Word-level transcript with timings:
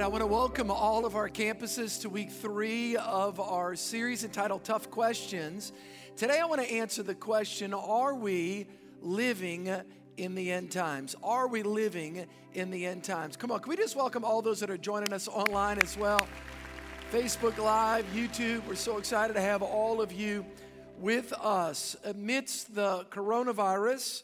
right, 0.00 0.06
I 0.06 0.08
want 0.08 0.22
to 0.22 0.26
welcome 0.26 0.70
all 0.70 1.04
of 1.04 1.14
our 1.14 1.28
campuses 1.28 2.00
to 2.00 2.08
week 2.08 2.30
three 2.30 2.96
of 2.96 3.38
our 3.38 3.76
series 3.76 4.24
entitled 4.24 4.64
Tough 4.64 4.90
Questions. 4.90 5.74
Today, 6.16 6.40
I 6.40 6.46
want 6.46 6.62
to 6.62 6.72
answer 6.72 7.02
the 7.02 7.14
question 7.14 7.74
Are 7.74 8.14
we 8.14 8.66
living 9.02 9.70
in 10.16 10.34
the 10.34 10.52
end 10.52 10.70
times? 10.70 11.14
Are 11.22 11.48
we 11.48 11.62
living 11.62 12.24
in 12.54 12.70
the 12.70 12.86
end 12.86 13.04
times? 13.04 13.36
Come 13.36 13.50
on, 13.50 13.60
can 13.60 13.68
we 13.68 13.76
just 13.76 13.94
welcome 13.94 14.24
all 14.24 14.40
those 14.40 14.58
that 14.60 14.70
are 14.70 14.78
joining 14.78 15.12
us 15.12 15.28
online 15.28 15.78
as 15.82 15.98
well? 15.98 16.26
Facebook 17.12 17.58
Live, 17.58 18.06
YouTube. 18.14 18.66
We're 18.66 18.76
so 18.76 18.96
excited 18.96 19.34
to 19.34 19.42
have 19.42 19.62
all 19.62 20.00
of 20.00 20.12
you 20.12 20.46
with 20.98 21.34
us 21.34 21.94
amidst 22.04 22.74
the 22.74 23.04
coronavirus, 23.10 24.22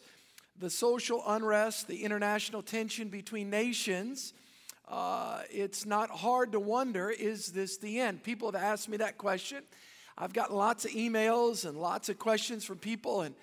the 0.58 0.70
social 0.70 1.22
unrest, 1.26 1.86
the 1.86 2.02
international 2.02 2.62
tension 2.62 3.08
between 3.08 3.50
nations 3.50 4.32
uh, 4.88 5.42
it's 5.50 5.84
not 5.84 6.10
hard 6.10 6.52
to 6.52 6.60
wonder 6.60 7.10
is 7.10 7.48
this 7.48 7.76
the 7.76 8.00
end? 8.00 8.22
People 8.22 8.52
have 8.52 8.62
asked 8.62 8.88
me 8.88 8.98
that 8.98 9.18
question. 9.18 9.62
I've 10.16 10.32
gotten 10.32 10.56
lots 10.56 10.84
of 10.84 10.92
emails 10.92 11.68
and 11.68 11.76
lots 11.76 12.08
of 12.08 12.18
questions 12.18 12.64
from 12.64 12.78
people, 12.78 13.22
and 13.22 13.34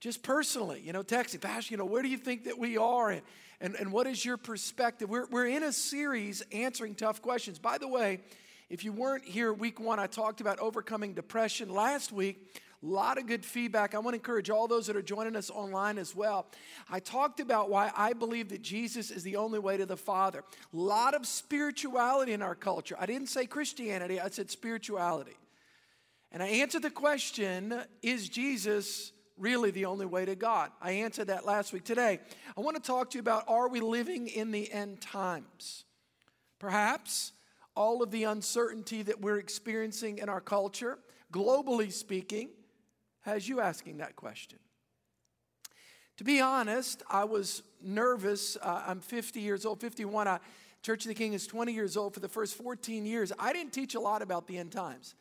just 0.00 0.22
personally, 0.22 0.82
you 0.84 0.92
know, 0.92 1.02
texting, 1.02 1.40
Pastor, 1.40 1.72
you 1.72 1.78
know, 1.78 1.84
where 1.84 2.02
do 2.02 2.08
you 2.08 2.18
think 2.18 2.44
that 2.44 2.58
we 2.58 2.76
are? 2.76 3.10
And, 3.10 3.22
and, 3.60 3.74
and 3.76 3.92
what 3.92 4.06
is 4.06 4.24
your 4.24 4.36
perspective? 4.36 5.08
We're, 5.08 5.26
we're 5.26 5.46
in 5.46 5.62
a 5.62 5.72
series 5.72 6.42
answering 6.52 6.94
tough 6.94 7.22
questions. 7.22 7.58
By 7.58 7.78
the 7.78 7.88
way, 7.88 8.20
if 8.68 8.84
you 8.84 8.92
weren't 8.92 9.24
here 9.24 9.52
week 9.52 9.80
one, 9.80 9.98
I 9.98 10.06
talked 10.06 10.40
about 10.40 10.58
overcoming 10.58 11.12
depression. 11.12 11.68
Last 11.68 12.12
week, 12.12 12.38
a 12.82 12.86
lot 12.86 13.18
of 13.18 13.26
good 13.26 13.44
feedback. 13.44 13.94
I 13.94 13.98
want 13.98 14.14
to 14.14 14.18
encourage 14.18 14.48
all 14.48 14.66
those 14.66 14.86
that 14.86 14.96
are 14.96 15.02
joining 15.02 15.36
us 15.36 15.50
online 15.50 15.98
as 15.98 16.16
well. 16.16 16.46
I 16.88 16.98
talked 16.98 17.38
about 17.38 17.68
why 17.68 17.90
I 17.94 18.14
believe 18.14 18.48
that 18.50 18.62
Jesus 18.62 19.10
is 19.10 19.22
the 19.22 19.36
only 19.36 19.58
way 19.58 19.76
to 19.76 19.84
the 19.84 19.98
Father. 19.98 20.44
A 20.72 20.76
lot 20.76 21.14
of 21.14 21.26
spirituality 21.26 22.32
in 22.32 22.40
our 22.40 22.54
culture. 22.54 22.96
I 22.98 23.04
didn't 23.04 23.28
say 23.28 23.44
Christianity, 23.44 24.18
I 24.18 24.28
said 24.30 24.50
spirituality. 24.50 25.36
And 26.32 26.42
I 26.42 26.46
answered 26.46 26.82
the 26.82 26.90
question 26.90 27.82
Is 28.02 28.28
Jesus 28.28 29.12
really 29.36 29.70
the 29.70 29.84
only 29.84 30.06
way 30.06 30.24
to 30.24 30.34
God? 30.34 30.70
I 30.80 30.92
answered 30.92 31.26
that 31.26 31.44
last 31.44 31.74
week. 31.74 31.84
Today, 31.84 32.20
I 32.56 32.60
want 32.60 32.76
to 32.76 32.82
talk 32.82 33.10
to 33.10 33.18
you 33.18 33.20
about 33.20 33.44
are 33.46 33.68
we 33.68 33.80
living 33.80 34.28
in 34.28 34.52
the 34.52 34.72
end 34.72 35.02
times? 35.02 35.84
Perhaps 36.58 37.32
all 37.74 38.02
of 38.02 38.10
the 38.10 38.24
uncertainty 38.24 39.02
that 39.02 39.20
we're 39.20 39.38
experiencing 39.38 40.18
in 40.18 40.28
our 40.28 40.40
culture, 40.40 40.98
globally 41.32 41.92
speaking, 41.92 42.50
has 43.22 43.48
you 43.48 43.60
asking 43.60 43.98
that 43.98 44.16
question. 44.16 44.58
To 46.18 46.24
be 46.24 46.40
honest, 46.40 47.02
I 47.08 47.24
was 47.24 47.62
nervous. 47.82 48.56
Uh, 48.60 48.82
I'm 48.86 49.00
50 49.00 49.40
years 49.40 49.64
old, 49.64 49.80
51. 49.80 50.28
I, 50.28 50.38
Church 50.82 51.04
of 51.04 51.08
the 51.08 51.14
King 51.14 51.32
is 51.32 51.46
20 51.46 51.72
years 51.72 51.96
old. 51.96 52.14
For 52.14 52.20
the 52.20 52.28
first 52.28 52.56
14 52.56 53.06
years, 53.06 53.32
I 53.38 53.52
didn't 53.52 53.72
teach 53.72 53.94
a 53.94 54.00
lot 54.00 54.22
about 54.22 54.46
the 54.46 54.58
end 54.58 54.72
times. 54.72 55.14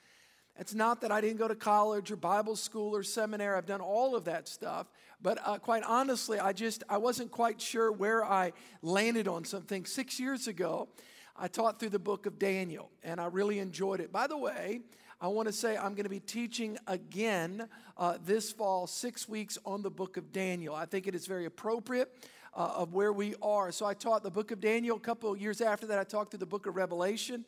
It's 0.58 0.74
not 0.74 1.00
that 1.02 1.12
I 1.12 1.22
didn't 1.22 1.38
go 1.38 1.48
to 1.48 1.56
college 1.56 2.12
or 2.12 2.18
Bible 2.18 2.58
school 2.58 2.94
or 2.94 3.02
seminary. 3.04 3.58
I've 3.58 3.66
done 3.66 3.80
all 3.80 4.14
of 4.14 4.26
that 4.26 4.50
stuff. 4.50 4.88
But 5.22 5.40
uh, 5.46 5.58
quite 5.58 5.84
honestly, 5.84 6.38
I 6.38 6.52
just 6.52 6.84
I 6.90 6.98
wasn't 6.98 7.31
quite 7.31 7.62
sure 7.62 7.92
where 7.92 8.26
I 8.26 8.52
landed 8.81 9.28
on 9.28 9.46
something. 9.46 9.86
Six 9.86 10.20
years 10.20 10.48
ago, 10.48 10.90
I 11.38 11.48
taught 11.48 11.80
through 11.80 11.90
the 11.90 12.00
book 12.00 12.26
of 12.26 12.38
Daniel, 12.38 12.90
and 13.04 13.22
I 13.22 13.28
really 13.28 13.60
enjoyed 13.60 14.02
it. 14.02 14.12
By 14.12 14.28
the 14.28 14.38
way, 14.38 14.81
I 15.22 15.28
want 15.28 15.50
to 15.50 15.53
say 15.53 15.75
I'm 15.75 15.96
going 15.96 16.06
to 16.06 16.09
be 16.09 16.22
teaching 16.22 16.78
again 16.88 17.68
uh, 17.97 18.18
this 18.25 18.53
fall, 18.53 18.88
six 18.88 19.28
weeks 19.28 19.57
on 19.66 19.81
the 19.81 19.90
book 19.90 20.16
of 20.16 20.31
Daniel. 20.31 20.74
I 20.74 20.85
think 20.85 21.07
it 21.07 21.16
is 21.16 21.28
very 21.28 21.46
appropriate. 21.46 22.13
Uh, 22.52 22.74
of 22.78 22.94
where 22.94 23.13
we 23.13 23.35
are. 23.44 23.72
So 23.72 23.85
I 23.85 23.94
taught 23.94 24.24
the 24.24 24.31
book 24.31 24.50
of 24.50 24.59
Daniel. 24.59 24.97
A 24.97 25.00
couple 25.00 25.31
of 25.31 25.40
years 25.40 25.62
after 25.62 25.85
that, 25.85 26.00
I 26.00 26.03
talked 26.03 26.31
through 26.31 26.40
the 26.40 26.47
book 26.47 26.66
of 26.66 26.75
Revelation. 26.75 27.46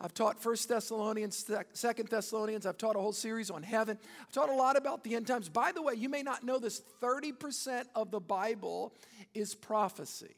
I've 0.00 0.14
taught 0.14 0.40
First 0.40 0.68
Thessalonians, 0.68 1.50
Second 1.72 2.08
Thessalonians. 2.08 2.64
I've 2.64 2.78
taught 2.78 2.94
a 2.94 3.00
whole 3.00 3.12
series 3.12 3.50
on 3.50 3.64
heaven. 3.64 3.98
I've 4.20 4.32
taught 4.32 4.50
a 4.50 4.54
lot 4.54 4.76
about 4.76 5.02
the 5.02 5.16
end 5.16 5.26
times. 5.26 5.48
By 5.48 5.72
the 5.72 5.82
way, 5.82 5.94
you 5.94 6.08
may 6.08 6.22
not 6.22 6.44
know 6.44 6.60
this 6.60 6.82
30% 7.02 7.86
of 7.96 8.12
the 8.12 8.20
Bible 8.20 8.94
is 9.34 9.56
prophecy. 9.56 10.36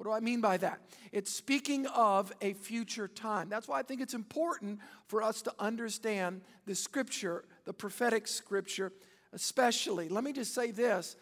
What 0.00 0.06
do 0.06 0.12
I 0.12 0.20
mean 0.20 0.40
by 0.40 0.56
that? 0.56 0.80
It's 1.12 1.30
speaking 1.30 1.86
of 1.88 2.32
a 2.40 2.54
future 2.54 3.06
time. 3.06 3.50
That's 3.50 3.68
why 3.68 3.80
I 3.80 3.82
think 3.82 4.00
it's 4.00 4.14
important 4.14 4.78
for 5.08 5.22
us 5.22 5.42
to 5.42 5.52
understand 5.58 6.40
the 6.64 6.74
scripture, 6.74 7.44
the 7.66 7.74
prophetic 7.74 8.26
scripture, 8.26 8.94
especially. 9.34 10.08
Let 10.08 10.24
me 10.24 10.32
just 10.32 10.54
say 10.54 10.70
this 10.70 11.16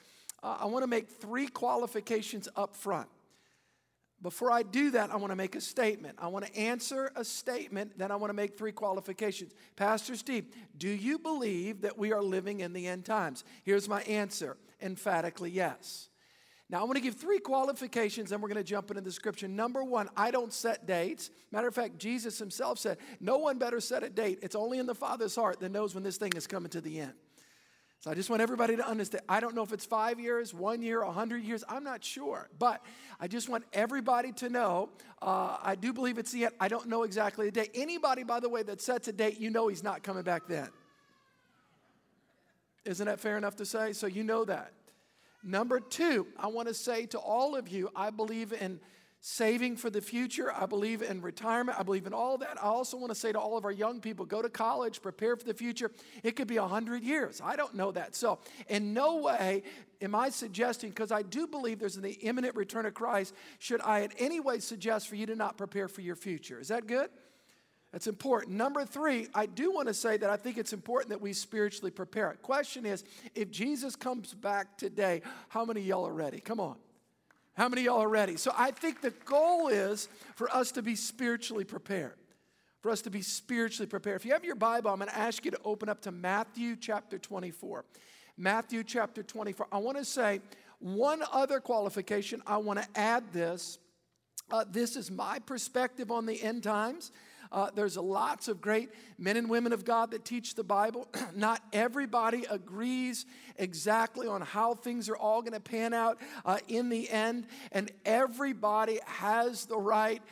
uh, 0.45 0.59
I 0.61 0.67
want 0.67 0.85
to 0.85 0.87
make 0.87 1.09
three 1.09 1.49
qualifications 1.49 2.49
up 2.55 2.77
front. 2.77 3.09
Before 4.23 4.53
I 4.53 4.63
do 4.63 4.93
that, 4.93 5.11
I 5.11 5.17
want 5.17 5.33
to 5.33 5.37
make 5.37 5.57
a 5.57 5.61
statement. 5.61 6.17
I 6.17 6.29
want 6.29 6.47
to 6.47 6.57
answer 6.57 7.11
a 7.17 7.25
statement, 7.25 7.99
then 7.99 8.13
I 8.13 8.15
want 8.15 8.31
to 8.31 8.35
make 8.35 8.57
three 8.57 8.71
qualifications. 8.71 9.55
Pastor 9.75 10.15
Steve, 10.15 10.45
do 10.77 10.89
you 10.89 11.19
believe 11.19 11.81
that 11.81 11.99
we 11.99 12.13
are 12.13 12.23
living 12.23 12.61
in 12.61 12.73
the 12.73 12.87
end 12.87 13.05
times? 13.05 13.43
Here's 13.65 13.89
my 13.89 14.03
answer 14.03 14.57
emphatically 14.81 15.51
yes. 15.51 16.08
Now, 16.71 16.81
I 16.81 16.85
want 16.85 16.97
to 16.97 17.01
give 17.01 17.15
three 17.15 17.39
qualifications, 17.39 18.31
and 18.31 18.43
we're 18.43 18.49
going 18.49 18.63
to 18.63 18.65
jump 18.65 18.91
into 18.91 19.01
the 19.01 19.11
scripture. 19.11 19.49
Number 19.49 19.83
one, 19.83 20.11
I 20.17 20.31
don't 20.31 20.53
set 20.53 20.87
dates. 20.87 21.31
Matter 21.51 21.69
of 21.69 21.75
fact, 21.75 21.99
Jesus 21.99 22.39
himself 22.39 22.79
said, 22.79 22.99
No 23.21 23.39
one 23.39 23.59
better 23.59 23.81
set 23.81 24.03
a 24.03 24.11
date. 24.11 24.41
It's 24.43 24.55
only 24.55 24.79
in 24.79 24.85
the 24.87 24.95
Father's 24.95 25.35
heart 25.35 25.61
that 25.61 25.73
knows 25.73 25.95
when 25.95 26.05
this 26.05 26.19
thing 26.19 26.33
is 26.37 26.47
coming 26.47 26.69
to 26.71 26.83
the 26.83 27.01
end. 27.01 27.15
So 28.01 28.11
I 28.11 28.15
just 28.15 28.31
want 28.31 28.43
everybody 28.43 28.77
to 28.77 28.87
understand. 28.87 29.25
I 29.29 29.41
don't 29.41 29.55
know 29.57 29.63
if 29.63 29.73
it's 29.73 29.87
five 29.87 30.21
years, 30.21 30.55
one 30.55 30.83
year, 30.83 31.01
a 31.01 31.11
hundred 31.11 31.43
years. 31.43 31.65
I'm 31.69 31.83
not 31.83 32.05
sure. 32.05 32.49
But 32.59 32.85
I 33.19 33.27
just 33.27 33.49
want 33.49 33.65
everybody 33.73 34.31
to 34.33 34.51
know 34.51 34.91
uh, 35.21 35.57
I 35.63 35.75
do 35.75 35.93
believe 35.93 36.19
it's 36.19 36.31
the 36.31 36.45
end. 36.45 36.55
I 36.61 36.69
don't 36.69 36.87
know 36.87 37.03
exactly 37.03 37.47
the 37.47 37.53
date. 37.53 37.71
Anybody, 37.75 38.23
by 38.23 38.41
the 38.41 38.49
way, 38.49 38.63
that 38.63 38.81
sets 38.81 39.09
a 39.09 39.13
date, 39.13 39.41
you 39.41 39.51
know 39.51 39.69
he's 39.69 39.83
not 39.83 40.03
coming 40.03 40.23
back 40.23 40.47
then. 40.47 40.69
Isn't 42.85 43.07
that 43.07 43.19
fair 43.21 43.37
enough 43.37 43.57
to 43.57 43.67
say? 43.67 43.93
So 43.95 44.07
you 44.07 44.23
know 44.23 44.45
that. 44.45 44.73
Number 45.43 45.81
two, 45.81 46.27
I 46.37 46.49
want 46.49 46.69
to 46.69 46.75
say 46.75 47.07
to 47.07 47.19
all 47.19 47.57
of 47.57 47.69
you, 47.69 47.91
I 47.95 48.11
believe 48.11 48.53
in 48.53 48.81
saving 49.21 49.77
for 49.77 49.91
the 49.91 50.01
future. 50.01 50.53
I 50.53 50.67
believe 50.67 51.03
in 51.03 51.21
retirement. 51.21 51.79
I 51.79 51.83
believe 51.83 52.07
in 52.07 52.13
all 52.13 52.39
that. 52.39 52.57
I 52.63 52.67
also 52.67 52.97
want 52.97 53.11
to 53.11 53.19
say 53.19 53.33
to 53.33 53.39
all 53.39 53.57
of 53.57 53.65
our 53.65 53.73
young 53.73 54.01
people 54.01 54.25
go 54.25 54.43
to 54.43 54.49
college, 54.49 55.03
prepare 55.03 55.37
for 55.37 55.45
the 55.45 55.55
future. 55.55 55.91
It 56.23 56.37
could 56.37 56.49
be 56.49 56.59
100 56.59 57.03
years. 57.03 57.41
I 57.43 57.57
don't 57.57 57.75
know 57.75 57.93
that. 57.93 58.15
So, 58.15 58.39
in 58.69 58.95
no 58.95 59.17
way 59.17 59.65
am 60.01 60.15
I 60.15 60.31
suggesting, 60.31 60.91
because 60.91 61.11
I 61.11 61.23
do 61.23 61.47
believe 61.47 61.81
there's 61.81 61.97
the 61.97 62.13
imminent 62.13 62.55
return 62.55 62.87
of 62.87 62.95
Christ, 62.95 63.35
should 63.59 63.81
I 63.81 64.01
in 64.01 64.13
any 64.19 64.41
way 64.41 64.61
suggest 64.61 65.09
for 65.09 65.17
you 65.17 65.27
to 65.27 65.35
not 65.35 65.57
prepare 65.57 65.89
for 65.89 66.01
your 66.01 66.17
future. 66.17 66.61
Is 66.61 66.69
that 66.69 66.87
good? 66.87 67.11
That's 67.93 68.07
important. 68.07 68.57
Number 68.57 68.85
three, 68.85 69.29
I 69.35 69.47
do 69.47 69.73
want 69.73 69.89
to 69.89 69.95
say 69.95 70.19
that 70.19 70.29
I 70.29 70.37
think 70.37 70.59
it's 70.59 70.75
important 70.75 71.11
that 71.11 71.21
we 71.21 71.33
spiritually 71.33 71.91
prepare. 71.91 72.37
Question 72.43 72.85
is, 72.85 73.03
if 73.35 73.51
Jesus 73.51 73.97
comes 73.97 74.35
back 74.35 74.77
today, 74.77 75.23
how 75.49 75.65
many 75.65 75.81
y'all 75.81 76.07
are 76.07 76.13
ready? 76.13 76.41
Come 76.41 76.61
on. 76.61 76.77
How 77.57 77.69
many 77.69 77.83
y'all 77.83 78.03
are 78.03 78.09
ready? 78.09 78.37
So 78.37 78.53
I 78.57 78.71
think 78.71 79.01
the 79.01 79.11
goal 79.25 79.69
is 79.69 80.09
for 80.37 80.55
us 80.55 80.71
to 80.73 80.83
be 80.83 80.95
spiritually 80.95 81.65
prepared. 81.65 82.15
For 82.83 82.91
us 82.91 83.03
to 83.03 83.11
be 83.11 83.23
spiritually 83.23 83.89
prepared. 83.89 84.17
If 84.17 84.25
you 84.25 84.33
have 84.33 84.45
your 84.45 84.55
Bible, 84.55 84.91
I'm 84.91 84.99
going 84.99 85.11
to 85.11 85.19
ask 85.19 85.45
you 85.45 85.51
to 85.51 85.61
open 85.65 85.89
up 85.89 86.03
to 86.03 86.13
Matthew 86.13 86.77
chapter 86.77 87.19
24. 87.19 87.85
Matthew 88.37 88.85
chapter 88.85 89.25
24. 89.25 89.67
I 89.73 89.79
want 89.79 89.97
to 89.97 90.05
say 90.05 90.41
one 90.79 91.23
other 91.33 91.59
qualification. 91.59 92.43
I 92.47 92.59
want 92.59 92.81
to 92.81 92.89
add 92.95 93.33
this. 93.33 93.79
Uh, 94.51 94.65
this 94.71 94.95
is 94.95 95.11
my 95.11 95.41
perspective 95.41 96.13
on 96.13 96.27
the 96.27 96.41
end 96.41 96.63
times. 96.63 97.11
Uh, 97.51 97.71
there's 97.75 97.97
lots 97.97 98.49
of 98.49 98.61
great 98.61 98.91
men 99.19 99.37
and 99.37 99.49
women 99.49 99.73
of 99.73 99.85
God 99.85 100.11
that 100.11 100.25
teach 100.25 100.55
the 100.55 100.65
Bible. 100.65 101.09
Not 101.35 101.63
everybody 101.73 102.45
agrees 102.51 103.27
exactly 103.57 104.27
on 104.27 104.43
how 104.43 104.75
things 104.75 105.09
are 105.09 105.17
all 105.17 105.41
going 105.41 105.55
to 105.55 105.61
pan 105.61 105.95
out 105.95 106.19
uh, 106.45 106.59
in 106.69 106.89
the 106.89 107.09
end, 107.11 107.47
and 107.73 107.91
everybody 108.05 109.01
has 109.07 109.67
the 109.67 109.79
right 109.79 110.23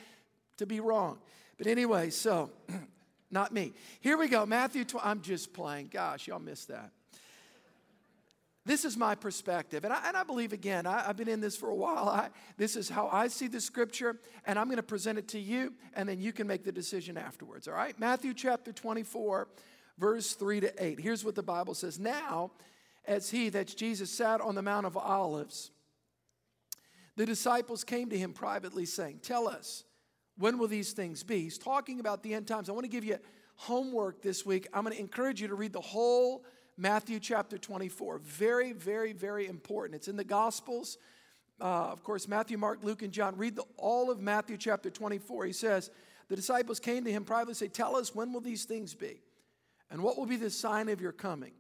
to 0.59 0.67
be 0.67 0.81
wrong. 0.81 1.19
But 1.59 1.67
anyway, 1.67 2.11
so 2.11 2.51
not 3.31 3.53
me. 3.53 3.73
Here 4.01 4.19
we 4.19 4.29
go. 4.29 4.45
Matthew 4.47 4.85
12. 4.85 5.07
I'm 5.07 5.21
just 5.23 5.53
playing. 5.53 5.89
Gosh, 5.93 6.27
y'all 6.27 6.39
missed 6.39 6.69
that. 6.69 6.91
This 8.67 8.85
is 8.85 8.97
my 8.97 9.15
perspective. 9.15 9.85
And 9.85 9.93
I, 9.93 10.09
and 10.09 10.17
I 10.17 10.25
believe, 10.25 10.53
again, 10.53 10.87
I, 10.87 11.05
have 11.05 11.17
been 11.17 11.29
in 11.29 11.41
this 11.41 11.57
for 11.57 11.71
a 11.71 11.75
while. 11.75 12.09
I, 12.09 12.31
this 12.57 12.75
is 12.75 12.89
how 12.89 13.09
I 13.13 13.29
see 13.29 13.47
the 13.47 13.61
scripture, 13.61 14.19
and 14.45 14.59
I'm 14.59 14.67
going 14.67 14.77
to 14.77 14.83
present 14.83 15.19
it 15.19 15.29
to 15.29 15.39
you, 15.39 15.73
and 15.95 16.09
then 16.09 16.21
you 16.21 16.33
can 16.33 16.49
make 16.49 16.65
the 16.65 16.73
decision 16.73 17.17
afterwards, 17.17 17.69
all 17.69 17.75
right? 17.75 17.99
Matthew 18.01 18.35
chapter 18.35 18.73
24, 18.73 19.47
verse 19.99 20.33
3 20.33 20.61
to 20.61 20.85
8. 20.85 20.99
Here's 20.99 21.25
what 21.25 21.37
the 21.37 21.45
Bible 21.45 21.75
says 21.75 22.01
Now, 22.01 22.51
as 23.07 23.31
he, 23.31 23.51
that's 23.51 23.73
Jesus, 23.73 24.11
sat 24.11 24.41
on 24.41 24.57
the 24.57 24.63
Mount 24.63 24.85
of 24.85 24.97
Olives, 24.97 25.71
the 27.15 27.25
disciples 27.25 27.85
came 27.85 28.11
to 28.11 28.19
him 28.19 28.33
privately, 28.33 28.85
saying, 28.85 29.21
Tell 29.23 29.47
us, 29.47 29.85
when 30.37 30.59
will 30.59 30.69
these 30.69 30.93
things 30.93 31.23
be? 31.23 31.43
He's 31.43 31.57
talking 31.57 32.01
about 32.01 32.25
the 32.25 32.35
end 32.35 32.49
times. 32.49 32.69
I 32.69 32.73
want 32.73 32.85
to 32.85 32.91
give 32.91 33.05
you 33.05 33.19
homework 33.55 34.23
this 34.23 34.45
week. 34.45 34.67
I'm 34.75 34.83
going 34.83 34.95
to 34.95 35.01
encourage 35.01 35.41
you 35.41 35.47
to 35.47 35.55
read 35.55 35.73
the 35.73 35.81
whole 35.81 36.45
Matthew 36.77 37.21
chapter 37.21 37.57
24. 37.57 38.19
Very, 38.19 38.73
very, 38.73 39.13
very 39.13 39.47
important. 39.47 39.97
It's 39.97 40.09
in 40.09 40.17
the 40.17 40.25
Gospels. 40.25 40.99
uh, 41.61 41.65
of 41.65 42.03
course, 42.03 42.29
Matthew, 42.29 42.59
Mark, 42.59 42.85
Luke, 42.85 43.03
and 43.03 43.13
John. 43.13 43.37
Read 43.37 43.57
the, 43.57 43.65
all 43.79 44.11
of 44.11 44.21
Matthew 44.21 44.59
chapter 44.59 44.91
24. 44.91 45.47
He 45.47 45.53
says, 45.53 45.91
The 46.29 46.37
disciples 46.37 46.79
came 46.79 47.05
to 47.05 47.13
him 47.13 47.25
privately 47.25 47.55
say, 47.55 47.69
Tell 47.69 47.97
us, 47.97 48.15
when 48.15 48.33
will 48.33 48.43
these 48.43 48.65
things 48.65 48.95
be? 48.95 49.23
And 49.91 50.03
what 50.03 50.19
will 50.19 50.27
be 50.27 50.37
the 50.37 50.51
sign 50.51 50.89
of 50.89 51.01
your 51.01 51.13
coming 51.13 51.53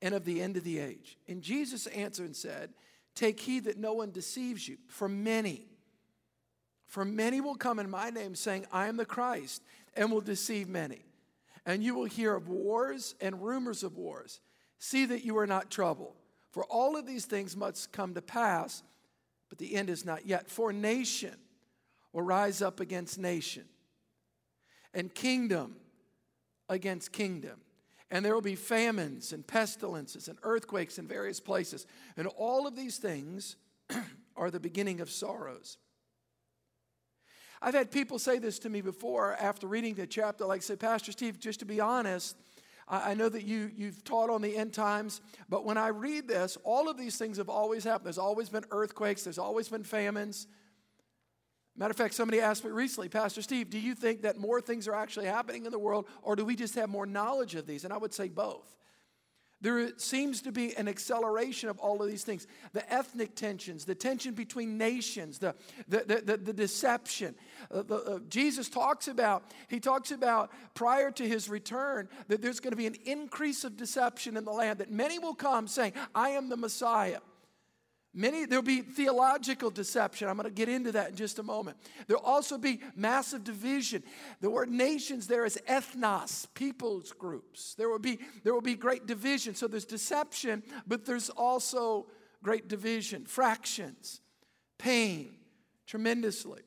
and 0.00 0.14
of 0.14 0.24
the 0.24 0.40
end 0.40 0.56
of 0.56 0.64
the 0.64 0.78
age? 0.78 1.18
And 1.28 1.42
Jesus 1.42 1.86
answered 1.88 2.26
and 2.26 2.36
said, 2.36 2.70
Take 3.14 3.40
heed 3.40 3.64
that 3.64 3.76
no 3.76 3.92
one 3.92 4.10
deceives 4.10 4.66
you, 4.66 4.78
for 4.88 5.08
many, 5.08 5.66
for 6.86 7.04
many 7.04 7.42
will 7.42 7.56
come 7.56 7.78
in 7.78 7.90
my 7.90 8.08
name 8.08 8.34
saying, 8.34 8.66
I 8.72 8.86
am 8.86 8.96
the 8.96 9.04
Christ, 9.04 9.62
and 9.94 10.10
will 10.10 10.22
deceive 10.22 10.68
many. 10.68 11.04
And 11.66 11.82
you 11.82 11.94
will 11.94 12.06
hear 12.06 12.34
of 12.34 12.48
wars 12.48 13.14
and 13.20 13.42
rumors 13.42 13.82
of 13.82 13.98
wars. 13.98 14.40
See 14.82 15.06
that 15.06 15.24
you 15.24 15.38
are 15.38 15.46
not 15.46 15.70
troubled, 15.70 16.16
for 16.50 16.64
all 16.64 16.96
of 16.96 17.06
these 17.06 17.24
things 17.24 17.56
must 17.56 17.92
come 17.92 18.14
to 18.14 18.22
pass 18.22 18.82
but 19.52 19.58
the 19.58 19.74
end 19.74 19.90
is 19.90 20.06
not 20.06 20.24
yet. 20.24 20.48
For 20.48 20.72
nation 20.72 21.34
will 22.14 22.22
rise 22.22 22.62
up 22.62 22.80
against 22.80 23.18
nation, 23.18 23.64
and 24.94 25.14
kingdom 25.14 25.76
against 26.70 27.12
kingdom. 27.12 27.60
And 28.10 28.24
there 28.24 28.32
will 28.32 28.40
be 28.40 28.54
famines 28.54 29.30
and 29.30 29.46
pestilences 29.46 30.28
and 30.28 30.38
earthquakes 30.42 30.96
in 30.96 31.06
various 31.06 31.38
places. 31.38 31.86
And 32.16 32.28
all 32.28 32.66
of 32.66 32.76
these 32.76 32.96
things 32.96 33.56
are 34.36 34.50
the 34.50 34.58
beginning 34.58 35.02
of 35.02 35.10
sorrows. 35.10 35.76
I've 37.60 37.74
had 37.74 37.90
people 37.90 38.18
say 38.18 38.38
this 38.38 38.58
to 38.60 38.70
me 38.70 38.80
before 38.80 39.34
after 39.34 39.66
reading 39.66 39.96
the 39.96 40.06
chapter, 40.06 40.46
like, 40.46 40.62
say, 40.62 40.76
Pastor 40.76 41.12
Steve, 41.12 41.38
just 41.38 41.58
to 41.58 41.66
be 41.66 41.78
honest, 41.78 42.38
I 42.88 43.14
know 43.14 43.28
that 43.28 43.44
you, 43.44 43.70
you've 43.74 44.04
taught 44.04 44.28
on 44.28 44.42
the 44.42 44.56
end 44.56 44.72
times, 44.72 45.20
but 45.48 45.64
when 45.64 45.78
I 45.78 45.88
read 45.88 46.28
this, 46.28 46.58
all 46.64 46.88
of 46.88 46.98
these 46.98 47.16
things 47.16 47.38
have 47.38 47.48
always 47.48 47.84
happened. 47.84 48.06
There's 48.06 48.18
always 48.18 48.48
been 48.48 48.64
earthquakes, 48.70 49.24
there's 49.24 49.38
always 49.38 49.68
been 49.68 49.84
famines. 49.84 50.46
Matter 51.76 51.92
of 51.92 51.96
fact, 51.96 52.14
somebody 52.14 52.40
asked 52.40 52.64
me 52.64 52.70
recently, 52.70 53.08
Pastor 53.08 53.40
Steve, 53.40 53.70
do 53.70 53.78
you 53.78 53.94
think 53.94 54.22
that 54.22 54.36
more 54.36 54.60
things 54.60 54.86
are 54.88 54.94
actually 54.94 55.26
happening 55.26 55.64
in 55.64 55.72
the 55.72 55.78
world, 55.78 56.06
or 56.22 56.36
do 56.36 56.44
we 56.44 56.54
just 56.54 56.74
have 56.74 56.90
more 56.90 57.06
knowledge 57.06 57.54
of 57.54 57.66
these? 57.66 57.84
And 57.84 57.92
I 57.92 57.96
would 57.96 58.12
say 58.12 58.28
both. 58.28 58.76
There 59.62 59.96
seems 59.96 60.42
to 60.42 60.52
be 60.52 60.76
an 60.76 60.88
acceleration 60.88 61.68
of 61.68 61.78
all 61.78 62.02
of 62.02 62.08
these 62.08 62.24
things 62.24 62.48
the 62.72 62.92
ethnic 62.92 63.36
tensions, 63.36 63.84
the 63.84 63.94
tension 63.94 64.34
between 64.34 64.76
nations, 64.76 65.38
the, 65.38 65.54
the, 65.88 66.22
the, 66.24 66.36
the 66.36 66.52
deception. 66.52 67.36
Uh, 67.70 67.82
the, 67.82 67.96
uh, 67.96 68.18
Jesus 68.28 68.68
talks 68.68 69.06
about, 69.06 69.44
he 69.68 69.78
talks 69.78 70.10
about 70.10 70.50
prior 70.74 71.12
to 71.12 71.26
his 71.26 71.48
return 71.48 72.08
that 72.26 72.42
there's 72.42 72.58
going 72.58 72.72
to 72.72 72.76
be 72.76 72.86
an 72.86 72.96
increase 73.04 73.62
of 73.62 73.76
deception 73.76 74.36
in 74.36 74.44
the 74.44 74.50
land, 74.50 74.80
that 74.80 74.90
many 74.90 75.20
will 75.20 75.34
come 75.34 75.68
saying, 75.68 75.92
I 76.14 76.30
am 76.30 76.48
the 76.48 76.56
Messiah. 76.56 77.20
Many, 78.14 78.44
there'll 78.44 78.62
be 78.62 78.82
theological 78.82 79.70
deception. 79.70 80.28
I'm 80.28 80.36
going 80.36 80.44
to 80.44 80.54
get 80.54 80.68
into 80.68 80.92
that 80.92 81.10
in 81.10 81.16
just 81.16 81.38
a 81.38 81.42
moment. 81.42 81.78
There'll 82.06 82.22
also 82.22 82.58
be 82.58 82.80
massive 82.94 83.42
division. 83.42 84.02
The 84.42 84.50
word 84.50 84.70
nations 84.70 85.26
there 85.26 85.46
is 85.46 85.58
ethnos, 85.66 86.46
peoples 86.52 87.12
groups. 87.12 87.74
There 87.74 87.88
will 87.88 87.98
be, 87.98 88.18
there 88.44 88.52
will 88.52 88.60
be 88.60 88.74
great 88.74 89.06
division. 89.06 89.54
So 89.54 89.66
there's 89.66 89.86
deception, 89.86 90.62
but 90.86 91.06
there's 91.06 91.30
also 91.30 92.06
great 92.42 92.68
division, 92.68 93.24
fractions, 93.24 94.20
pain, 94.76 95.36
tremendously. 95.86 96.60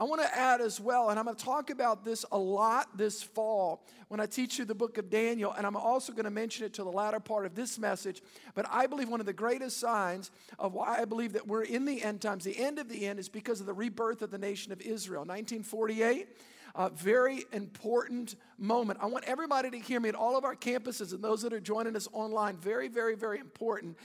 I 0.00 0.04
want 0.04 0.22
to 0.22 0.38
add 0.38 0.60
as 0.60 0.80
well, 0.80 1.10
and 1.10 1.18
I'm 1.18 1.24
going 1.24 1.36
to 1.36 1.44
talk 1.44 1.70
about 1.70 2.04
this 2.04 2.24
a 2.30 2.38
lot 2.38 2.96
this 2.96 3.20
fall 3.20 3.82
when 4.06 4.20
I 4.20 4.26
teach 4.26 4.56
you 4.56 4.64
the 4.64 4.74
book 4.74 4.96
of 4.96 5.10
Daniel, 5.10 5.52
and 5.52 5.66
I'm 5.66 5.74
also 5.74 6.12
going 6.12 6.24
to 6.24 6.30
mention 6.30 6.64
it 6.64 6.72
to 6.74 6.84
the 6.84 6.90
latter 6.90 7.18
part 7.18 7.46
of 7.46 7.56
this 7.56 7.80
message. 7.80 8.22
But 8.54 8.66
I 8.70 8.86
believe 8.86 9.08
one 9.08 9.18
of 9.18 9.26
the 9.26 9.32
greatest 9.32 9.80
signs 9.80 10.30
of 10.56 10.72
why 10.72 10.98
I 11.00 11.04
believe 11.04 11.32
that 11.32 11.48
we're 11.48 11.64
in 11.64 11.84
the 11.84 12.00
end 12.00 12.20
times, 12.20 12.44
the 12.44 12.56
end 12.56 12.78
of 12.78 12.88
the 12.88 13.06
end, 13.08 13.18
is 13.18 13.28
because 13.28 13.58
of 13.58 13.66
the 13.66 13.74
rebirth 13.74 14.22
of 14.22 14.30
the 14.30 14.38
nation 14.38 14.70
of 14.70 14.80
Israel. 14.80 15.22
1948. 15.22 16.28
A 16.74 16.90
very 16.90 17.44
important 17.52 18.36
moment. 18.56 19.00
I 19.02 19.06
want 19.06 19.24
everybody 19.24 19.70
to 19.70 19.78
hear 19.78 19.98
me 19.98 20.10
at 20.10 20.14
all 20.14 20.36
of 20.36 20.44
our 20.44 20.54
campuses 20.54 21.12
and 21.12 21.24
those 21.24 21.42
that 21.42 21.52
are 21.52 21.58
joining 21.58 21.96
us 21.96 22.06
online. 22.12 22.56
Very, 22.56 22.86
very, 22.86 23.16
very 23.16 23.40
important. 23.40 23.96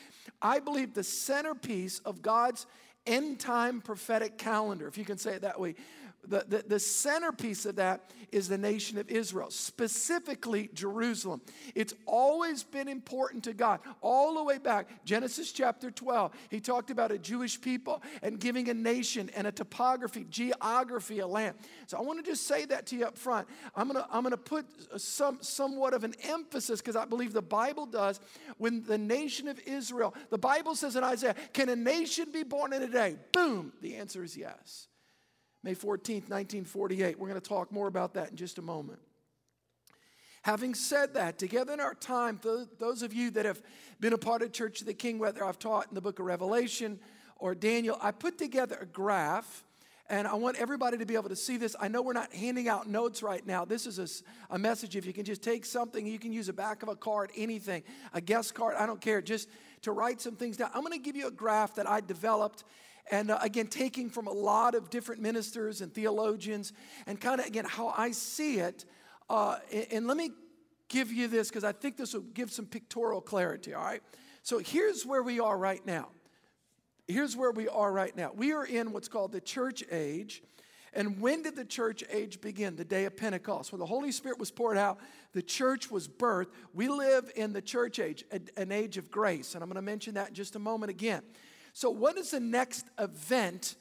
I 0.41 0.59
believe 0.59 0.95
the 0.95 1.03
centerpiece 1.03 1.99
of 1.99 2.23
God's 2.23 2.65
end 3.05 3.39
time 3.39 3.81
prophetic 3.81 4.37
calendar, 4.37 4.87
if 4.87 4.97
you 4.97 5.05
can 5.05 5.17
say 5.17 5.33
it 5.33 5.41
that 5.41 5.59
way. 5.59 5.75
The, 6.25 6.45
the, 6.47 6.63
the, 6.65 6.79
centerpiece 6.79 7.65
of 7.65 7.75
that 7.75 8.11
is 8.31 8.47
the 8.47 8.57
nation 8.57 8.97
of 8.97 9.09
Israel, 9.09 9.51
specifically 9.51 10.69
Jerusalem. 10.73 11.41
It's 11.75 11.93
always 12.05 12.63
been 12.63 12.87
important 12.87 13.43
to 13.43 13.53
God. 13.53 13.81
All 14.01 14.35
the 14.35 14.43
way 14.43 14.57
back, 14.57 14.87
Genesis 15.03 15.51
chapter 15.51 15.91
12, 15.91 16.31
he 16.49 16.61
talked 16.61 16.91
about 16.91 17.11
a 17.11 17.17
Jewish 17.17 17.59
people 17.59 18.01
and 18.21 18.39
giving 18.39 18.69
a 18.69 18.73
nation 18.73 19.29
and 19.35 19.47
a 19.47 19.51
topography, 19.51 20.25
geography, 20.29 21.19
a 21.19 21.27
land. 21.27 21.55
So 21.87 21.97
I 21.97 22.01
want 22.01 22.23
to 22.23 22.31
just 22.31 22.47
say 22.47 22.63
that 22.65 22.85
to 22.87 22.95
you 22.95 23.05
up 23.05 23.17
front. 23.17 23.47
I'm 23.75 23.89
going 23.89 24.01
to, 24.01 24.07
I'm 24.09 24.23
to 24.29 24.37
put 24.37 24.65
some, 25.01 25.39
somewhat 25.41 25.93
of 25.93 26.03
an 26.03 26.15
emphasis 26.23 26.79
because 26.81 26.95
I 26.95 27.05
believe 27.05 27.33
the 27.33 27.41
Bible 27.41 27.85
does 27.85 28.19
when 28.57 28.83
the 28.83 28.97
nation 28.97 29.47
of 29.47 29.59
Israel, 29.65 30.13
the 30.29 30.37
Bible 30.37 30.75
says 30.75 30.95
in 30.95 31.03
Isaiah, 31.03 31.35
can 31.51 31.69
a 31.69 31.75
nation 31.75 32.31
be 32.31 32.43
born 32.43 32.73
in 32.73 32.81
a 32.81 32.87
day? 32.87 33.17
Boom, 33.31 33.73
the 33.81 33.95
answer 33.95 34.23
is 34.23 34.37
yes. 34.37 34.87
May 35.63 35.75
14th, 35.75 36.29
1948. 36.29 37.17
We're 37.17 37.29
going 37.29 37.39
to 37.39 37.47
talk 37.47 37.71
more 37.71 37.87
about 37.87 38.15
that 38.15 38.31
in 38.31 38.35
just 38.35 38.57
a 38.57 38.61
moment. 38.61 38.99
Having 40.41 40.75
said 40.75 41.13
that, 41.13 41.39
together 41.39 41.71
in 41.71 41.79
our 41.79 41.95
time, 41.95 42.37
those 42.77 43.01
of 43.01 43.13
you 43.13 43.31
that 43.31 43.45
have 43.45 43.61
been 44.01 44.11
a 44.11 44.17
part 44.17 44.41
of 44.41 44.51
Church 44.51 44.81
of 44.81 44.87
the 44.87 44.93
King, 44.93 45.19
whether 45.19 45.41
I've 45.45 45.57
taught 45.57 45.87
in 45.87 45.95
the 45.95 46.01
book 46.01 46.19
of 46.19 46.25
Revelation 46.25 46.99
or 47.37 47.55
Daniel, 47.55 47.97
I 48.01 48.11
put 48.11 48.37
together 48.37 48.77
a 48.81 48.85
graph 48.85 49.63
and 50.09 50.27
I 50.27 50.33
want 50.33 50.57
everybody 50.57 50.97
to 50.97 51.05
be 51.05 51.13
able 51.13 51.29
to 51.29 51.35
see 51.37 51.55
this. 51.55 51.77
I 51.79 51.87
know 51.87 52.01
we're 52.01 52.11
not 52.11 52.33
handing 52.33 52.67
out 52.67 52.89
notes 52.89 53.23
right 53.23 53.45
now. 53.47 53.63
This 53.63 53.87
is 53.87 53.99
a, 53.99 54.53
a, 54.53 54.59
message. 54.59 54.97
If 54.97 55.05
you 55.05 55.13
can 55.13 55.23
just 55.23 55.41
take 55.41 55.63
something, 55.63 56.05
you 56.05 56.19
can 56.19 56.33
use 56.33 56.47
the 56.47 56.53
back 56.53 56.83
of 56.83 56.89
a 56.89 56.95
card, 56.95 57.31
anything, 57.37 57.83
a 58.13 58.19
guest 58.19 58.53
card, 58.53 58.75
I 58.77 58.85
don't 58.85 58.99
care, 58.99 59.21
just 59.21 59.47
to 59.83 59.93
write 59.93 60.19
some 60.19 60.35
things 60.35 60.57
down. 60.57 60.71
I'm 60.73 60.81
going 60.81 60.91
to 60.91 60.99
give 60.99 61.15
you 61.15 61.27
a 61.27 61.31
graph 61.31 61.75
that 61.75 61.89
I 61.89 62.01
developed 62.01 62.65
and 63.11 63.31
uh, 63.31 63.39
again, 63.41 63.67
taking 63.67 64.09
from 64.09 64.27
a 64.27 64.31
lot 64.31 64.75
of 64.75 64.89
different 64.89 65.21
ministers 65.21 65.81
and 65.81 65.93
theologians, 65.93 66.73
and 67.05 67.19
kind 67.19 67.39
of, 67.39 67.47
again, 67.47 67.65
how 67.65 67.93
I 67.97 68.11
see 68.11 68.59
it. 68.59 68.85
Uh, 69.29 69.57
and, 69.71 69.87
and 69.91 70.07
let 70.07 70.17
me 70.17 70.31
give 70.89 71.11
you 71.11 71.27
this 71.27 71.49
because 71.49 71.63
I 71.63 71.71
think 71.71 71.97
this 71.97 72.13
will 72.13 72.21
give 72.21 72.51
some 72.51 72.65
pictorial 72.65 73.21
clarity, 73.21 73.73
all 73.73 73.83
right? 73.83 74.01
So 74.41 74.59
here's 74.59 75.05
where 75.05 75.23
we 75.23 75.39
are 75.39 75.57
right 75.57 75.85
now. 75.85 76.09
Here's 77.07 77.35
where 77.35 77.51
we 77.51 77.67
are 77.67 77.91
right 77.91 78.15
now. 78.15 78.31
We 78.33 78.53
are 78.53 78.65
in 78.65 78.91
what's 78.91 79.07
called 79.07 79.31
the 79.31 79.41
church 79.41 79.83
age. 79.91 80.41
And 80.93 81.19
when 81.19 81.41
did 81.41 81.55
the 81.55 81.65
church 81.65 82.03
age 82.11 82.39
begin? 82.39 82.75
The 82.75 82.85
day 82.85 83.05
of 83.05 83.17
Pentecost. 83.17 83.71
When 83.71 83.79
the 83.79 83.85
Holy 83.85 84.11
Spirit 84.11 84.39
was 84.39 84.51
poured 84.51 84.77
out, 84.77 84.99
the 85.33 85.41
church 85.41 85.89
was 85.89 86.07
birthed. 86.07 86.51
We 86.73 86.87
live 86.87 87.31
in 87.35 87.51
the 87.51 87.61
church 87.61 87.99
age, 87.99 88.23
an 88.55 88.71
age 88.71 88.97
of 88.97 89.09
grace. 89.09 89.55
And 89.55 89.63
I'm 89.63 89.69
going 89.69 89.75
to 89.75 89.81
mention 89.81 90.13
that 90.13 90.29
in 90.29 90.33
just 90.35 90.55
a 90.55 90.59
moment 90.59 90.91
again. 90.91 91.23
So, 91.73 91.89
what 91.89 92.17
is 92.17 92.31
the 92.31 92.39
next 92.39 92.85
event 92.99 93.75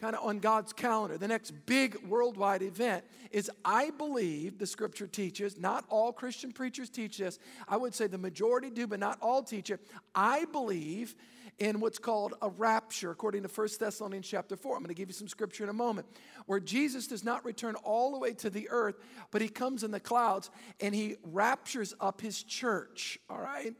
kind 0.00 0.14
of 0.14 0.24
on 0.24 0.38
God's 0.38 0.72
calendar? 0.72 1.18
The 1.18 1.26
next 1.26 1.50
big 1.66 1.96
worldwide 2.06 2.62
event 2.62 3.04
is, 3.32 3.50
I 3.64 3.90
believe, 3.90 4.58
the 4.58 4.66
scripture 4.66 5.08
teaches, 5.08 5.58
not 5.58 5.84
all 5.88 6.12
Christian 6.12 6.52
preachers 6.52 6.88
teach 6.88 7.18
this. 7.18 7.40
I 7.68 7.76
would 7.76 7.94
say 7.94 8.06
the 8.06 8.16
majority 8.16 8.70
do, 8.70 8.86
but 8.86 9.00
not 9.00 9.18
all 9.20 9.42
teach 9.42 9.70
it. 9.70 9.80
I 10.14 10.44
believe 10.46 11.16
in 11.58 11.80
what's 11.80 11.98
called 11.98 12.34
a 12.42 12.48
rapture, 12.48 13.10
according 13.10 13.42
to 13.42 13.48
1 13.48 13.68
Thessalonians 13.80 14.28
chapter 14.28 14.56
4. 14.56 14.76
I'm 14.76 14.82
going 14.82 14.88
to 14.88 14.94
give 14.94 15.08
you 15.08 15.14
some 15.14 15.26
scripture 15.26 15.64
in 15.64 15.70
a 15.70 15.74
moment, 15.74 16.06
where 16.44 16.60
Jesus 16.60 17.06
does 17.08 17.24
not 17.24 17.44
return 17.44 17.74
all 17.76 18.12
the 18.12 18.18
way 18.18 18.34
to 18.34 18.50
the 18.50 18.68
earth, 18.70 18.96
but 19.30 19.42
he 19.42 19.48
comes 19.48 19.82
in 19.82 19.90
the 19.90 19.98
clouds 19.98 20.50
and 20.80 20.94
he 20.94 21.16
raptures 21.24 21.94
up 21.98 22.20
his 22.20 22.42
church, 22.42 23.18
all 23.28 23.40
right? 23.40 23.74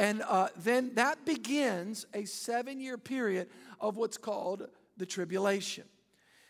And 0.00 0.22
uh, 0.26 0.48
then 0.56 0.92
that 0.94 1.26
begins 1.26 2.06
a 2.14 2.24
seven 2.24 2.80
year 2.80 2.96
period 2.96 3.48
of 3.78 3.98
what's 3.98 4.16
called 4.16 4.66
the 4.96 5.04
tribulation. 5.04 5.84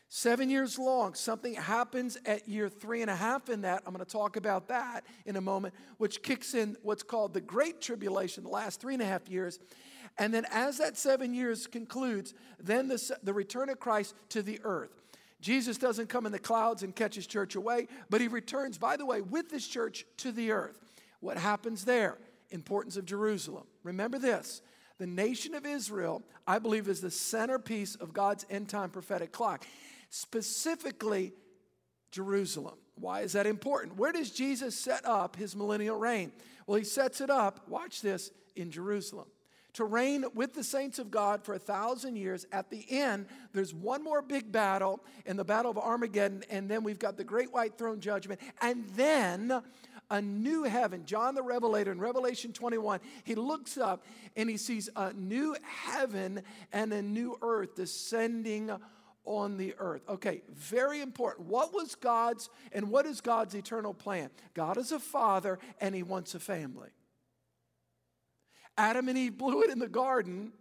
Seven 0.09 0.51
years 0.51 0.79
long, 0.79 1.15
something 1.15 1.55
happens 1.55 2.17
at 2.27 2.49
year 2.49 2.69
three 2.69 3.03
and 3.03 3.11
a 3.11 3.17
half 3.17 3.49
in 3.49 3.63
that. 3.63 3.83
I'm 3.85 3.93
going 3.93 4.05
to 4.05 4.11
talk 4.11 4.37
about 4.37 4.69
that 4.69 5.05
in 5.27 5.35
a 5.35 5.41
moment, 5.41 5.75
which 5.99 6.23
kicks 6.23 6.55
in 6.55 6.77
what's 6.83 7.03
called 7.03 7.35
the 7.35 7.41
Great 7.41 7.81
Tribulation, 7.81 8.45
the 8.45 8.51
last 8.51 8.81
three 8.81 8.95
and 8.95 9.03
a 9.03 9.07
half 9.07 9.29
years. 9.29 9.59
And 10.17 10.33
then, 10.33 10.47
as 10.53 10.79
that 10.79 10.97
seven 10.97 11.35
years 11.35 11.67
concludes, 11.67 12.35
then 12.61 12.87
the, 12.87 13.19
the 13.25 13.33
return 13.33 13.69
of 13.69 13.81
Christ 13.81 14.15
to 14.29 14.43
the 14.43 14.61
earth. 14.63 15.03
Jesus 15.41 15.77
doesn't 15.77 16.09
come 16.09 16.25
in 16.25 16.31
the 16.31 16.39
clouds 16.39 16.85
and 16.85 16.95
catch 16.95 17.17
his 17.17 17.27
church 17.27 17.57
away, 17.57 17.89
but 18.11 18.21
he 18.21 18.29
returns, 18.29 18.79
by 18.79 18.97
the 18.97 19.07
way, 19.07 19.23
with 19.23 19.51
his 19.51 19.67
church 19.67 20.07
to 20.19 20.31
the 20.31 20.53
earth. 20.53 20.79
What 21.19 21.37
happens 21.37 21.85
there? 21.85 22.17
Importance 22.51 22.97
of 22.97 23.05
Jerusalem. 23.05 23.65
Remember 23.83 24.19
this 24.19 24.63
the 24.99 25.07
nation 25.07 25.55
of 25.55 25.65
Israel, 25.65 26.23
I 26.47 26.59
believe, 26.59 26.89
is 26.89 27.01
the 27.01 27.11
centerpiece 27.11 27.95
of 27.95 28.13
God's 28.13 28.45
end 28.51 28.69
time 28.69 28.91
prophetic 28.91 29.33
clock, 29.33 29.65
specifically 30.11 31.33
Jerusalem. 32.11 32.75
Why 32.97 33.23
is 33.23 33.33
that 33.33 33.47
important? 33.47 33.97
Where 33.97 34.13
does 34.13 34.31
Jesus 34.31 34.75
set 34.75 35.07
up 35.07 35.37
his 35.37 35.57
millennial 35.57 35.99
reign? 35.99 36.33
Well, 36.67 36.77
he 36.77 36.85
sets 36.85 37.23
it 37.23 37.31
up, 37.31 37.67
watch 37.67 38.03
this, 38.03 38.31
in 38.55 38.71
Jerusalem. 38.71 39.27
to 39.75 39.85
reign 39.85 40.25
with 40.35 40.55
the 40.55 40.65
saints 40.65 40.99
of 40.99 41.11
God 41.11 41.45
for 41.45 41.55
a 41.55 41.59
thousand 41.59 42.17
years. 42.17 42.47
At 42.53 42.71
the 42.71 42.85
end, 42.91 43.27
there's 43.53 43.73
one 43.73 44.03
more 44.03 44.23
big 44.23 44.51
battle 44.51 45.01
in 45.27 45.37
the 45.37 45.45
Battle 45.45 45.71
of 45.71 45.79
Armageddon, 45.79 46.45
and 46.51 46.69
then 46.69 46.83
we've 46.83 46.99
got 46.99 47.17
the 47.17 47.25
great 47.25 47.53
white 47.53 47.79
throne 47.79 48.01
judgment, 48.01 48.41
and 48.61 48.89
then 48.91 49.63
a 50.11 50.21
new 50.21 50.65
heaven. 50.65 51.05
John 51.05 51.35
the 51.35 51.43
Revelator 51.43 51.93
in 51.93 52.01
Revelation 52.01 52.53
21, 52.53 53.01
he 53.25 53.35
looks 53.35 53.79
up 53.79 54.05
and 54.37 54.51
he 54.51 54.57
sees 54.57 54.89
a 54.97 55.13
new 55.13 55.57
heaven 55.63 56.43
and 56.73 56.93
a 56.93 57.03
new 57.03 57.39
earth 57.43 57.77
descending 57.77 58.71
on 59.25 59.57
the 59.57 59.75
earth. 59.79 60.03
Okay, 60.09 60.43
very 60.53 61.01
important. 61.01 61.47
What 61.47 61.73
was 61.73 61.95
God's 61.95 62.49
and 62.73 62.91
what 62.91 63.07
is 63.07 63.21
God's 63.21 63.55
eternal 63.55 63.95
plan? 63.95 64.31
God 64.55 64.77
is 64.77 64.93
a 64.93 64.99
father 64.99 65.59
and 65.81 65.95
he 65.95 66.03
wants 66.03 66.35
a 66.35 66.41
family. 66.41 66.91
Adam 68.77 69.09
and 69.09 69.19
Eve 69.19 69.37
blew 69.37 69.63
it 69.63 69.71
in 69.71 69.79
the 69.79 69.89
garden. 69.89 70.53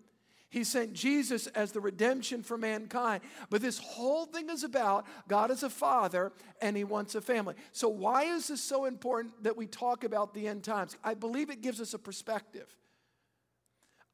He 0.49 0.63
sent 0.63 0.93
Jesus 0.93 1.45
as 1.47 1.71
the 1.71 1.79
redemption 1.79 2.41
for 2.41 2.57
mankind. 2.57 3.21
But 3.51 3.61
this 3.61 3.77
whole 3.77 4.25
thing 4.25 4.49
is 4.49 4.63
about 4.63 5.05
God 5.27 5.51
as 5.51 5.61
a 5.61 5.69
father 5.69 6.31
and 6.59 6.75
he 6.75 6.83
wants 6.83 7.13
a 7.13 7.21
family. 7.21 7.53
So, 7.71 7.87
why 7.87 8.23
is 8.23 8.47
this 8.47 8.61
so 8.61 8.85
important 8.85 9.43
that 9.43 9.55
we 9.55 9.67
talk 9.67 10.03
about 10.03 10.33
the 10.33 10.47
end 10.47 10.63
times? 10.63 10.97
I 11.03 11.13
believe 11.13 11.51
it 11.51 11.61
gives 11.61 11.79
us 11.79 11.93
a 11.93 11.99
perspective. 11.99 12.65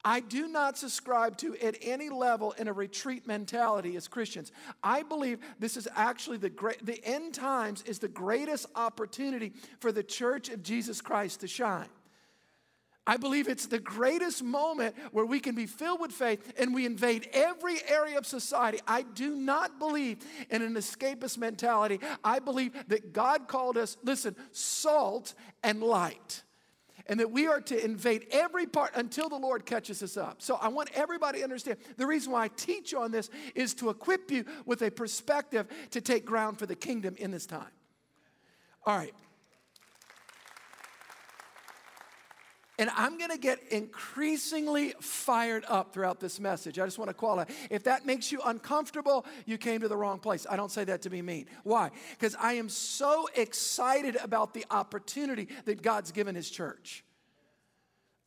I 0.04 0.20
do 0.20 0.48
not 0.48 0.78
subscribe 0.78 1.36
to 1.38 1.56
at 1.58 1.78
any 1.82 2.10
level 2.10 2.52
in 2.52 2.68
a 2.68 2.74
retreat 2.74 3.26
mentality 3.26 3.96
as 3.96 4.08
Christians. 4.08 4.52
I 4.84 5.02
believe 5.02 5.40
this 5.58 5.78
is 5.78 5.88
actually 5.96 6.38
the 6.38 6.50
great 6.50 6.86
the 6.86 7.04
end 7.04 7.34
times 7.34 7.82
is 7.88 7.98
the 7.98 8.08
greatest 8.08 8.68
opportunity 8.76 9.54
for 9.80 9.92
the 9.92 10.04
church 10.04 10.50
of 10.50 10.62
Jesus 10.62 11.02
Christ 11.02 11.40
to 11.40 11.48
shine. 11.48 11.88
I 13.08 13.18
believe 13.18 13.48
it's 13.48 13.68
the 13.68 13.80
greatest 13.80 14.44
moment 14.44 14.96
where 15.12 15.26
we 15.26 15.40
can 15.40 15.54
be 15.54 15.68
filled 15.68 16.02
with 16.02 16.12
faith 16.12 16.54
and 16.58 16.74
we 16.74 16.86
invade 16.86 17.30
every 17.34 17.78
area 17.88 18.18
of 18.18 18.26
society. 18.26 18.80
I 18.88 19.04
do 19.04 19.36
not 19.36 19.78
believe 19.78 20.18
in 20.50 20.64
an 20.64 20.74
escapist 20.74 21.38
mentality. 21.38 22.00
I 22.24 22.40
believe 22.40 22.74
that 22.88 23.14
God 23.14 23.48
called 23.48 23.78
us, 23.78 23.98
listen, 24.04 24.36
salt 24.52 25.36
and 25.62 25.84
light. 25.84 26.42
And 27.08 27.20
that 27.20 27.30
we 27.30 27.46
are 27.46 27.62
to 27.62 27.86
invade 27.86 28.26
every 28.32 28.66
part 28.66 28.94
until 28.96 29.30
the 29.30 29.36
Lord 29.36 29.68
catches 29.68 30.02
us 30.02 30.18
up. 30.18 30.42
So 30.42 30.56
I 30.56 30.70
want 30.70 30.90
everybody 30.96 31.38
to 31.38 31.44
understand 31.44 31.78
the 31.98 32.08
reason 32.08 32.32
why 32.32 32.46
I 32.46 32.48
teach 32.48 32.96
on 32.96 33.12
this 33.12 33.30
is 33.54 33.76
to 33.76 33.92
equip 33.92 34.32
you 34.32 34.46
with 34.66 34.82
a 34.82 34.90
perspective 34.90 35.68
to 35.92 36.02
take 36.02 36.26
ground 36.26 36.58
for 36.58 36.66
the 36.66 36.76
kingdom 36.76 37.14
in 37.20 37.30
this 37.30 37.46
time. 37.46 37.68
All 38.88 38.98
right, 38.98 39.14
And 42.78 42.90
I'm 42.96 43.18
going 43.18 43.32
to 43.32 43.38
get 43.38 43.60
increasingly 43.72 44.94
fired 45.00 45.64
up 45.68 45.94
throughout 45.94 46.20
this 46.20 46.40
message. 46.40 46.78
I 46.78 46.86
just 46.86 47.00
want 47.00 47.10
to 47.10 47.14
call 47.14 47.40
it. 47.40 47.50
If 47.70 47.84
that 47.86 48.06
makes 48.06 48.32
you 48.32 48.42
uncomfortable, 48.44 49.26
you 49.46 49.58
came 49.58 49.82
to 49.82 49.88
the 49.88 49.96
wrong 49.96 50.20
place. 50.20 50.46
I 50.50 50.58
don't 50.58 50.72
say 50.72 50.84
that 50.84 51.02
to 51.04 51.10
be 51.10 51.22
mean. 51.22 51.46
Why? 51.64 51.92
Because 52.12 52.36
I 52.36 52.54
am 52.54 52.68
so 52.68 53.30
excited 53.36 54.18
about 54.22 54.54
the 54.54 54.66
opportunity 54.70 55.48
that 55.64 55.82
God's 55.82 56.12
given 56.12 56.36
His 56.36 56.50
church. 56.50 57.06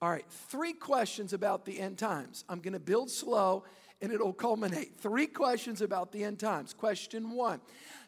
All 0.01 0.09
right, 0.09 0.25
three 0.31 0.73
questions 0.73 1.33
about 1.33 1.65
the 1.65 1.81
end 1.81 1.99
times. 1.99 2.45
I'm 2.49 2.61
going 2.61 2.73
to 2.73 2.81
build 2.81 3.11
slow 3.11 3.65
and 4.01 4.13
it'll 4.13 4.33
culminate. 4.33 4.97
Three 4.97 5.27
questions 5.27 5.81
about 5.83 6.13
the 6.13 6.25
end 6.25 6.39
times. 6.39 6.73
Question 6.73 7.31
one 7.31 7.61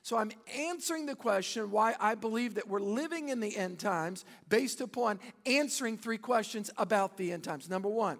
so 0.02 0.16
I'm 0.16 0.32
answering 0.56 1.06
the 1.06 1.14
question 1.14 1.70
why 1.70 1.94
I 2.00 2.14
believe 2.14 2.54
that 2.54 2.68
we're 2.68 2.80
living 2.80 3.28
in 3.28 3.40
the 3.40 3.54
end 3.56 3.78
times 3.78 4.24
based 4.48 4.80
upon 4.80 5.20
answering 5.44 5.98
three 5.98 6.18
questions 6.18 6.70
about 6.78 7.16
the 7.16 7.32
end 7.32 7.44
times. 7.44 7.68
Number 7.68 7.88
one, 7.88 8.18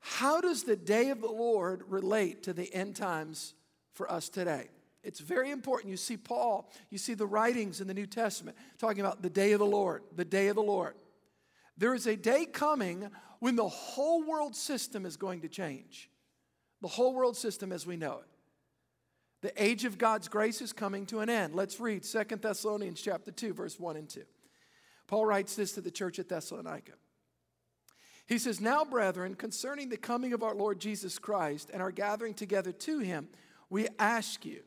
how 0.00 0.40
does 0.40 0.64
the 0.64 0.76
day 0.76 1.10
of 1.10 1.20
the 1.20 1.30
Lord 1.30 1.82
relate 1.88 2.44
to 2.44 2.52
the 2.52 2.72
end 2.74 2.96
times 2.96 3.54
for 3.92 4.10
us 4.10 4.28
today? 4.28 4.68
It's 5.04 5.20
very 5.20 5.50
important. 5.50 5.90
You 5.90 5.96
see 5.96 6.16
Paul, 6.16 6.70
you 6.88 6.96
see 6.96 7.14
the 7.14 7.26
writings 7.26 7.80
in 7.80 7.86
the 7.86 7.94
New 7.94 8.06
Testament 8.06 8.56
talking 8.78 9.00
about 9.00 9.20
the 9.20 9.30
day 9.30 9.52
of 9.52 9.58
the 9.58 9.66
Lord, 9.66 10.02
the 10.14 10.24
day 10.24 10.48
of 10.48 10.56
the 10.56 10.62
Lord. 10.62 10.94
There 11.76 11.94
is 11.94 12.06
a 12.06 12.16
day 12.16 12.46
coming 12.46 13.10
when 13.40 13.56
the 13.56 13.68
whole 13.68 14.22
world 14.22 14.56
system 14.56 15.04
is 15.04 15.16
going 15.16 15.42
to 15.42 15.48
change. 15.48 16.08
The 16.82 16.88
whole 16.88 17.14
world 17.14 17.36
system 17.36 17.72
as 17.72 17.86
we 17.86 17.96
know 17.96 18.18
it. 18.18 18.28
The 19.40 19.62
age 19.62 19.84
of 19.84 19.98
God's 19.98 20.28
grace 20.28 20.60
is 20.60 20.72
coming 20.72 21.06
to 21.06 21.20
an 21.20 21.30
end. 21.30 21.54
Let's 21.54 21.80
read 21.80 22.04
Second 22.04 22.42
Thessalonians 22.42 23.00
chapter 23.00 23.30
2 23.30 23.54
verse 23.54 23.78
1 23.80 23.96
and 23.96 24.08
2. 24.08 24.24
Paul 25.06 25.26
writes 25.26 25.56
this 25.56 25.72
to 25.72 25.80
the 25.80 25.90
church 25.90 26.18
at 26.18 26.28
Thessalonica. 26.28 26.92
He 28.26 28.38
says, 28.38 28.60
"Now 28.60 28.84
brethren, 28.84 29.34
concerning 29.34 29.88
the 29.88 29.96
coming 29.96 30.32
of 30.32 30.42
our 30.42 30.54
Lord 30.54 30.78
Jesus 30.80 31.18
Christ 31.18 31.70
and 31.72 31.82
our 31.82 31.90
gathering 31.90 32.34
together 32.34 32.72
to 32.72 32.98
him, 33.00 33.28
we 33.68 33.88
ask 33.98 34.44
you 34.44 34.62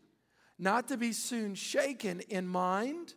not 0.57 0.87
to 0.89 0.97
be 0.97 1.13
soon 1.13 1.55
shaken 1.55 2.21
in 2.21 2.47
mind 2.47 3.15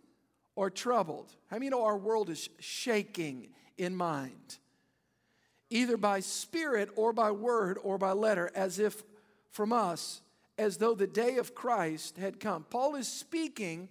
or 0.54 0.70
troubled." 0.70 1.36
How 1.48 1.56
many 1.56 1.70
know 1.70 1.84
our 1.84 1.98
world 1.98 2.30
is 2.30 2.48
shaking 2.60 3.54
in 3.76 3.94
mind? 3.96 4.58
Either 5.70 5.96
by 5.96 6.20
spirit 6.20 6.88
or 6.96 7.12
by 7.12 7.30
word 7.30 7.78
or 7.82 7.98
by 7.98 8.12
letter 8.12 8.50
as 8.54 8.78
if 8.78 9.02
from 9.50 9.72
us 9.72 10.22
as 10.56 10.76
though 10.78 10.94
the 10.94 11.06
day 11.06 11.36
of 11.36 11.54
Christ 11.54 12.16
had 12.16 12.40
come. 12.40 12.64
Paul 12.68 12.96
is 12.96 13.06
speaking 13.06 13.88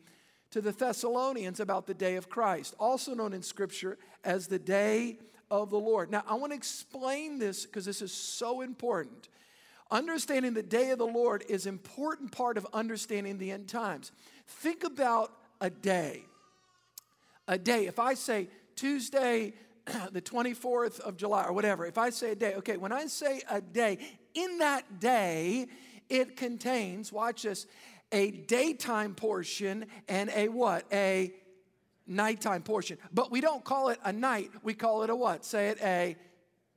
to 0.51 0.61
the 0.61 0.71
Thessalonians 0.71 1.59
about 1.59 1.87
the 1.87 1.93
day 1.93 2.15
of 2.15 2.29
Christ, 2.29 2.75
also 2.79 3.13
known 3.13 3.33
in 3.33 3.41
Scripture 3.41 3.97
as 4.23 4.47
the 4.47 4.59
day 4.59 5.17
of 5.49 5.69
the 5.69 5.79
Lord. 5.79 6.11
Now, 6.11 6.23
I 6.27 6.35
want 6.35 6.51
to 6.51 6.57
explain 6.57 7.39
this 7.39 7.65
because 7.65 7.85
this 7.85 8.01
is 8.01 8.11
so 8.11 8.61
important. 8.61 9.29
Understanding 9.89 10.53
the 10.53 10.63
day 10.63 10.91
of 10.91 10.97
the 10.97 11.07
Lord 11.07 11.43
is 11.47 11.65
an 11.65 11.73
important 11.73 12.31
part 12.31 12.57
of 12.57 12.67
understanding 12.73 13.37
the 13.37 13.51
end 13.51 13.69
times. 13.69 14.11
Think 14.45 14.83
about 14.83 15.31
a 15.61 15.69
day. 15.69 16.23
A 17.47 17.57
day. 17.57 17.87
If 17.87 17.99
I 17.99 18.13
say 18.13 18.49
Tuesday, 18.75 19.53
the 20.11 20.21
24th 20.21 20.99
of 20.99 21.17
July, 21.17 21.45
or 21.45 21.53
whatever, 21.53 21.85
if 21.85 21.97
I 21.97 22.09
say 22.09 22.31
a 22.31 22.35
day, 22.35 22.55
okay, 22.55 22.77
when 22.77 22.91
I 22.91 23.07
say 23.07 23.41
a 23.49 23.61
day, 23.61 23.97
in 24.33 24.59
that 24.59 24.99
day, 24.99 25.67
it 26.09 26.37
contains, 26.37 27.11
watch 27.11 27.43
this, 27.43 27.67
a 28.11 28.31
daytime 28.31 29.15
portion 29.15 29.85
and 30.07 30.29
a 30.33 30.47
what? 30.47 30.85
A 30.91 31.33
nighttime 32.05 32.63
portion. 32.63 32.97
But 33.13 33.31
we 33.31 33.41
don't 33.41 33.63
call 33.63 33.89
it 33.89 33.99
a 34.03 34.13
night, 34.13 34.51
we 34.63 34.73
call 34.73 35.03
it 35.03 35.09
a 35.09 35.15
what? 35.15 35.43
Say 35.43 35.69
it 35.69 35.79
a 35.81 36.15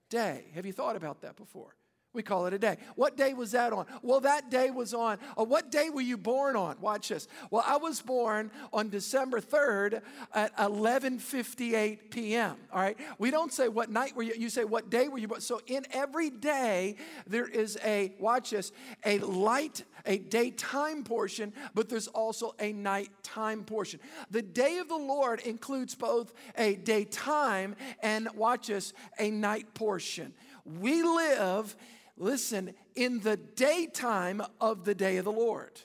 day. 0.08 0.46
Have 0.54 0.66
you 0.66 0.72
thought 0.72 0.96
about 0.96 1.22
that 1.22 1.36
before? 1.36 1.74
We 2.12 2.24
call 2.24 2.46
it 2.46 2.54
a 2.54 2.58
day. 2.58 2.76
What 2.96 3.16
day 3.16 3.34
was 3.34 3.52
that 3.52 3.72
on? 3.72 3.86
Well, 4.02 4.18
that 4.20 4.50
day 4.50 4.70
was 4.70 4.92
on. 4.94 5.18
Uh, 5.38 5.44
what 5.44 5.70
day 5.70 5.90
were 5.90 6.00
you 6.00 6.16
born 6.16 6.56
on? 6.56 6.76
Watch 6.80 7.10
this. 7.10 7.28
Well, 7.52 7.62
I 7.64 7.76
was 7.76 8.02
born 8.02 8.50
on 8.72 8.88
December 8.88 9.40
3rd 9.40 10.02
at 10.34 10.56
11:58 10.56 12.10
p.m. 12.10 12.56
All 12.72 12.80
right. 12.80 12.98
We 13.18 13.30
don't 13.30 13.52
say 13.52 13.68
what 13.68 13.90
night 13.90 14.16
were 14.16 14.24
you. 14.24 14.34
You 14.36 14.50
say 14.50 14.64
what 14.64 14.90
day 14.90 15.06
were 15.06 15.18
you 15.18 15.28
born. 15.28 15.40
So 15.40 15.60
in 15.68 15.86
every 15.92 16.30
day 16.30 16.96
there 17.28 17.46
is 17.46 17.78
a 17.84 18.12
watch 18.18 18.50
this 18.50 18.72
a 19.04 19.20
light 19.20 19.84
a 20.04 20.18
daytime 20.18 21.04
portion, 21.04 21.52
but 21.74 21.88
there's 21.88 22.08
also 22.08 22.56
a 22.58 22.72
nighttime 22.72 23.62
portion. 23.62 24.00
The 24.32 24.42
day 24.42 24.78
of 24.78 24.88
the 24.88 24.96
Lord 24.96 25.40
includes 25.40 25.94
both 25.94 26.32
a 26.56 26.74
daytime 26.74 27.76
and 28.02 28.28
watch 28.34 28.66
this 28.66 28.94
a 29.18 29.30
night 29.30 29.74
portion. 29.74 30.34
We 30.64 31.02
live 31.02 31.76
listen, 32.20 32.74
in 32.94 33.20
the 33.20 33.36
daytime 33.36 34.42
of 34.60 34.84
the 34.84 34.94
day 34.94 35.16
of 35.16 35.24
the 35.24 35.32
Lord. 35.32 35.80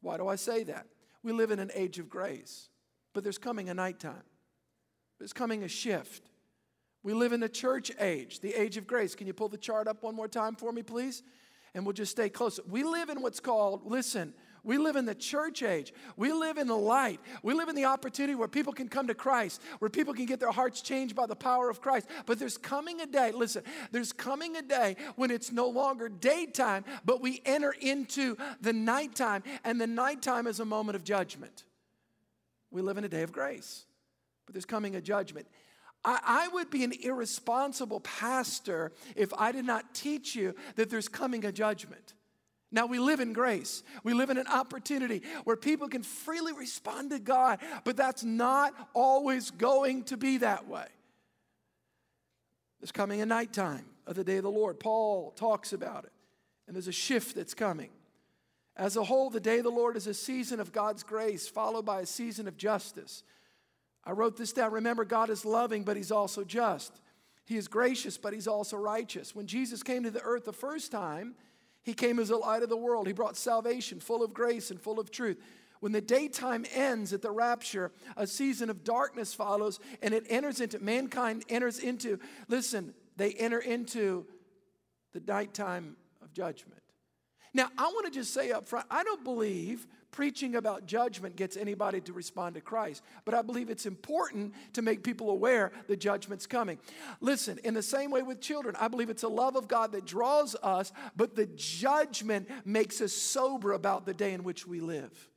Why 0.00 0.16
do 0.16 0.26
I 0.26 0.36
say 0.36 0.64
that? 0.64 0.86
We 1.22 1.32
live 1.32 1.50
in 1.50 1.58
an 1.58 1.70
age 1.74 1.98
of 1.98 2.08
grace, 2.08 2.68
but 3.12 3.22
there's 3.22 3.38
coming 3.38 3.68
a 3.68 3.74
nighttime. 3.74 4.22
There's 5.18 5.32
coming 5.32 5.64
a 5.64 5.68
shift. 5.68 6.30
We 7.02 7.12
live 7.12 7.32
in 7.32 7.40
the 7.40 7.48
church 7.48 7.92
age, 8.00 8.40
the 8.40 8.54
age 8.54 8.76
of 8.76 8.86
grace. 8.86 9.14
Can 9.14 9.26
you 9.26 9.32
pull 9.32 9.48
the 9.48 9.58
chart 9.58 9.88
up 9.88 10.02
one 10.02 10.14
more 10.14 10.28
time 10.28 10.56
for 10.56 10.72
me, 10.72 10.82
please? 10.82 11.22
And 11.74 11.84
we'll 11.84 11.92
just 11.92 12.12
stay 12.12 12.28
close. 12.28 12.58
We 12.68 12.82
live 12.82 13.10
in 13.10 13.20
what's 13.20 13.40
called, 13.40 13.82
listen, 13.84 14.34
we 14.64 14.78
live 14.78 14.96
in 14.96 15.04
the 15.04 15.14
church 15.14 15.62
age. 15.62 15.92
We 16.16 16.32
live 16.32 16.58
in 16.58 16.66
the 16.66 16.76
light. 16.76 17.20
We 17.42 17.54
live 17.54 17.68
in 17.68 17.76
the 17.76 17.86
opportunity 17.86 18.34
where 18.34 18.48
people 18.48 18.72
can 18.72 18.88
come 18.88 19.06
to 19.08 19.14
Christ, 19.14 19.60
where 19.78 19.88
people 19.88 20.14
can 20.14 20.26
get 20.26 20.40
their 20.40 20.50
hearts 20.50 20.80
changed 20.80 21.14
by 21.14 21.26
the 21.26 21.36
power 21.36 21.70
of 21.70 21.80
Christ. 21.80 22.08
But 22.26 22.38
there's 22.38 22.58
coming 22.58 23.00
a 23.00 23.06
day, 23.06 23.32
listen, 23.32 23.62
there's 23.92 24.12
coming 24.12 24.56
a 24.56 24.62
day 24.62 24.96
when 25.16 25.30
it's 25.30 25.52
no 25.52 25.68
longer 25.68 26.08
daytime, 26.08 26.84
but 27.04 27.20
we 27.20 27.42
enter 27.44 27.74
into 27.80 28.36
the 28.60 28.72
nighttime, 28.72 29.42
and 29.64 29.80
the 29.80 29.86
nighttime 29.86 30.46
is 30.46 30.60
a 30.60 30.64
moment 30.64 30.96
of 30.96 31.04
judgment. 31.04 31.64
We 32.70 32.82
live 32.82 32.98
in 32.98 33.04
a 33.04 33.08
day 33.08 33.22
of 33.22 33.32
grace, 33.32 33.84
but 34.46 34.54
there's 34.54 34.66
coming 34.66 34.96
a 34.96 35.00
judgment. 35.00 35.46
I, 36.04 36.48
would 36.52 36.70
be 36.70 36.84
an 36.84 36.92
irresponsible 37.02 38.00
pastor 38.00 38.92
if 39.16 39.32
I 39.34 39.52
did 39.52 39.64
not 39.64 39.94
teach 39.94 40.34
you 40.34 40.54
that 40.76 40.90
there's 40.90 41.08
coming 41.08 41.44
a 41.44 41.52
judgment. 41.52 42.14
Now 42.70 42.86
we 42.86 42.98
live 42.98 43.20
in 43.20 43.32
grace. 43.32 43.82
We 44.04 44.12
live 44.12 44.30
in 44.30 44.36
an 44.36 44.46
opportunity 44.46 45.22
where 45.44 45.56
people 45.56 45.88
can 45.88 46.02
freely 46.02 46.52
respond 46.52 47.10
to 47.10 47.18
God, 47.18 47.60
but 47.84 47.96
that's 47.96 48.22
not 48.22 48.74
always 48.94 49.50
going 49.50 50.04
to 50.04 50.16
be 50.16 50.38
that 50.38 50.68
way. 50.68 50.86
There's 52.80 52.92
coming 52.92 53.20
a 53.20 53.26
nighttime 53.26 53.86
of 54.06 54.16
the 54.16 54.24
day 54.24 54.36
of 54.36 54.42
the 54.42 54.50
Lord. 54.50 54.78
Paul 54.78 55.32
talks 55.32 55.72
about 55.72 56.04
it, 56.04 56.12
and 56.66 56.76
there's 56.76 56.88
a 56.88 56.92
shift 56.92 57.34
that's 57.34 57.54
coming. 57.54 57.90
As 58.76 58.96
a 58.96 59.02
whole, 59.02 59.30
the 59.30 59.40
day 59.40 59.58
of 59.58 59.64
the 59.64 59.70
Lord 59.70 59.96
is 59.96 60.06
a 60.06 60.14
season 60.14 60.60
of 60.60 60.72
God's 60.72 61.02
grace, 61.02 61.48
followed 61.48 61.84
by 61.84 62.02
a 62.02 62.06
season 62.06 62.46
of 62.46 62.56
justice. 62.56 63.24
I 64.04 64.12
wrote 64.12 64.36
this 64.36 64.52
down. 64.52 64.72
Remember, 64.72 65.04
God 65.04 65.30
is 65.30 65.44
loving, 65.44 65.82
but 65.82 65.96
He's 65.96 66.12
also 66.12 66.44
just. 66.44 67.00
He 67.44 67.56
is 67.56 67.66
gracious, 67.66 68.18
but 68.18 68.32
He's 68.32 68.46
also 68.46 68.76
righteous. 68.76 69.34
When 69.34 69.46
Jesus 69.46 69.82
came 69.82 70.04
to 70.04 70.10
the 70.10 70.22
earth 70.22 70.44
the 70.44 70.52
first 70.52 70.92
time, 70.92 71.34
He 71.84 71.94
came 71.94 72.18
as 72.18 72.28
the 72.28 72.36
light 72.36 72.62
of 72.62 72.68
the 72.68 72.76
world. 72.76 73.06
He 73.06 73.12
brought 73.12 73.36
salvation, 73.36 74.00
full 74.00 74.22
of 74.22 74.34
grace 74.34 74.70
and 74.70 74.80
full 74.80 75.00
of 75.00 75.10
truth. 75.10 75.38
When 75.80 75.92
the 75.92 76.00
daytime 76.00 76.66
ends 76.74 77.12
at 77.12 77.22
the 77.22 77.30
rapture, 77.30 77.92
a 78.16 78.26
season 78.26 78.68
of 78.68 78.82
darkness 78.82 79.32
follows, 79.32 79.78
and 80.02 80.12
it 80.12 80.26
enters 80.28 80.60
into, 80.60 80.80
mankind 80.80 81.44
enters 81.48 81.78
into, 81.78 82.18
listen, 82.48 82.94
they 83.16 83.32
enter 83.32 83.60
into 83.60 84.26
the 85.12 85.20
nighttime 85.20 85.96
of 86.20 86.32
judgment. 86.32 86.82
Now, 87.54 87.68
I 87.76 87.84
want 87.84 88.06
to 88.06 88.12
just 88.12 88.32
say 88.32 88.50
up 88.50 88.68
front, 88.68 88.86
I 88.90 89.04
don't 89.04 89.24
believe 89.24 89.86
preaching 90.10 90.56
about 90.56 90.86
judgment 90.86 91.36
gets 91.36 91.56
anybody 91.56 92.00
to 92.00 92.12
respond 92.12 92.54
to 92.54 92.60
Christ, 92.60 93.02
but 93.24 93.34
I 93.34 93.42
believe 93.42 93.70
it's 93.70 93.86
important 93.86 94.54
to 94.72 94.82
make 94.82 95.02
people 95.02 95.30
aware 95.30 95.70
the 95.86 95.96
judgment's 95.96 96.46
coming. 96.46 96.78
Listen, 97.20 97.58
in 97.62 97.74
the 97.74 97.82
same 97.82 98.10
way 98.10 98.22
with 98.22 98.40
children, 98.40 98.74
I 98.80 98.88
believe 98.88 99.10
it's 99.10 99.22
a 99.22 99.28
love 99.28 99.56
of 99.56 99.68
God 99.68 99.92
that 99.92 100.06
draws 100.06 100.56
us, 100.62 100.92
but 101.16 101.36
the 101.36 101.46
judgment 101.46 102.48
makes 102.64 103.00
us 103.00 103.12
sober 103.12 103.72
about 103.72 104.06
the 104.06 104.14
day 104.14 104.32
in 104.32 104.44
which 104.44 104.66
we 104.66 104.80
live. 104.80 105.28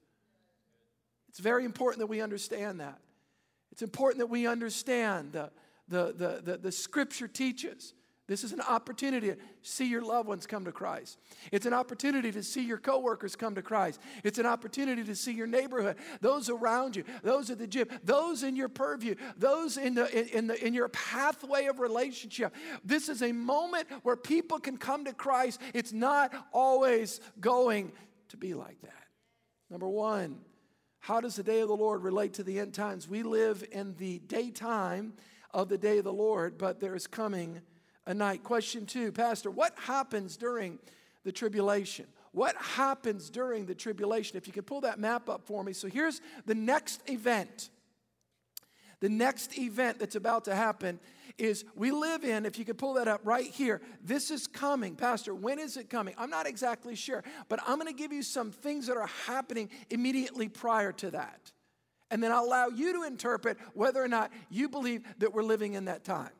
It's 1.29 1.39
very 1.39 1.63
important 1.65 1.99
that 1.99 2.07
we 2.07 2.21
understand 2.21 2.79
that. 2.79 2.99
It's 3.71 3.81
important 3.81 4.19
that 4.19 4.27
we 4.27 4.47
understand 4.47 5.33
the, 5.33 5.51
the, 5.87 6.13
the, 6.13 6.41
the, 6.43 6.57
the 6.57 6.71
scripture 6.71 7.27
teaches. 7.27 7.93
This 8.31 8.45
is 8.45 8.53
an 8.53 8.61
opportunity 8.61 9.27
to 9.27 9.37
see 9.61 9.89
your 9.89 10.01
loved 10.01 10.29
ones 10.29 10.47
come 10.47 10.63
to 10.63 10.71
Christ. 10.71 11.19
It's 11.51 11.65
an 11.65 11.73
opportunity 11.73 12.31
to 12.31 12.41
see 12.41 12.65
your 12.65 12.77
coworkers 12.77 13.35
come 13.35 13.55
to 13.55 13.61
Christ. 13.61 13.99
It's 14.23 14.39
an 14.39 14.45
opportunity 14.45 15.03
to 15.03 15.15
see 15.17 15.33
your 15.33 15.47
neighborhood, 15.47 15.97
those 16.21 16.49
around 16.49 16.95
you, 16.95 17.03
those 17.23 17.49
at 17.49 17.59
the 17.59 17.67
gym, 17.67 17.89
those 18.05 18.43
in 18.43 18.55
your 18.55 18.69
purview, 18.69 19.15
those 19.35 19.75
in, 19.75 19.95
the, 19.95 20.37
in, 20.37 20.47
the, 20.47 20.65
in 20.65 20.73
your 20.73 20.87
pathway 20.87 21.65
of 21.65 21.81
relationship. 21.81 22.55
This 22.85 23.09
is 23.09 23.21
a 23.21 23.33
moment 23.33 23.89
where 24.03 24.15
people 24.15 24.59
can 24.59 24.77
come 24.77 25.03
to 25.03 25.13
Christ. 25.13 25.59
It's 25.73 25.91
not 25.91 26.33
always 26.53 27.19
going 27.41 27.91
to 28.29 28.37
be 28.37 28.53
like 28.53 28.79
that. 28.83 29.07
Number 29.69 29.89
one, 29.89 30.39
how 30.99 31.19
does 31.19 31.35
the 31.35 31.43
day 31.43 31.59
of 31.59 31.67
the 31.67 31.75
Lord 31.75 32.01
relate 32.01 32.35
to 32.35 32.43
the 32.43 32.59
end 32.59 32.73
times? 32.73 33.09
We 33.09 33.23
live 33.23 33.61
in 33.73 33.93
the 33.97 34.19
daytime 34.19 35.15
of 35.53 35.67
the 35.67 35.77
day 35.77 35.97
of 35.97 36.05
the 36.05 36.13
Lord, 36.13 36.57
but 36.57 36.79
there 36.79 36.95
is 36.95 37.07
coming 37.07 37.59
a 38.05 38.13
night. 38.13 38.43
Question 38.43 38.85
two, 38.85 39.11
Pastor, 39.11 39.51
what 39.51 39.73
happens 39.77 40.37
during 40.37 40.79
the 41.23 41.31
tribulation? 41.31 42.05
What 42.31 42.55
happens 42.55 43.29
during 43.29 43.65
the 43.65 43.75
tribulation? 43.75 44.37
If 44.37 44.47
you 44.47 44.53
could 44.53 44.65
pull 44.65 44.81
that 44.81 44.99
map 44.99 45.29
up 45.29 45.45
for 45.45 45.63
me. 45.63 45.73
So 45.73 45.87
here's 45.87 46.21
the 46.45 46.55
next 46.55 47.09
event. 47.09 47.69
The 49.01 49.09
next 49.09 49.57
event 49.57 49.99
that's 49.99 50.15
about 50.15 50.45
to 50.45 50.55
happen 50.55 50.99
is 51.37 51.65
we 51.75 51.91
live 51.91 52.23
in, 52.23 52.45
if 52.45 52.59
you 52.59 52.65
could 52.65 52.77
pull 52.77 52.93
that 52.93 53.07
up 53.07 53.21
right 53.23 53.47
here, 53.47 53.81
this 54.03 54.31
is 54.31 54.47
coming. 54.47 54.95
Pastor, 54.95 55.33
when 55.33 55.59
is 55.59 55.75
it 55.75 55.89
coming? 55.89 56.13
I'm 56.17 56.29
not 56.29 56.45
exactly 56.45 56.95
sure, 56.95 57.23
but 57.49 57.59
I'm 57.65 57.79
going 57.79 57.87
to 57.87 57.97
give 57.97 58.13
you 58.13 58.21
some 58.21 58.51
things 58.51 58.87
that 58.87 58.97
are 58.97 59.09
happening 59.25 59.69
immediately 59.89 60.49
prior 60.49 60.91
to 60.93 61.11
that. 61.11 61.51
And 62.11 62.21
then 62.21 62.31
I'll 62.31 62.45
allow 62.45 62.67
you 62.67 62.93
to 62.93 63.03
interpret 63.03 63.57
whether 63.73 64.03
or 64.03 64.07
not 64.07 64.31
you 64.49 64.69
believe 64.69 65.03
that 65.19 65.33
we're 65.33 65.43
living 65.43 65.73
in 65.73 65.85
that 65.85 66.03
time. 66.03 66.31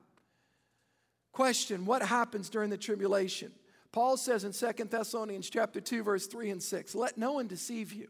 Question 1.32 1.86
What 1.86 2.02
happens 2.02 2.50
during 2.50 2.70
the 2.70 2.78
tribulation? 2.78 3.52
Paul 3.92 4.18
says 4.18 4.44
in 4.44 4.54
Second 4.54 4.90
Thessalonians 4.90 5.50
chapter 5.50 5.82
2 5.82 6.04
verse 6.04 6.28
3 6.28 6.50
and 6.52 6.64
6, 6.64 6.96
let 6.96 7.18
no 7.18 7.34
one 7.34 7.48
deceive 7.48 7.92
you 7.92 8.08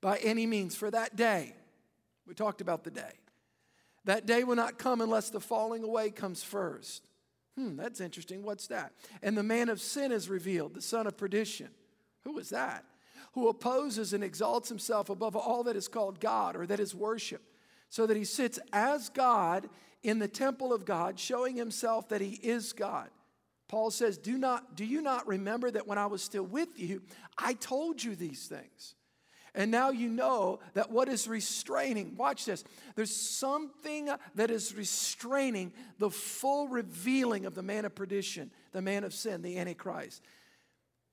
by 0.00 0.18
any 0.18 0.46
means 0.46 0.76
for 0.76 0.90
that 0.90 1.16
day. 1.16 1.54
We 2.26 2.34
talked 2.34 2.60
about 2.60 2.84
the 2.84 2.90
day. 2.90 3.12
That 4.04 4.26
day 4.26 4.44
will 4.44 4.54
not 4.54 4.78
come 4.78 5.00
unless 5.00 5.30
the 5.30 5.40
falling 5.40 5.82
away 5.82 6.10
comes 6.10 6.42
first. 6.42 7.08
Hmm, 7.56 7.76
that's 7.76 8.00
interesting. 8.00 8.44
What's 8.44 8.68
that? 8.68 8.92
And 9.22 9.36
the 9.36 9.42
man 9.42 9.68
of 9.68 9.80
sin 9.80 10.12
is 10.12 10.28
revealed, 10.28 10.74
the 10.74 10.82
son 10.82 11.06
of 11.06 11.16
perdition. 11.16 11.70
Who 12.22 12.38
is 12.38 12.50
that? 12.50 12.84
Who 13.32 13.48
opposes 13.48 14.12
and 14.12 14.22
exalts 14.22 14.68
himself 14.68 15.10
above 15.10 15.34
all 15.34 15.64
that 15.64 15.76
is 15.76 15.88
called 15.88 16.20
God 16.20 16.54
or 16.54 16.66
that 16.66 16.80
is 16.80 16.94
worship, 16.94 17.42
so 17.88 18.06
that 18.06 18.16
he 18.16 18.24
sits 18.24 18.58
as 18.72 19.08
God 19.08 19.68
in 20.02 20.18
the 20.18 20.28
temple 20.28 20.72
of 20.72 20.84
God, 20.84 21.18
showing 21.18 21.56
himself 21.56 22.08
that 22.08 22.20
he 22.20 22.38
is 22.42 22.72
God. 22.72 23.08
Paul 23.68 23.90
says, 23.90 24.18
Do 24.18 24.38
not 24.38 24.76
do 24.76 24.84
you 24.84 25.02
not 25.02 25.26
remember 25.26 25.70
that 25.70 25.86
when 25.86 25.98
I 25.98 26.06
was 26.06 26.22
still 26.22 26.44
with 26.44 26.78
you, 26.78 27.02
I 27.36 27.54
told 27.54 28.02
you 28.02 28.14
these 28.14 28.46
things? 28.46 28.94
And 29.56 29.70
now 29.70 29.88
you 29.88 30.10
know 30.10 30.60
that 30.74 30.90
what 30.90 31.08
is 31.08 31.26
restraining, 31.26 32.14
watch 32.14 32.44
this, 32.44 32.62
there's 32.94 33.14
something 33.16 34.10
that 34.34 34.50
is 34.50 34.74
restraining 34.74 35.72
the 35.98 36.10
full 36.10 36.68
revealing 36.68 37.46
of 37.46 37.54
the 37.54 37.62
man 37.62 37.86
of 37.86 37.94
perdition, 37.94 38.50
the 38.72 38.82
man 38.82 39.02
of 39.02 39.14
sin, 39.14 39.40
the 39.40 39.56
Antichrist. 39.56 40.22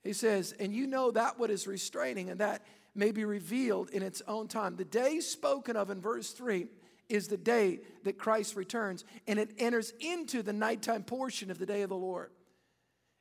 He 0.04 0.12
says, 0.12 0.54
and 0.60 0.74
you 0.74 0.88
know 0.88 1.12
that 1.12 1.40
what 1.40 1.52
is 1.52 1.68
restraining, 1.68 2.30
and 2.30 2.42
that 2.42 2.66
may 2.94 3.12
be 3.12 3.24
revealed 3.24 3.90
in 3.92 4.04
its 4.04 4.22
own 4.28 4.50
time. 4.50 4.76
The 4.76 4.84
day 4.84 5.22
spoken 5.22 5.78
of 5.78 5.90
in 5.90 6.02
verse 6.02 6.32
3 6.32 6.68
is 7.10 7.28
the 7.28 7.38
day 7.38 7.82
that 8.04 8.18
Christ 8.18 8.56
returns, 8.56 9.04
and 9.28 9.40
it 9.40 9.52
enters 9.58 9.94
into 10.00 10.42
the 10.42 10.54
nighttime 10.54 11.04
portion 11.04 11.52
of 11.52 11.60
the 11.60 11.66
day 11.66 11.82
of 11.82 11.90
the 11.90 11.96
Lord. 11.96 12.32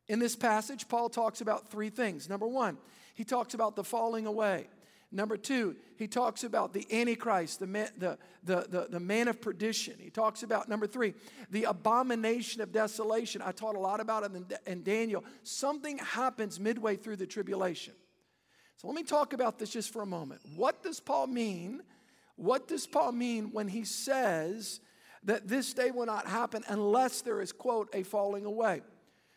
In 0.08 0.18
this 0.18 0.36
passage, 0.36 0.88
Paul 0.88 1.08
talks 1.08 1.40
about 1.40 1.70
three 1.70 1.90
things. 1.90 2.28
Number 2.28 2.46
one, 2.46 2.78
he 3.14 3.24
talks 3.24 3.54
about 3.54 3.76
the 3.76 3.84
falling 3.84 4.26
away. 4.26 4.66
Number 5.14 5.36
two, 5.36 5.76
he 5.98 6.08
talks 6.08 6.42
about 6.42 6.72
the 6.72 6.86
Antichrist, 6.90 7.60
the 7.60 7.66
man, 7.66 7.88
the, 7.98 8.18
the, 8.44 8.66
the, 8.68 8.86
the, 8.90 9.00
man 9.00 9.28
of 9.28 9.42
perdition. 9.42 9.94
He 9.98 10.08
talks 10.08 10.42
about, 10.42 10.70
number 10.70 10.86
three, 10.86 11.12
the 11.50 11.64
abomination 11.64 12.62
of 12.62 12.72
desolation. 12.72 13.42
I 13.44 13.52
taught 13.52 13.76
a 13.76 13.78
lot 13.78 14.00
about 14.00 14.24
it 14.24 14.32
in, 14.34 14.46
in 14.66 14.82
Daniel. 14.82 15.22
Something 15.42 15.98
happens 15.98 16.58
midway 16.58 16.96
through 16.96 17.16
the 17.16 17.26
tribulation. 17.26 17.92
So 18.78 18.88
let 18.88 18.96
me 18.96 19.02
talk 19.02 19.34
about 19.34 19.58
this 19.58 19.70
just 19.70 19.92
for 19.92 20.00
a 20.00 20.06
moment. 20.06 20.40
What 20.56 20.82
does 20.82 20.98
Paul 20.98 21.26
mean? 21.26 21.82
What 22.36 22.68
does 22.68 22.86
Paul 22.86 23.12
mean 23.12 23.50
when 23.52 23.68
he 23.68 23.84
says 23.84 24.80
that 25.24 25.48
this 25.48 25.72
day 25.72 25.90
will 25.90 26.06
not 26.06 26.26
happen 26.26 26.64
unless 26.68 27.22
there 27.22 27.40
is, 27.40 27.52
quote, 27.52 27.88
a 27.94 28.02
falling 28.02 28.44
away? 28.44 28.82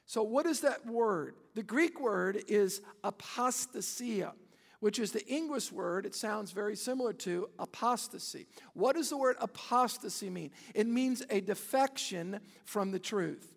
So, 0.06 0.24
what 0.24 0.46
is 0.46 0.62
that 0.62 0.86
word? 0.86 1.36
The 1.56 1.64
Greek 1.64 2.00
word 2.00 2.44
is 2.48 2.82
apostasia 3.04 4.34
which 4.86 5.00
is 5.00 5.12
the 5.12 5.26
English 5.28 5.72
word, 5.72 6.06
it 6.06 6.14
sounds 6.14 6.52
very 6.52 6.76
similar 6.76 7.12
to 7.12 7.50
apostasy. 7.58 8.46
What 8.74 8.96
does 8.96 9.10
the 9.10 9.18
word 9.18 9.36
apostasy 9.40 10.30
mean? 10.30 10.52
It 10.76 10.86
means 10.86 11.24
a 11.32 11.42
defection 11.42 12.40
from 12.66 12.92
the 12.92 13.00
truth. 13.00 13.56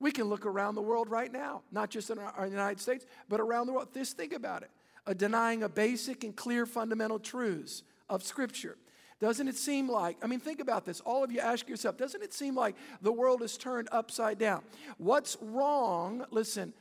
We 0.00 0.10
can 0.10 0.24
look 0.24 0.46
around 0.46 0.74
the 0.74 0.82
world 0.82 1.08
right 1.08 1.30
now, 1.30 1.62
not 1.70 1.88
just 1.88 2.10
in 2.10 2.18
our, 2.18 2.48
United 2.48 2.80
States, 2.80 3.06
but 3.28 3.38
around 3.38 3.68
the 3.68 3.74
world. 3.74 3.94
Just 3.94 4.16
think 4.16 4.32
about 4.32 4.62
it 4.62 4.70
a 5.06 5.14
denying 5.14 5.62
of 5.62 5.74
basic 5.74 6.24
and 6.24 6.34
clear 6.34 6.66
fundamental 6.66 7.20
truths 7.20 7.84
of 8.10 8.22
Scripture. 8.22 8.76
Doesn't 9.20 9.48
it 9.48 9.56
seem 9.56 9.88
like, 9.88 10.16
I 10.22 10.26
mean, 10.26 10.40
think 10.40 10.60
about 10.60 10.84
this. 10.84 11.00
All 11.00 11.22
of 11.22 11.30
you 11.30 11.40
ask 11.40 11.68
yourself, 11.68 11.96
doesn't 11.96 12.22
it 12.22 12.32
seem 12.32 12.54
like 12.54 12.74
the 13.02 13.12
world 13.12 13.42
is 13.42 13.56
turned 13.56 13.88
upside 13.92 14.38
down? 14.38 14.62
What's 14.98 15.36
wrong, 15.40 16.24
listen, 16.30 16.72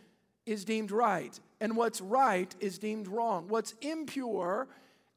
is 0.46 0.65
deemed 0.65 0.92
right, 0.92 1.38
and 1.60 1.76
what's 1.76 2.02
right 2.02 2.54
is 2.60 2.78
deemed 2.78 3.08
wrong. 3.08 3.48
What's 3.50 3.74
impure 3.82 4.68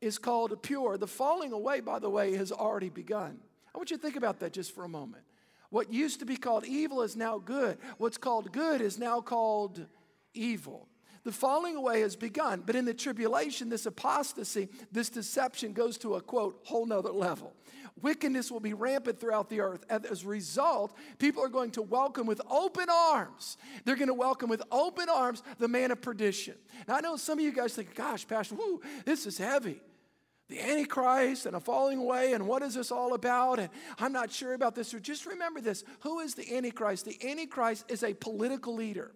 is 0.00 0.18
called 0.18 0.60
pure. 0.62 0.98
The 0.98 1.06
falling 1.06 1.52
away, 1.52 1.80
by 1.80 2.00
the 2.00 2.10
way, 2.10 2.36
has 2.36 2.50
already 2.50 2.90
begun. 2.90 3.38
I 3.72 3.78
want 3.78 3.90
you 3.90 3.96
to 3.96 4.02
think 4.02 4.16
about 4.16 4.40
that 4.40 4.52
just 4.52 4.74
for 4.74 4.84
a 4.84 4.88
moment. 4.88 5.22
What 5.70 5.92
used 5.92 6.18
to 6.18 6.26
be 6.26 6.36
called 6.36 6.66
evil 6.66 7.02
is 7.02 7.16
now 7.16 7.38
good. 7.38 7.78
What's 7.96 8.18
called 8.18 8.52
good 8.52 8.80
is 8.82 8.98
now 8.98 9.20
called 9.20 9.86
evil. 10.34 10.88
The 11.24 11.32
falling 11.32 11.76
away 11.76 12.00
has 12.00 12.16
begun, 12.16 12.64
but 12.66 12.74
in 12.74 12.84
the 12.84 12.94
tribulation, 12.94 13.68
this 13.68 13.86
apostasy, 13.86 14.68
this 14.90 15.08
deception 15.08 15.72
goes 15.72 15.96
to 15.98 16.16
a 16.16 16.20
quote, 16.20 16.60
whole 16.64 16.84
nother 16.84 17.12
level. 17.12 17.54
Wickedness 18.00 18.50
will 18.50 18.60
be 18.60 18.74
rampant 18.74 19.20
throughout 19.20 19.48
the 19.48 19.60
earth. 19.60 19.84
As 19.88 20.24
a 20.24 20.26
result, 20.26 20.96
people 21.18 21.44
are 21.44 21.48
going 21.48 21.70
to 21.72 21.82
welcome 21.82 22.26
with 22.26 22.40
open 22.50 22.86
arms. 22.90 23.56
They're 23.84 23.96
going 23.96 24.08
to 24.08 24.14
welcome 24.14 24.50
with 24.50 24.62
open 24.72 25.08
arms 25.08 25.42
the 25.58 25.68
man 25.68 25.92
of 25.92 26.00
perdition. 26.00 26.54
Now, 26.88 26.96
I 26.96 27.00
know 27.00 27.16
some 27.16 27.38
of 27.38 27.44
you 27.44 27.52
guys 27.52 27.74
think, 27.74 27.94
gosh, 27.94 28.26
Pastor, 28.26 28.56
whoo, 28.56 28.80
this 29.04 29.26
is 29.26 29.38
heavy. 29.38 29.80
The 30.48 30.60
Antichrist 30.60 31.46
and 31.46 31.54
a 31.54 31.60
falling 31.60 31.98
away, 31.98 32.32
and 32.32 32.48
what 32.48 32.62
is 32.62 32.74
this 32.74 32.90
all 32.90 33.14
about? 33.14 33.60
And 33.60 33.70
I'm 33.98 34.12
not 34.12 34.32
sure 34.32 34.54
about 34.54 34.74
this. 34.74 34.92
Or 34.92 34.98
Just 34.98 35.24
remember 35.26 35.60
this 35.60 35.84
who 36.00 36.18
is 36.18 36.34
the 36.34 36.56
Antichrist? 36.56 37.04
The 37.04 37.18
Antichrist 37.30 37.84
is 37.88 38.02
a 38.02 38.12
political 38.12 38.74
leader. 38.74 39.12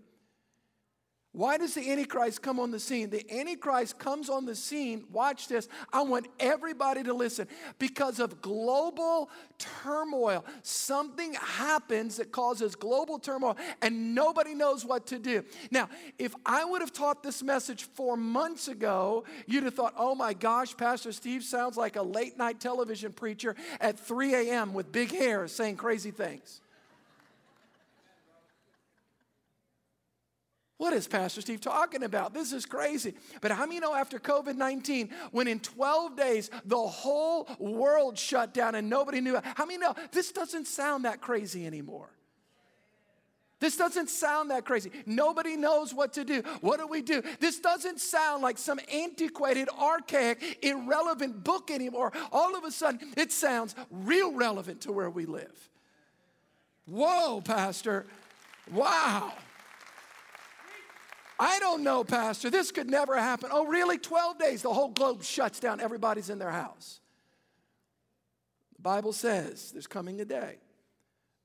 Why 1.37 1.59
does 1.59 1.75
the 1.75 1.93
Antichrist 1.93 2.41
come 2.41 2.59
on 2.59 2.71
the 2.71 2.81
scene? 2.81 3.11
The 3.11 3.31
Antichrist 3.31 3.99
comes 3.99 4.31
on 4.31 4.47
the 4.47 4.55
scene, 4.55 5.05
watch 5.13 5.49
this. 5.49 5.69
I 5.93 6.01
want 6.01 6.29
everybody 6.41 7.03
to 7.03 7.13
listen. 7.13 7.47
Because 7.79 8.21
of 8.21 8.41
global 8.41 9.29
turmoil, 9.59 10.47
something 10.63 11.35
happens 11.35 12.17
that 12.17 12.33
causes 12.33 12.75
global 12.75 13.19
turmoil, 13.19 13.59
and 13.83 14.15
nobody 14.15 14.55
knows 14.55 14.83
what 14.83 15.09
to 15.09 15.19
do. 15.19 15.45
Now, 15.71 15.91
if 16.19 16.35
I 16.47 16.65
would 16.65 16.81
have 16.81 16.95
taught 16.95 17.23
this 17.23 17.43
message 17.43 17.83
four 17.83 18.17
months 18.17 18.69
ago, 18.69 19.25
you'd 19.47 19.65
have 19.65 19.75
thought, 19.75 19.93
oh 19.99 20.15
my 20.15 20.33
gosh, 20.33 20.75
Pastor 20.75 21.13
Steve 21.13 21.45
sounds 21.45 21.77
like 21.77 21.97
a 21.97 22.03
late 22.03 22.39
night 22.39 22.61
television 22.61 23.13
preacher 23.13 23.55
at 23.79 24.01
3 24.01 24.35
a.m. 24.35 24.73
with 24.73 24.91
big 24.91 25.11
hair 25.11 25.47
saying 25.49 25.77
crazy 25.77 26.13
things. 26.13 26.63
What 30.79 30.93
is 30.93 31.09
Pastor 31.09 31.41
Steve 31.41 31.61
talking 31.61 32.03
about? 32.03 32.35
This 32.35 32.53
is 32.53 32.67
crazy. 32.67 33.15
But 33.41 33.51
how 33.51 33.65
many 33.65 33.81
know 33.81 33.95
after 33.95 34.19
COVID 34.19 34.57
19, 34.57 35.11
when 35.31 35.49
in 35.49 35.61
12 35.61 36.17
days 36.17 36.51
the 36.67 36.77
whole 36.77 37.49
world 37.59 38.19
shut 38.19 38.53
down 38.53 38.75
and 38.75 38.91
nobody 38.91 39.21
knew? 39.21 39.39
How 39.55 39.65
many 39.65 39.79
know 39.79 39.95
this 40.13 40.33
doesn't 40.33 40.67
sound 40.67 41.07
that 41.07 41.21
crazy 41.23 41.67
anymore? 41.67 42.11
This 43.59 43.79
doesn't 43.79 44.11
sound 44.11 44.51
that 44.51 44.67
crazy. 44.67 44.91
Nobody 45.07 45.57
knows 45.57 45.95
what 45.95 46.13
to 46.15 46.25
do. 46.25 46.43
What 46.61 46.79
do 46.79 46.87
we 46.87 47.01
do? 47.01 47.23
This 47.41 47.59
doesn't 47.59 48.01
sound 48.01 48.43
like 48.43 48.59
some 48.59 48.79
antiquated, 48.93 49.71
archaic, 49.71 50.59
irrelevant 50.63 51.43
book 51.43 51.71
anymore. 51.71 52.13
All 52.33 52.55
of 52.55 52.65
a 52.65 52.71
sudden, 52.71 53.15
it 53.17 53.33
sounds 53.33 53.75
real 53.91 54.35
relevant 54.35 54.83
to 54.83 54.93
where 54.93 55.09
we 55.09 55.25
live. 55.25 55.71
Whoa, 56.85 57.41
Pastor. 57.41 58.05
Wow. 58.71 59.33
I 61.39 61.59
don't 61.59 61.83
know, 61.83 62.05
Pastor. 62.05 62.51
This 62.51 62.71
could 62.71 62.89
never 62.89 63.17
happen. 63.17 63.51
Oh, 63.53 63.67
really? 63.67 63.99
12 63.99 64.39
days, 64.39 64.63
the 64.63 64.73
whole 64.73 64.89
globe 64.89 65.23
shuts 65.23 65.61
down. 65.61 65.81
Everybody's 65.81 66.31
in 66.31 66.39
their 66.39 66.51
house. 66.51 67.01
The 68.77 68.83
Bible 68.83 69.13
says 69.13 69.73
there's 69.73 69.87
coming 69.87 70.21
a 70.21 70.25
day 70.25 70.59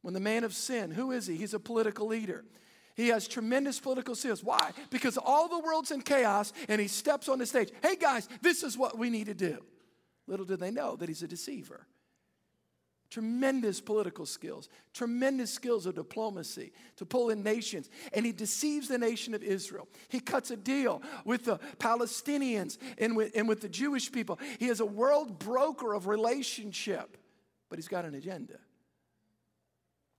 when 0.01 0.13
the 0.13 0.19
man 0.19 0.43
of 0.43 0.53
sin, 0.53 0.91
who 0.91 1.11
is 1.11 1.27
he? 1.27 1.35
He's 1.35 1.53
a 1.53 1.59
political 1.59 2.07
leader. 2.07 2.45
He 2.95 3.09
has 3.09 3.27
tremendous 3.27 3.79
political 3.79 4.15
skills. 4.15 4.43
Why? 4.43 4.71
Because 4.89 5.17
all 5.17 5.47
the 5.47 5.59
world's 5.59 5.91
in 5.91 6.01
chaos 6.01 6.53
and 6.67 6.79
he 6.79 6.87
steps 6.87 7.29
on 7.29 7.39
the 7.39 7.45
stage. 7.45 7.69
Hey 7.81 7.95
guys, 7.95 8.27
this 8.41 8.63
is 8.63 8.77
what 8.77 8.97
we 8.97 9.09
need 9.09 9.27
to 9.27 9.33
do. 9.33 9.59
Little 10.27 10.45
do 10.45 10.55
they 10.55 10.71
know 10.71 10.95
that 10.97 11.09
he's 11.09 11.23
a 11.23 11.27
deceiver 11.27 11.87
tremendous 13.11 13.81
political 13.81 14.25
skills, 14.25 14.69
tremendous 14.93 15.51
skills 15.51 15.85
of 15.85 15.93
diplomacy 15.95 16.71
to 16.95 17.05
pull 17.05 17.29
in 17.29 17.43
nations. 17.43 17.89
And 18.13 18.25
he 18.25 18.31
deceives 18.31 18.87
the 18.87 18.97
nation 18.97 19.33
of 19.33 19.43
Israel. 19.43 19.87
He 20.07 20.21
cuts 20.21 20.49
a 20.49 20.57
deal 20.57 21.03
with 21.25 21.45
the 21.45 21.59
Palestinians 21.77 22.77
and 22.97 23.15
with, 23.15 23.33
and 23.35 23.47
with 23.47 23.61
the 23.61 23.69
Jewish 23.69 24.11
people. 24.11 24.39
He 24.57 24.67
is 24.67 24.79
a 24.79 24.85
world 24.85 25.37
broker 25.37 25.93
of 25.93 26.07
relationship, 26.07 27.17
but 27.69 27.77
he's 27.77 27.89
got 27.89 28.05
an 28.05 28.15
agenda. 28.15 28.57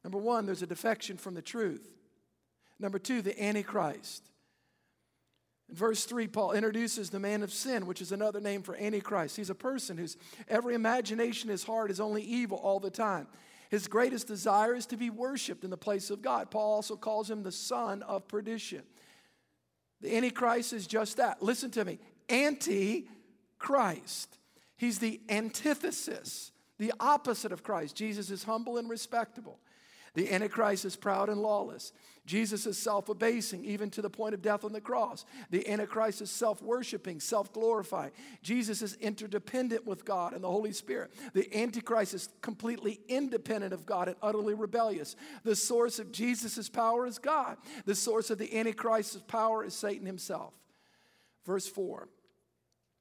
Number 0.05 0.19
one, 0.19 0.47
there's 0.47 0.63
a 0.63 0.67
defection 0.67 1.17
from 1.17 1.35
the 1.35 1.43
truth. 1.43 1.97
Number 2.79 2.99
two, 2.99 3.23
the 3.23 3.43
Antichrist. 3.43 4.29
In 5.73 5.79
verse 5.79 6.05
3, 6.05 6.29
Paul 6.29 6.53
introduces 6.53 7.09
the 7.09 7.19
man 7.19 7.43
of 7.43 7.51
sin, 7.51 7.87
which 7.87 8.03
is 8.03 8.13
another 8.13 8.41
name 8.41 8.63
for 8.63 8.77
Antichrist. 8.77 9.39
He's 9.39 9.49
a 9.49 9.55
person 9.55 9.97
whose 9.97 10.19
every 10.47 10.75
imagination, 10.75 11.49
his 11.49 11.65
heart 11.65 11.91
is 11.91 11.99
only 11.99 12.23
evil 12.23 12.59
all 12.59 12.79
the 12.79 12.91
time. 12.91 13.27
His 13.71 13.89
greatest 13.89 14.27
desire 14.27 14.75
is 14.75 14.85
to 14.87 14.99
be 14.99 15.09
worshiped 15.09 15.65
in 15.65 15.71
the 15.71 15.79
place 15.79 16.11
of 16.11 16.21
God. 16.21 16.51
Paul 16.51 16.75
also 16.75 16.95
calls 16.95 17.31
him 17.31 17.43
the 17.43 17.51
son 17.51 18.03
of 18.03 18.29
perdition. 18.29 18.83
The 20.03 20.15
Antichrist 20.15 20.75
is 20.75 20.87
just 20.87 21.17
that. 21.17 21.43
Listen 21.43 21.71
to 21.71 21.87
me 21.87 21.99
Anti-Christ. 22.29 23.09
He's 24.77 24.99
the 24.99 25.23
antithesis, 25.31 26.53
the 26.79 26.93
opposite 27.01 27.51
of 27.51 27.63
Christ. 27.63 27.97
Jesus 27.97 28.31
is 28.31 28.45
humble 28.45 28.77
and 28.77 28.91
respectable. 28.91 29.59
The 30.13 30.31
Antichrist 30.31 30.85
is 30.85 30.97
proud 30.97 31.31
and 31.31 31.41
lawless. 31.41 31.95
Jesus 32.25 32.67
is 32.67 32.79
self 32.79 33.09
abasing, 33.09 33.65
even 33.65 33.91
to 33.91 34.03
the 34.03 34.11
point 34.11 34.35
of 34.35 34.43
death 34.43 34.65
on 34.65 34.73
the 34.73 34.81
cross. 34.81 35.25
The 35.51 35.69
Antichrist 35.69 36.23
is 36.23 36.31
self 36.31 36.63
worshiping, 36.63 37.19
self 37.19 37.53
glorifying. 37.53 38.13
Jesus 38.43 38.81
is 38.81 38.95
interdependent 38.95 39.87
with 39.87 40.05
God 40.05 40.33
and 40.33 40.45
the 40.45 40.51
Holy 40.51 40.73
Spirit. 40.73 41.13
The 41.35 41.53
Antichrist 41.57 42.15
is 42.15 42.29
completely 42.41 43.01
independent 43.09 43.73
of 43.73 43.87
God 43.87 44.07
and 44.07 44.17
utterly 44.23 44.55
rebellious. 44.55 45.17
The 45.43 45.57
source 45.57 45.99
of 45.99 46.13
Jesus' 46.13 46.69
power 46.69 47.07
is 47.07 47.19
God, 47.19 47.57
the 47.87 47.95
source 47.95 48.31
of 48.31 48.39
the 48.39 48.57
Antichrist's 48.57 49.23
power 49.23 49.65
is 49.65 49.75
Satan 49.75 50.07
himself. 50.07 50.55
Verse 51.45 51.67
4. 51.67 52.09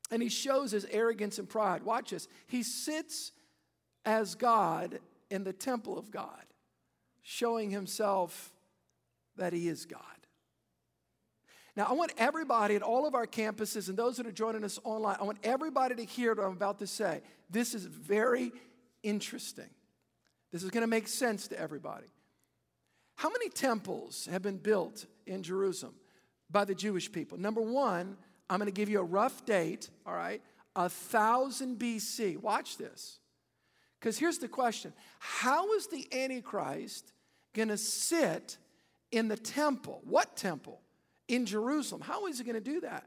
And 0.10 0.21
he 0.21 0.29
shows 0.29 0.71
his 0.71 0.86
arrogance 0.91 1.38
and 1.38 1.47
pride. 1.47 1.84
Watch 1.84 2.10
this. 2.10 2.27
He 2.47 2.63
sits 2.63 3.31
as 4.03 4.36
God 4.36 4.99
in 5.29 5.43
the 5.43 5.53
temple 5.53 5.97
of 5.97 6.12
God 6.12 6.43
showing 7.21 7.69
himself 7.69 8.51
that 9.38 9.54
he 9.54 9.67
is 9.67 9.86
God. 9.86 10.02
Now, 11.76 11.88
I 11.89 11.94
want 11.94 12.12
everybody 12.17 12.76
at 12.76 12.82
all 12.82 13.08
of 13.08 13.15
our 13.15 13.26
campuses 13.26 13.88
and 13.88 13.98
those 13.98 14.17
that 14.17 14.28
are 14.28 14.32
joining 14.32 14.63
us 14.63 14.78
online, 14.84 15.17
I 15.20 15.24
want 15.24 15.38
everybody 15.44 15.96
to 15.96 16.04
hear 16.04 16.34
what 16.36 16.46
I'm 16.46 16.52
about 16.52 16.80
to 16.80 16.88
say. 16.88 17.22
This 17.50 17.74
is 17.74 17.86
very 17.86 18.52
interesting. 19.04 19.70
This 20.52 20.63
is 20.63 20.70
going 20.70 20.82
to 20.82 20.88
make 20.88 21.08
sense 21.08 21.48
to 21.48 21.60
everybody. 21.60 22.08
How 23.15 23.30
many 23.30 23.50
temples 23.50 24.28
have 24.30 24.41
been 24.41 24.58
built 24.58 25.06
in 25.26 25.44
Jerusalem 25.44 25.96
by 26.50 26.65
the 26.65 26.76
Jewish 26.76 27.10
people? 27.10 27.38
Number 27.38 27.62
one, 27.62 28.17
I'm 28.50 28.58
going 28.58 28.67
to 28.67 28.74
give 28.74 28.89
you 28.89 29.00
a 29.00 29.04
rough 29.04 29.46
date, 29.46 29.89
all 30.06 30.15
right? 30.15 30.41
A 30.76 30.89
thousand 30.89 31.80
BC. 31.80 32.38
Watch 32.38 32.78
this. 32.78 33.20
Because 34.00 34.17
here's 34.17 34.39
the 34.39 34.48
question 34.48 34.91
How 35.20 35.74
is 35.74 35.88
the 35.88 36.08
Antichrist 36.12 37.13
going 37.54 37.70
to 37.70 37.78
sit 37.78 38.58
in 39.12 39.28
the 39.28 39.38
temple? 39.38 40.02
What 40.04 40.36
temple? 40.36 40.82
In 41.28 41.45
Jerusalem. 41.45 42.02
How 42.02 42.28
is 42.28 42.38
he 42.38 42.43
going 42.43 42.56
to 42.56 42.62
do 42.62 42.82
that? 42.82 43.06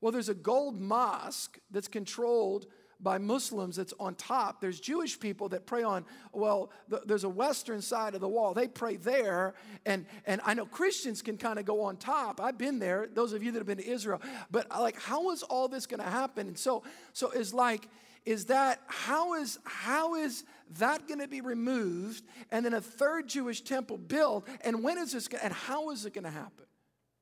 Well, 0.00 0.12
there's 0.12 0.28
a 0.28 0.34
gold 0.34 0.80
mosque 0.80 1.58
that's 1.70 1.88
controlled 1.88 2.66
by 2.98 3.18
Muslims 3.18 3.76
that's 3.76 3.92
on 3.98 4.14
top. 4.14 4.60
There's 4.60 4.78
Jewish 4.78 5.18
people 5.18 5.48
that 5.50 5.66
pray 5.66 5.82
on, 5.82 6.04
well, 6.32 6.70
the, 6.88 7.02
there's 7.04 7.24
a 7.24 7.28
western 7.28 7.82
side 7.82 8.14
of 8.14 8.20
the 8.20 8.28
wall. 8.28 8.54
They 8.54 8.68
pray 8.68 8.96
there. 8.96 9.54
And, 9.84 10.06
and 10.24 10.40
I 10.44 10.54
know 10.54 10.66
Christians 10.66 11.20
can 11.20 11.36
kind 11.36 11.58
of 11.58 11.64
go 11.64 11.82
on 11.82 11.96
top. 11.96 12.40
I've 12.40 12.58
been 12.58 12.78
there, 12.78 13.08
those 13.12 13.32
of 13.32 13.42
you 13.42 13.50
that 13.52 13.58
have 13.58 13.66
been 13.66 13.78
to 13.78 13.88
Israel. 13.88 14.20
But 14.50 14.70
like, 14.70 15.00
how 15.00 15.30
is 15.32 15.42
all 15.42 15.66
this 15.66 15.86
going 15.86 16.00
to 16.00 16.08
happen? 16.08 16.46
And 16.46 16.58
so, 16.58 16.84
so 17.12 17.30
it's 17.30 17.52
like, 17.52 17.88
is 18.24 18.46
that 18.46 18.80
how 18.86 19.34
is 19.34 19.58
how 19.64 20.14
is 20.14 20.44
that 20.78 21.06
going 21.06 21.20
to 21.20 21.28
be 21.28 21.40
removed 21.40 22.24
and 22.50 22.64
then 22.64 22.74
a 22.74 22.80
third 22.80 23.28
Jewish 23.28 23.62
temple 23.62 23.98
built 23.98 24.46
and 24.62 24.82
when 24.82 24.98
is 24.98 25.12
this 25.12 25.28
gonna, 25.28 25.44
and 25.44 25.52
how 25.52 25.90
is 25.90 26.06
it 26.06 26.14
going 26.14 26.24
to 26.24 26.30
happen? 26.30 26.64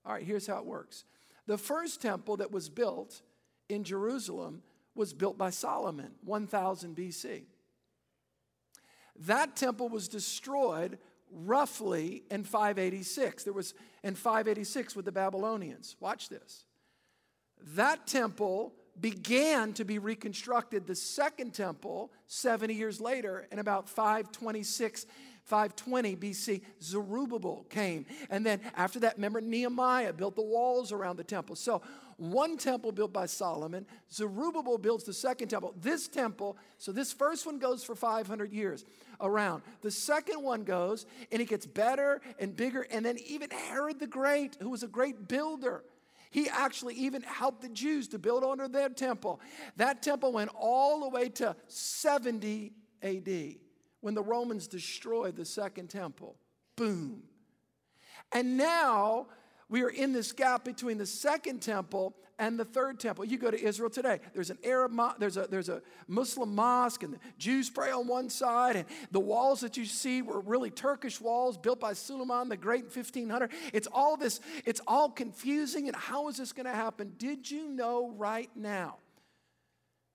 All 0.04 0.12
right, 0.12 0.24
here's 0.24 0.46
how 0.46 0.58
it 0.58 0.66
works. 0.66 1.04
The 1.46 1.58
first 1.58 2.00
temple 2.00 2.36
that 2.38 2.52
was 2.52 2.68
built 2.68 3.22
in 3.68 3.84
Jerusalem 3.84 4.62
was 4.94 5.12
built 5.12 5.38
by 5.38 5.50
Solomon 5.50 6.12
1000 6.24 6.96
BC. 6.96 7.44
That 9.26 9.56
temple 9.56 9.88
was 9.88 10.08
destroyed 10.08 10.98
roughly 11.30 12.24
in 12.30 12.44
586. 12.44 13.44
There 13.44 13.52
was 13.52 13.74
in 14.02 14.14
586 14.14 14.96
with 14.96 15.04
the 15.04 15.12
Babylonians. 15.12 15.96
Watch 16.00 16.28
this. 16.28 16.64
That 17.74 18.06
temple 18.06 18.72
began 18.98 19.72
to 19.74 19.84
be 19.84 19.98
reconstructed, 19.98 20.86
the 20.86 20.94
second 20.94 21.52
temple, 21.52 22.10
70 22.26 22.74
years 22.74 23.00
later, 23.00 23.46
in 23.52 23.58
about 23.58 23.88
526, 23.88 25.06
520 25.44 26.16
BC, 26.16 26.62
Zerubbabel 26.82 27.66
came. 27.68 28.06
And 28.30 28.46
then 28.46 28.60
after 28.76 29.00
that, 29.00 29.16
remember, 29.16 29.40
Nehemiah 29.40 30.12
built 30.12 30.36
the 30.36 30.42
walls 30.42 30.92
around 30.92 31.16
the 31.16 31.24
temple. 31.24 31.56
So 31.56 31.82
one 32.20 32.58
temple 32.58 32.92
built 32.92 33.12
by 33.14 33.26
Solomon, 33.26 33.86
Zerubbabel 34.12 34.76
builds 34.76 35.04
the 35.04 35.12
second 35.14 35.48
temple. 35.48 35.74
This 35.80 36.06
temple, 36.06 36.58
so 36.76 36.92
this 36.92 37.12
first 37.12 37.46
one 37.46 37.58
goes 37.58 37.82
for 37.82 37.94
500 37.94 38.52
years 38.52 38.84
around. 39.20 39.62
The 39.80 39.90
second 39.90 40.42
one 40.42 40.64
goes 40.64 41.06
and 41.32 41.40
it 41.40 41.48
gets 41.48 41.64
better 41.64 42.20
and 42.38 42.54
bigger. 42.54 42.86
And 42.90 43.04
then 43.04 43.16
even 43.26 43.50
Herod 43.50 43.98
the 43.98 44.06
Great, 44.06 44.56
who 44.60 44.68
was 44.68 44.82
a 44.82 44.88
great 44.88 45.28
builder, 45.28 45.82
he 46.30 46.48
actually 46.48 46.94
even 46.94 47.22
helped 47.22 47.60
the 47.60 47.68
Jews 47.68 48.08
to 48.08 48.18
build 48.18 48.44
under 48.44 48.68
their 48.68 48.88
temple. 48.88 49.40
That 49.76 50.02
temple 50.02 50.32
went 50.32 50.50
all 50.54 51.00
the 51.00 51.08
way 51.08 51.28
to 51.30 51.56
70 51.66 52.72
AD 53.02 53.56
when 54.00 54.14
the 54.14 54.22
Romans 54.22 54.66
destroyed 54.68 55.36
the 55.36 55.44
second 55.44 55.90
temple. 55.90 56.36
Boom. 56.76 57.24
And 58.32 58.56
now 58.56 59.26
we 59.68 59.82
are 59.82 59.90
in 59.90 60.12
this 60.12 60.32
gap 60.32 60.64
between 60.64 60.98
the 60.98 61.06
second 61.06 61.62
temple 61.62 62.14
and 62.40 62.58
the 62.58 62.64
third 62.64 62.98
temple. 62.98 63.24
You 63.26 63.38
go 63.38 63.50
to 63.50 63.62
Israel 63.62 63.90
today, 63.90 64.18
there's 64.34 64.50
an 64.50 64.58
Arab, 64.64 64.90
mo- 64.90 65.12
there's 65.18 65.36
a, 65.36 65.46
there's 65.46 65.68
a 65.68 65.82
Muslim 66.08 66.54
mosque, 66.54 67.02
and 67.02 67.14
the 67.14 67.18
Jews 67.38 67.68
pray 67.68 67.92
on 67.92 68.08
one 68.08 68.30
side, 68.30 68.76
and 68.76 68.86
the 69.12 69.20
walls 69.20 69.60
that 69.60 69.76
you 69.76 69.84
see 69.84 70.22
were 70.22 70.40
really 70.40 70.70
Turkish 70.70 71.20
walls 71.20 71.58
built 71.58 71.78
by 71.78 71.92
Suleiman 71.92 72.48
the 72.48 72.56
Great 72.56 72.84
in 72.84 72.90
1500. 72.90 73.52
It's 73.74 73.86
all 73.92 74.16
this, 74.16 74.40
it's 74.64 74.80
all 74.86 75.10
confusing, 75.10 75.86
and 75.86 75.94
how 75.94 76.28
is 76.28 76.38
this 76.38 76.52
going 76.52 76.66
to 76.66 76.72
happen? 76.72 77.12
Did 77.18 77.48
you 77.48 77.68
know 77.68 78.12
right 78.16 78.50
now? 78.56 78.96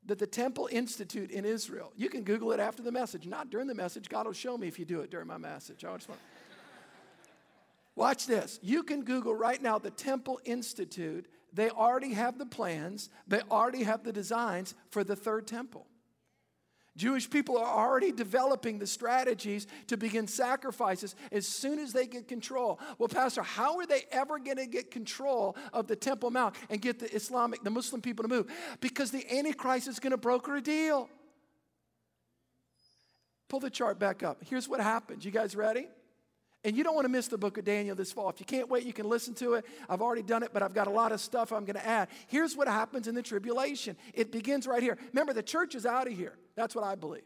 that 0.08 0.20
the 0.20 0.28
Temple 0.28 0.70
Institute 0.72 1.32
in 1.32 1.46
Israel, 1.46 1.92
you 1.96 2.10
can 2.10 2.24
Google 2.24 2.52
it 2.52 2.60
after 2.60 2.84
the 2.84 2.92
message, 2.92 3.26
not 3.26 3.50
during 3.50 3.66
the 3.66 3.74
message. 3.74 4.08
God 4.08 4.28
will 4.28 4.34
show 4.34 4.56
me 4.56 4.68
if 4.68 4.78
you 4.78 4.86
do 4.86 5.00
it 5.00 5.10
during 5.10 5.26
my 5.26 5.38
message. 5.38 5.84
I 5.84 5.92
just 5.96 6.08
want 6.08 6.22
Watch 7.96 8.28
this. 8.28 8.60
You 8.62 8.84
can 8.84 9.04
Google 9.04 9.34
right 9.34 9.60
now 9.60 9.80
the 9.80 9.90
Temple 9.90 10.40
Institute. 10.46 11.26
They 11.56 11.70
already 11.70 12.14
have 12.14 12.38
the 12.38 12.46
plans, 12.46 13.10
they 13.28 13.40
already 13.50 13.84
have 13.84 14.04
the 14.04 14.12
designs 14.12 14.76
for 14.90 15.06
the 15.06 15.16
third 15.16 15.48
temple. 15.48 15.88
Jewish 16.98 17.30
people 17.30 17.58
are 17.58 17.88
already 17.88 18.12
developing 18.12 18.80
the 18.80 18.88
strategies 18.88 19.68
to 19.88 19.98
begin 19.98 20.28
sacrifices 20.28 21.16
as 21.32 21.48
soon 21.48 21.80
as 21.80 21.92
they 21.92 22.08
get 22.08 22.28
control. 22.28 22.80
Well, 22.98 23.10
Pastor, 23.10 23.42
how 23.42 23.78
are 23.80 23.86
they 23.86 24.04
ever 24.12 24.40
going 24.40 24.58
to 24.58 24.66
get 24.66 24.92
control 24.92 25.58
of 25.74 25.88
the 25.88 25.96
Temple 25.96 26.32
Mount 26.32 26.56
and 26.70 26.82
get 26.82 27.00
the 27.00 27.14
Islamic, 27.14 27.64
the 27.64 27.70
Muslim 27.70 28.02
people 28.02 28.24
to 28.24 28.30
move? 28.30 28.48
Because 28.80 29.12
the 29.12 29.26
Antichrist 29.30 29.90
is 29.90 30.00
going 30.00 30.12
to 30.12 30.18
broker 30.18 30.56
a 30.56 30.62
deal. 30.62 31.10
Pull 33.50 33.60
the 33.60 33.70
chart 33.70 34.00
back 34.00 34.24
up. 34.24 34.42
Here's 34.46 34.70
what 34.70 34.80
happens. 34.80 35.26
You 35.26 35.32
guys 35.32 35.54
ready? 35.54 35.88
And 36.66 36.76
you 36.76 36.84
don't 36.84 36.96
want 36.96 37.06
to 37.06 37.10
miss 37.10 37.28
the 37.28 37.38
book 37.38 37.60
of 37.60 37.64
Daniel 37.64 37.96
this 37.96 38.12
fall. 38.12 38.28
If 38.28 38.40
you 38.40 38.46
can't 38.46 38.68
wait, 38.68 38.86
you 38.86 38.92
can 38.92 39.08
listen 39.08 39.36
to 39.36 39.54
it. 39.54 39.66
I've 39.88 40.02
already 40.02 40.24
done 40.24 40.42
it, 40.42 40.50
but 40.52 40.64
I've 40.64 40.74
got 40.74 40.88
a 40.88 40.90
lot 40.90 41.12
of 41.12 41.22
stuff 41.22 41.54
I'm 41.54 41.64
going 41.64 41.76
to 41.76 41.86
add. 41.86 42.08
Here's 42.26 42.58
what 42.58 42.68
happens 42.68 43.08
in 43.08 43.14
the 43.14 43.22
tribulation 43.22 43.96
it 44.16 44.32
begins 44.32 44.66
right 44.66 44.82
here. 44.82 44.98
Remember, 45.14 45.32
the 45.32 45.44
church 45.44 45.76
is 45.76 45.86
out 45.86 46.08
of 46.08 46.14
here. 46.14 46.34
That's 46.56 46.74
what 46.74 46.84
I 46.84 46.96
believe. 46.96 47.22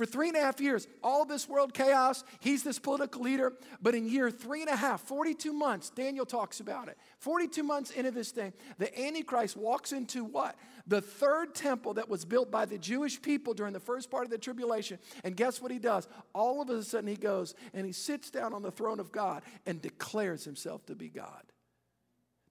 For 0.00 0.06
three 0.06 0.28
and 0.28 0.36
a 0.38 0.40
half 0.40 0.62
years, 0.62 0.88
all 1.04 1.26
this 1.26 1.46
world 1.46 1.74
chaos, 1.74 2.24
he's 2.38 2.62
this 2.62 2.78
political 2.78 3.20
leader. 3.20 3.52
But 3.82 3.94
in 3.94 4.08
year 4.08 4.30
three 4.30 4.62
and 4.62 4.70
a 4.70 4.74
half, 4.74 5.02
42 5.02 5.52
months, 5.52 5.90
Daniel 5.90 6.24
talks 6.24 6.60
about 6.60 6.88
it. 6.88 6.96
42 7.18 7.62
months 7.62 7.90
into 7.90 8.10
this 8.10 8.30
thing, 8.30 8.54
the 8.78 8.98
Antichrist 8.98 9.58
walks 9.58 9.92
into 9.92 10.24
what? 10.24 10.56
The 10.86 11.02
third 11.02 11.54
temple 11.54 11.92
that 11.92 12.08
was 12.08 12.24
built 12.24 12.50
by 12.50 12.64
the 12.64 12.78
Jewish 12.78 13.20
people 13.20 13.52
during 13.52 13.74
the 13.74 13.78
first 13.78 14.10
part 14.10 14.24
of 14.24 14.30
the 14.30 14.38
tribulation. 14.38 14.98
And 15.22 15.36
guess 15.36 15.60
what 15.60 15.70
he 15.70 15.78
does? 15.78 16.08
All 16.34 16.62
of 16.62 16.70
a 16.70 16.82
sudden, 16.82 17.06
he 17.06 17.16
goes 17.16 17.54
and 17.74 17.84
he 17.84 17.92
sits 17.92 18.30
down 18.30 18.54
on 18.54 18.62
the 18.62 18.70
throne 18.70 19.00
of 19.00 19.12
God 19.12 19.42
and 19.66 19.82
declares 19.82 20.44
himself 20.44 20.86
to 20.86 20.94
be 20.94 21.10
God. 21.10 21.42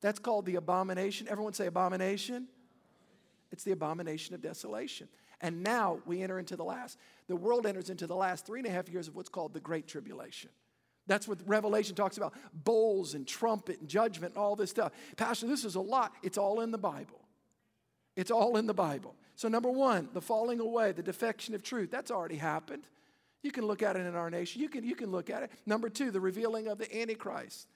That's 0.01 0.19
called 0.19 0.45
the 0.45 0.57
abomination. 0.57 1.25
Everyone 1.27 1.53
say 1.53 1.65
abomination. 1.65 2.47
It's 3.51 3.63
the 3.63 3.71
abomination 3.71 4.35
of 4.35 4.41
desolation. 4.43 5.07
And 5.41 5.63
now 5.63 5.99
we 6.05 6.21
enter 6.21 6.37
into 6.37 6.55
the 6.55 6.65
last, 6.65 6.97
the 7.29 7.35
world 7.35 7.67
enters 7.67 7.91
into 7.91 8.07
the 8.07 8.15
last 8.15 8.45
three 8.45 8.59
and 8.59 8.67
a 8.67 8.71
half 8.71 8.89
years 8.89 9.07
of 9.07 9.15
what's 9.15 9.29
called 9.29 9.53
the 9.53 9.59
Great 9.59 9.87
Tribulation. 9.87 10.49
That's 11.05 11.27
what 11.27 11.37
Revelation 11.45 11.95
talks 11.95 12.17
about 12.17 12.33
bowls 12.51 13.13
and 13.13 13.25
trumpet 13.25 13.79
and 13.79 13.87
judgment 13.87 14.33
and 14.33 14.43
all 14.43 14.55
this 14.55 14.71
stuff. 14.71 14.91
Pastor, 15.15 15.45
this 15.45 15.63
is 15.63 15.75
a 15.75 15.79
lot. 15.79 16.11
It's 16.23 16.39
all 16.39 16.61
in 16.61 16.71
the 16.71 16.77
Bible. 16.79 17.21
It's 18.15 18.31
all 18.31 18.57
in 18.57 18.65
the 18.65 18.73
Bible. 18.73 19.15
So, 19.35 19.47
number 19.47 19.69
one, 19.69 20.09
the 20.11 20.21
falling 20.21 20.59
away, 20.59 20.91
the 20.91 21.03
defection 21.03 21.53
of 21.53 21.61
truth, 21.61 21.91
that's 21.91 22.09
already 22.09 22.35
happened. 22.35 22.83
You 23.43 23.51
can 23.51 23.65
look 23.65 23.83
at 23.83 23.95
it 23.95 24.05
in 24.05 24.15
our 24.15 24.31
nation. 24.31 24.61
You 24.61 24.67
can, 24.67 24.83
you 24.83 24.95
can 24.95 25.11
look 25.11 25.29
at 25.29 25.43
it. 25.43 25.51
Number 25.67 25.87
two, 25.87 26.09
the 26.09 26.19
revealing 26.19 26.67
of 26.67 26.79
the 26.79 26.99
Antichrist. 26.99 27.67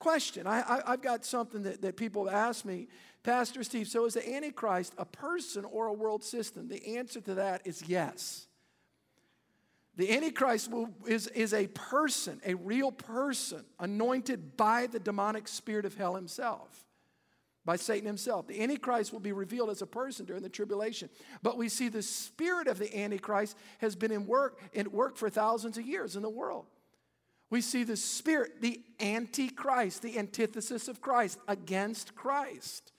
Question 0.00 0.46
I, 0.46 0.82
I, 0.86 0.90
have 0.92 1.02
got 1.02 1.24
something 1.24 1.62
that, 1.62 1.82
that 1.82 1.96
people 1.96 2.28
ask 2.28 2.64
me, 2.64 2.88
Pastor 3.22 3.62
Steve, 3.62 3.86
so 3.86 4.04
is 4.06 4.14
the 4.14 4.34
Antichrist 4.34 4.94
a 4.98 5.04
person 5.04 5.64
or 5.64 5.86
a 5.86 5.92
world 5.92 6.24
system? 6.24 6.68
The 6.68 6.96
answer 6.96 7.20
to 7.20 7.34
that 7.34 7.62
is 7.64 7.84
yes. 7.86 8.46
The 9.96 10.12
Antichrist 10.12 10.70
will, 10.70 10.88
is, 11.06 11.26
is 11.28 11.52
a 11.52 11.66
person, 11.68 12.40
a 12.46 12.54
real 12.54 12.92
person, 12.92 13.64
anointed 13.78 14.56
by 14.56 14.86
the 14.86 14.98
demonic 15.00 15.48
spirit 15.48 15.84
of 15.84 15.96
hell 15.96 16.14
himself, 16.14 16.86
by 17.64 17.76
Satan 17.76 18.06
himself. 18.06 18.46
The 18.46 18.62
Antichrist 18.62 19.12
will 19.12 19.20
be 19.20 19.32
revealed 19.32 19.68
as 19.70 19.82
a 19.82 19.86
person 19.86 20.26
during 20.26 20.42
the 20.42 20.48
tribulation. 20.48 21.10
But 21.42 21.58
we 21.58 21.68
see 21.68 21.88
the 21.88 22.02
spirit 22.02 22.68
of 22.68 22.78
the 22.78 22.96
Antichrist 22.96 23.56
has 23.78 23.96
been 23.96 24.12
in 24.12 24.26
work, 24.26 24.60
in 24.72 24.90
work 24.92 25.16
for 25.16 25.28
thousands 25.28 25.76
of 25.76 25.86
years 25.86 26.16
in 26.16 26.22
the 26.22 26.30
world. 26.30 26.66
We 27.50 27.60
see 27.60 27.82
the 27.82 27.96
spirit, 27.96 28.60
the 28.60 28.80
antichrist, 29.00 30.02
the 30.02 30.18
antithesis 30.18 30.86
of 30.86 31.00
Christ, 31.00 31.38
against 31.48 32.14
Christ. 32.14 32.92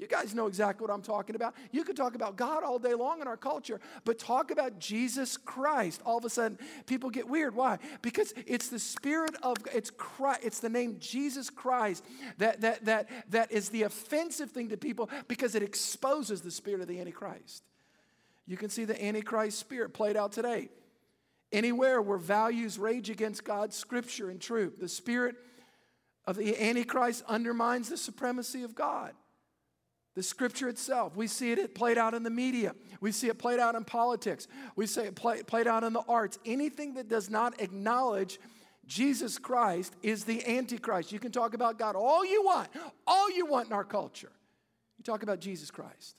You 0.00 0.06
guys 0.06 0.34
know 0.34 0.46
exactly 0.46 0.86
what 0.86 0.94
I'm 0.94 1.02
talking 1.02 1.36
about. 1.36 1.54
You 1.72 1.84
could 1.84 1.94
talk 1.94 2.14
about 2.14 2.36
God 2.36 2.64
all 2.64 2.78
day 2.78 2.94
long 2.94 3.20
in 3.20 3.28
our 3.28 3.36
culture, 3.36 3.78
but 4.06 4.18
talk 4.18 4.50
about 4.50 4.78
Jesus 4.78 5.36
Christ. 5.36 6.00
All 6.06 6.16
of 6.16 6.24
a 6.24 6.30
sudden, 6.30 6.58
people 6.86 7.10
get 7.10 7.28
weird. 7.28 7.54
Why? 7.54 7.78
Because 8.00 8.32
it's 8.46 8.68
the 8.68 8.78
spirit 8.78 9.34
of 9.42 9.58
it's 9.74 9.90
Christ, 9.90 10.40
it's 10.42 10.60
the 10.60 10.70
name 10.70 10.96
Jesus 11.00 11.50
Christ 11.50 12.02
that 12.38 12.62
that 12.62 12.86
that 12.86 13.10
that 13.28 13.52
is 13.52 13.68
the 13.68 13.82
offensive 13.82 14.50
thing 14.50 14.70
to 14.70 14.78
people 14.78 15.10
because 15.28 15.54
it 15.54 15.62
exposes 15.62 16.40
the 16.40 16.50
spirit 16.50 16.80
of 16.80 16.88
the 16.88 16.98
Antichrist. 16.98 17.62
You 18.46 18.56
can 18.56 18.70
see 18.70 18.86
the 18.86 19.04
Antichrist 19.04 19.58
spirit 19.58 19.92
played 19.92 20.16
out 20.16 20.32
today. 20.32 20.70
Anywhere 21.52 22.00
where 22.00 22.16
values 22.16 22.78
rage 22.78 23.10
against 23.10 23.44
God's 23.44 23.76
scripture 23.76 24.30
and 24.30 24.40
truth, 24.40 24.80
the 24.80 24.88
spirit 24.88 25.36
of 26.24 26.36
the 26.36 26.58
Antichrist 26.58 27.22
undermines 27.28 27.90
the 27.90 27.98
supremacy 27.98 28.62
of 28.62 28.74
God. 28.74 29.12
The 30.16 30.22
scripture 30.22 30.68
itself, 30.68 31.14
we 31.16 31.28
see 31.28 31.52
it 31.52 31.74
played 31.74 31.96
out 31.96 32.14
in 32.14 32.24
the 32.24 32.30
media. 32.30 32.74
We 33.00 33.12
see 33.12 33.28
it 33.28 33.38
played 33.38 33.60
out 33.60 33.76
in 33.76 33.84
politics. 33.84 34.48
We 34.74 34.86
see 34.86 35.02
it 35.02 35.14
play, 35.14 35.42
played 35.42 35.68
out 35.68 35.84
in 35.84 35.92
the 35.92 36.02
arts. 36.08 36.38
Anything 36.44 36.94
that 36.94 37.08
does 37.08 37.30
not 37.30 37.60
acknowledge 37.60 38.40
Jesus 38.86 39.38
Christ 39.38 39.94
is 40.02 40.24
the 40.24 40.44
Antichrist. 40.46 41.12
You 41.12 41.20
can 41.20 41.30
talk 41.30 41.54
about 41.54 41.78
God 41.78 41.94
all 41.94 42.24
you 42.24 42.42
want, 42.42 42.68
all 43.06 43.30
you 43.30 43.46
want 43.46 43.68
in 43.68 43.72
our 43.72 43.84
culture. 43.84 44.32
You 44.98 45.04
talk 45.04 45.22
about 45.22 45.38
Jesus 45.38 45.70
Christ. 45.70 46.16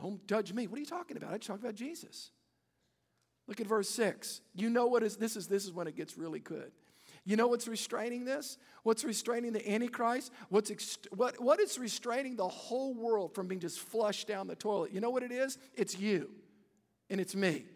Don't 0.00 0.26
judge 0.26 0.54
me. 0.54 0.66
What 0.66 0.78
are 0.78 0.80
you 0.80 0.86
talking 0.86 1.18
about? 1.18 1.34
I 1.34 1.36
just 1.36 1.48
talk 1.48 1.60
about 1.60 1.74
Jesus. 1.74 2.30
Look 3.46 3.60
at 3.60 3.66
verse 3.66 3.90
6. 3.90 4.40
You 4.54 4.70
know 4.70 4.86
what 4.86 5.02
is 5.02 5.16
this 5.16 5.36
is 5.36 5.46
this 5.46 5.66
is 5.66 5.72
when 5.72 5.86
it 5.86 5.96
gets 5.96 6.16
really 6.16 6.40
good. 6.40 6.72
You 7.30 7.36
know 7.36 7.46
what's 7.46 7.68
restraining 7.68 8.24
this? 8.24 8.58
What's 8.82 9.04
restraining 9.04 9.52
the 9.52 9.72
Antichrist? 9.72 10.32
What's 10.48 10.98
what, 11.12 11.40
what 11.40 11.60
is 11.60 11.78
restraining 11.78 12.34
the 12.34 12.48
whole 12.48 12.92
world 12.92 13.36
from 13.36 13.46
being 13.46 13.60
just 13.60 13.78
flushed 13.78 14.26
down 14.26 14.48
the 14.48 14.56
toilet? 14.56 14.92
You 14.92 15.00
know 15.00 15.10
what 15.10 15.22
it 15.22 15.30
is? 15.30 15.56
It's 15.76 15.96
you 15.96 16.28
and 17.08 17.20
it's 17.20 17.36
me. 17.36 17.66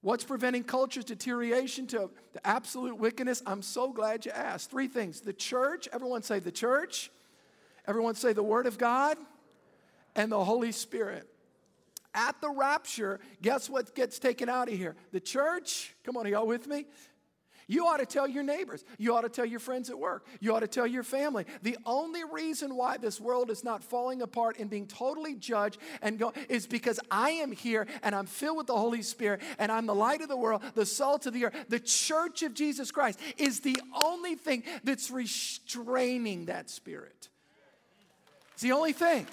What's 0.00 0.24
preventing 0.24 0.64
culture's 0.64 1.04
deterioration 1.04 1.86
to 1.88 2.10
the 2.32 2.44
absolute 2.44 2.98
wickedness? 2.98 3.40
I'm 3.46 3.62
so 3.62 3.92
glad 3.92 4.26
you 4.26 4.32
asked. 4.32 4.72
Three 4.72 4.88
things 4.88 5.20
the 5.20 5.32
church, 5.32 5.88
everyone 5.92 6.24
say 6.24 6.40
the 6.40 6.50
church, 6.50 7.12
everyone 7.86 8.16
say 8.16 8.32
the 8.32 8.42
Word 8.42 8.66
of 8.66 8.78
God, 8.78 9.16
and 10.16 10.32
the 10.32 10.42
Holy 10.42 10.72
Spirit 10.72 11.28
at 12.14 12.40
the 12.40 12.50
rapture, 12.50 13.20
guess 13.40 13.70
what 13.70 13.94
gets 13.94 14.18
taken 14.18 14.48
out 14.48 14.68
of 14.68 14.74
here? 14.74 14.96
The 15.12 15.20
church. 15.20 15.94
Come 16.04 16.16
on, 16.16 16.26
y'all 16.26 16.46
with 16.46 16.66
me? 16.66 16.86
You 17.72 17.86
ought 17.86 18.00
to 18.00 18.06
tell 18.06 18.28
your 18.28 18.42
neighbors. 18.42 18.84
You 18.98 19.16
ought 19.16 19.22
to 19.22 19.30
tell 19.30 19.46
your 19.46 19.58
friends 19.58 19.88
at 19.88 19.98
work. 19.98 20.26
You 20.40 20.54
ought 20.54 20.60
to 20.60 20.68
tell 20.68 20.86
your 20.86 21.02
family. 21.02 21.46
The 21.62 21.78
only 21.86 22.22
reason 22.22 22.76
why 22.76 22.98
this 22.98 23.18
world 23.18 23.48
is 23.48 23.64
not 23.64 23.82
falling 23.82 24.20
apart 24.20 24.58
and 24.58 24.68
being 24.68 24.86
totally 24.86 25.34
judged 25.36 25.78
and 26.02 26.18
go 26.18 26.34
is 26.50 26.66
because 26.66 27.00
I 27.10 27.30
am 27.30 27.50
here 27.50 27.86
and 28.02 28.14
I'm 28.14 28.26
filled 28.26 28.58
with 28.58 28.66
the 28.66 28.76
Holy 28.76 29.00
Spirit 29.00 29.40
and 29.58 29.72
I'm 29.72 29.86
the 29.86 29.94
light 29.94 30.20
of 30.20 30.28
the 30.28 30.36
world, 30.36 30.60
the 30.74 30.84
salt 30.84 31.24
of 31.24 31.32
the 31.32 31.46
earth. 31.46 31.64
The 31.70 31.80
church 31.80 32.42
of 32.42 32.52
Jesus 32.52 32.90
Christ 32.90 33.18
is 33.38 33.60
the 33.60 33.80
only 34.04 34.34
thing 34.34 34.64
that's 34.84 35.10
restraining 35.10 36.44
that 36.46 36.68
spirit. 36.68 37.30
It's 38.52 38.62
the 38.62 38.72
only 38.72 38.92
thing. 38.92 39.26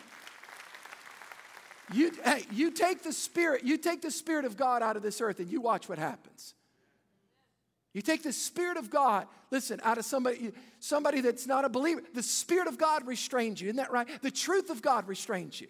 You, 1.91 2.13
hey, 2.23 2.45
you 2.53 2.71
take 2.71 3.03
the 3.03 3.11
spirit, 3.11 3.65
you 3.65 3.75
take 3.75 4.01
the 4.01 4.11
spirit 4.11 4.45
of 4.45 4.55
God 4.55 4.81
out 4.81 4.95
of 4.95 5.03
this 5.03 5.19
earth 5.19 5.39
and 5.39 5.51
you 5.51 5.59
watch 5.59 5.89
what 5.89 5.97
happens. 5.97 6.53
You 7.99 8.03
take 8.03 8.23
the 8.23 8.31
spirit 8.31 8.77
of 8.77 8.89
God, 8.89 9.27
listen, 9.51 9.81
out 9.83 9.97
of 9.97 10.05
somebody, 10.05 10.53
somebody 10.79 11.19
that's 11.19 11.45
not 11.45 11.65
a 11.65 11.69
believer. 11.69 12.01
The 12.13 12.23
spirit 12.23 12.69
of 12.69 12.77
God 12.77 13.05
restrains 13.05 13.59
you, 13.59 13.67
isn't 13.67 13.75
that 13.75 13.91
right? 13.91 14.07
The 14.21 14.31
truth 14.31 14.69
of 14.69 14.81
God 14.81 15.05
restrains 15.09 15.59
you. 15.59 15.67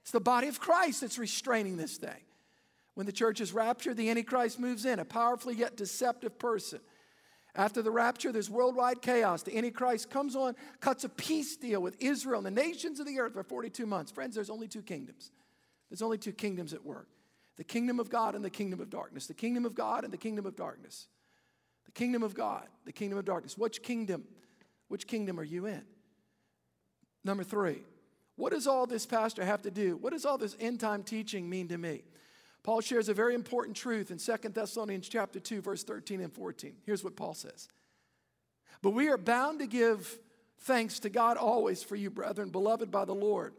It's 0.00 0.10
the 0.10 0.20
body 0.20 0.48
of 0.48 0.58
Christ 0.58 1.02
that's 1.02 1.18
restraining 1.18 1.76
this 1.76 1.98
thing. 1.98 2.22
When 2.94 3.04
the 3.04 3.12
church 3.12 3.42
is 3.42 3.52
raptured, 3.52 3.98
the 3.98 4.08
Antichrist 4.08 4.58
moves 4.58 4.86
in, 4.86 4.98
a 4.98 5.04
powerfully 5.04 5.54
yet 5.54 5.76
deceptive 5.76 6.38
person. 6.38 6.80
After 7.54 7.82
the 7.82 7.90
rapture, 7.90 8.32
there's 8.32 8.48
worldwide 8.48 9.02
chaos. 9.02 9.42
The 9.42 9.54
Antichrist 9.54 10.08
comes 10.08 10.34
on, 10.36 10.56
cuts 10.80 11.04
a 11.04 11.10
peace 11.10 11.58
deal 11.58 11.82
with 11.82 11.94
Israel 12.00 12.38
and 12.38 12.56
the 12.56 12.62
nations 12.62 13.00
of 13.00 13.06
the 13.06 13.20
earth 13.20 13.34
for 13.34 13.42
42 13.42 13.84
months. 13.84 14.10
Friends, 14.10 14.34
there's 14.34 14.48
only 14.48 14.66
two 14.66 14.80
kingdoms. 14.80 15.30
There's 15.90 16.00
only 16.00 16.16
two 16.16 16.32
kingdoms 16.32 16.72
at 16.72 16.86
work 16.86 17.08
the 17.58 17.64
kingdom 17.64 18.00
of 18.00 18.08
God 18.08 18.34
and 18.34 18.42
the 18.42 18.48
kingdom 18.48 18.80
of 18.80 18.88
darkness. 18.88 19.26
The 19.26 19.34
kingdom 19.34 19.66
of 19.66 19.74
God 19.74 20.04
and 20.04 20.10
the 20.10 20.16
kingdom 20.16 20.46
of 20.46 20.56
darkness. 20.56 21.06
The 21.86 21.92
kingdom 21.92 22.22
of 22.22 22.34
God, 22.34 22.66
the 22.84 22.92
kingdom 22.92 23.18
of 23.18 23.24
darkness. 23.24 23.56
Which 23.58 23.82
kingdom? 23.82 24.24
Which 24.88 25.06
kingdom 25.06 25.38
are 25.40 25.44
you 25.44 25.66
in? 25.66 25.82
Number 27.24 27.44
three, 27.44 27.78
what 28.36 28.52
does 28.52 28.66
all 28.66 28.86
this, 28.86 29.06
Pastor, 29.06 29.44
have 29.44 29.62
to 29.62 29.70
do? 29.70 29.96
What 29.96 30.12
does 30.12 30.24
all 30.24 30.38
this 30.38 30.56
end 30.60 30.80
time 30.80 31.02
teaching 31.02 31.48
mean 31.48 31.68
to 31.68 31.78
me? 31.78 32.02
Paul 32.62 32.80
shares 32.80 33.08
a 33.08 33.14
very 33.14 33.34
important 33.34 33.76
truth 33.76 34.10
in 34.10 34.18
2 34.18 34.48
Thessalonians 34.50 35.08
chapter 35.08 35.38
2, 35.38 35.60
verse 35.60 35.84
13 35.84 36.20
and 36.20 36.32
14. 36.32 36.74
Here's 36.84 37.04
what 37.04 37.16
Paul 37.16 37.34
says. 37.34 37.68
But 38.82 38.90
we 38.90 39.08
are 39.08 39.18
bound 39.18 39.60
to 39.60 39.66
give 39.66 40.18
thanks 40.60 40.98
to 41.00 41.10
God 41.10 41.36
always 41.36 41.82
for 41.82 41.96
you, 41.96 42.10
brethren, 42.10 42.48
beloved 42.48 42.90
by 42.90 43.04
the 43.04 43.14
Lord, 43.14 43.54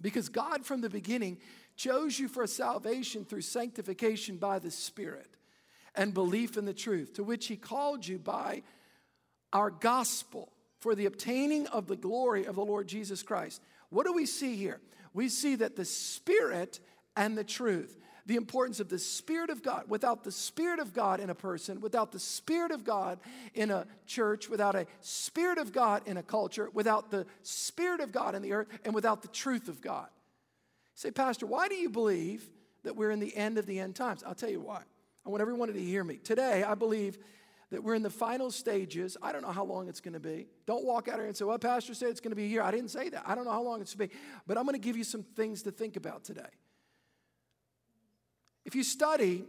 because 0.00 0.28
God 0.28 0.64
from 0.66 0.80
the 0.80 0.90
beginning 0.90 1.38
chose 1.76 2.18
you 2.18 2.28
for 2.28 2.46
salvation 2.46 3.24
through 3.24 3.42
sanctification 3.42 4.36
by 4.36 4.58
the 4.58 4.70
Spirit 4.70 5.37
and 5.98 6.14
belief 6.14 6.56
in 6.56 6.64
the 6.64 6.72
truth, 6.72 7.14
to 7.14 7.24
which 7.24 7.48
he 7.48 7.56
called 7.56 8.06
you 8.06 8.18
by 8.18 8.62
our 9.52 9.70
gospel 9.70 10.52
for 10.78 10.94
the 10.94 11.06
obtaining 11.06 11.66
of 11.66 11.88
the 11.88 11.96
glory 11.96 12.46
of 12.46 12.54
the 12.54 12.64
Lord 12.64 12.86
Jesus 12.86 13.22
Christ. 13.22 13.60
What 13.90 14.06
do 14.06 14.12
we 14.12 14.24
see 14.24 14.56
here? 14.56 14.80
We 15.12 15.28
see 15.28 15.56
that 15.56 15.74
the 15.74 15.84
Spirit 15.84 16.78
and 17.16 17.36
the 17.36 17.42
truth, 17.42 17.98
the 18.26 18.36
importance 18.36 18.78
of 18.78 18.88
the 18.88 18.98
Spirit 18.98 19.50
of 19.50 19.62
God. 19.62 19.86
Without 19.88 20.22
the 20.22 20.30
Spirit 20.30 20.78
of 20.78 20.94
God 20.94 21.18
in 21.18 21.30
a 21.30 21.34
person, 21.34 21.80
without 21.80 22.12
the 22.12 22.20
Spirit 22.20 22.70
of 22.70 22.84
God 22.84 23.18
in 23.54 23.72
a 23.72 23.84
church, 24.06 24.48
without 24.48 24.76
a 24.76 24.86
Spirit 25.00 25.58
of 25.58 25.72
God 25.72 26.02
in 26.06 26.16
a 26.16 26.22
culture, 26.22 26.70
without 26.72 27.10
the 27.10 27.26
Spirit 27.42 28.00
of 28.00 28.12
God 28.12 28.36
in 28.36 28.42
the 28.42 28.52
earth, 28.52 28.68
and 28.84 28.94
without 28.94 29.22
the 29.22 29.28
truth 29.28 29.66
of 29.66 29.80
God. 29.80 30.06
say, 30.94 31.10
Pastor, 31.10 31.46
why 31.46 31.66
do 31.66 31.74
you 31.74 31.90
believe 31.90 32.48
that 32.84 32.94
we're 32.94 33.10
in 33.10 33.18
the 33.18 33.36
end 33.36 33.58
of 33.58 33.66
the 33.66 33.80
end 33.80 33.96
times? 33.96 34.22
I'll 34.22 34.36
tell 34.36 34.50
you 34.50 34.60
why. 34.60 34.82
I 35.28 35.30
want 35.30 35.42
everyone 35.42 35.70
to 35.70 35.78
hear 35.78 36.02
me. 36.02 36.16
Today, 36.16 36.62
I 36.62 36.74
believe 36.74 37.18
that 37.70 37.84
we're 37.84 37.94
in 37.94 38.02
the 38.02 38.08
final 38.08 38.50
stages. 38.50 39.14
I 39.20 39.30
don't 39.30 39.42
know 39.42 39.52
how 39.52 39.64
long 39.64 39.86
it's 39.86 40.00
going 40.00 40.14
to 40.14 40.20
be. 40.20 40.46
Don't 40.64 40.86
walk 40.86 41.06
out 41.06 41.16
here 41.16 41.26
and 41.26 41.36
say, 41.36 41.44
well, 41.44 41.58
Pastor 41.58 41.92
said 41.92 42.08
it's 42.08 42.20
going 42.20 42.30
to 42.30 42.36
be 42.36 42.44
a 42.44 42.48
year. 42.48 42.62
I 42.62 42.70
didn't 42.70 42.88
say 42.88 43.10
that. 43.10 43.24
I 43.26 43.34
don't 43.34 43.44
know 43.44 43.50
how 43.50 43.62
long 43.62 43.82
it's 43.82 43.94
going 43.94 44.08
to 44.08 44.14
be. 44.14 44.20
But 44.46 44.56
I'm 44.56 44.64
going 44.64 44.72
to 44.72 44.80
give 44.80 44.96
you 44.96 45.04
some 45.04 45.22
things 45.22 45.64
to 45.64 45.70
think 45.70 45.96
about 45.96 46.24
today. 46.24 46.48
If 48.64 48.74
you 48.74 48.82
study 48.82 49.44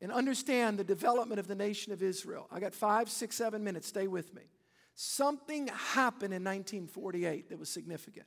and 0.00 0.12
understand 0.12 0.78
the 0.78 0.84
development 0.84 1.40
of 1.40 1.48
the 1.48 1.56
nation 1.56 1.92
of 1.92 2.00
Israel, 2.00 2.46
I 2.52 2.60
got 2.60 2.72
five, 2.72 3.10
six, 3.10 3.34
seven 3.34 3.64
minutes. 3.64 3.88
Stay 3.88 4.06
with 4.06 4.32
me. 4.32 4.42
Something 4.94 5.66
happened 5.66 6.32
in 6.32 6.44
1948 6.44 7.48
that 7.48 7.58
was 7.58 7.68
significant. 7.68 8.26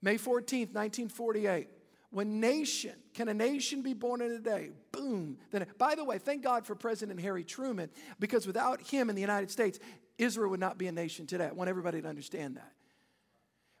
May 0.00 0.14
14th, 0.14 0.72
1948 0.72 1.68
when 2.14 2.38
nation, 2.38 2.94
can 3.12 3.28
a 3.28 3.34
nation 3.34 3.82
be 3.82 3.92
born 3.92 4.20
in 4.20 4.30
a 4.30 4.38
day? 4.38 4.70
Boom. 4.92 5.36
Then, 5.50 5.66
by 5.78 5.96
the 5.96 6.04
way, 6.04 6.18
thank 6.18 6.44
God 6.44 6.64
for 6.64 6.76
President 6.76 7.20
Harry 7.20 7.42
Truman, 7.42 7.90
because 8.20 8.46
without 8.46 8.80
him 8.80 9.10
in 9.10 9.16
the 9.16 9.20
United 9.20 9.50
States, 9.50 9.80
Israel 10.16 10.50
would 10.50 10.60
not 10.60 10.78
be 10.78 10.86
a 10.86 10.92
nation 10.92 11.26
today. 11.26 11.48
I 11.48 11.52
want 11.52 11.68
everybody 11.68 12.00
to 12.00 12.08
understand 12.08 12.56
that. 12.56 12.70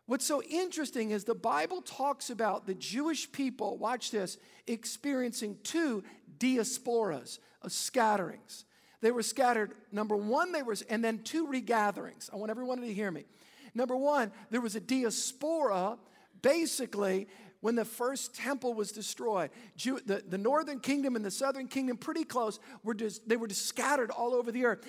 What's 0.06 0.26
so 0.26 0.42
interesting 0.42 1.12
is 1.12 1.22
the 1.22 1.34
Bible 1.36 1.80
talks 1.80 2.28
about 2.28 2.66
the 2.66 2.74
Jewish 2.74 3.30
people, 3.30 3.78
watch 3.78 4.10
this, 4.10 4.36
experiencing 4.66 5.56
two 5.62 6.02
diasporas, 6.36 7.38
of 7.62 7.72
scatterings. 7.72 8.64
They 9.00 9.12
were 9.12 9.22
scattered, 9.22 9.74
number 9.92 10.16
one, 10.16 10.50
they 10.50 10.62
were, 10.62 10.74
and 10.90 11.04
then 11.04 11.20
two 11.20 11.46
regatherings. 11.46 12.28
I 12.32 12.36
want 12.36 12.50
everyone 12.50 12.80
to 12.80 12.92
hear 12.92 13.12
me. 13.12 13.26
Number 13.74 13.96
one, 13.96 14.32
there 14.50 14.60
was 14.60 14.74
a 14.74 14.80
diaspora. 14.80 15.98
Basically, 16.42 17.28
when 17.64 17.76
the 17.76 17.84
first 17.86 18.34
temple 18.34 18.74
was 18.74 18.92
destroyed. 18.92 19.48
Jew, 19.74 19.98
the, 20.04 20.22
the 20.28 20.36
northern 20.36 20.80
kingdom 20.80 21.16
and 21.16 21.24
the 21.24 21.30
southern 21.30 21.66
kingdom, 21.66 21.96
pretty 21.96 22.22
close, 22.22 22.60
were 22.82 22.92
just, 22.92 23.26
they 23.26 23.38
were 23.38 23.46
just 23.48 23.64
scattered 23.64 24.10
all 24.10 24.34
over 24.34 24.52
the 24.52 24.66
earth. 24.66 24.86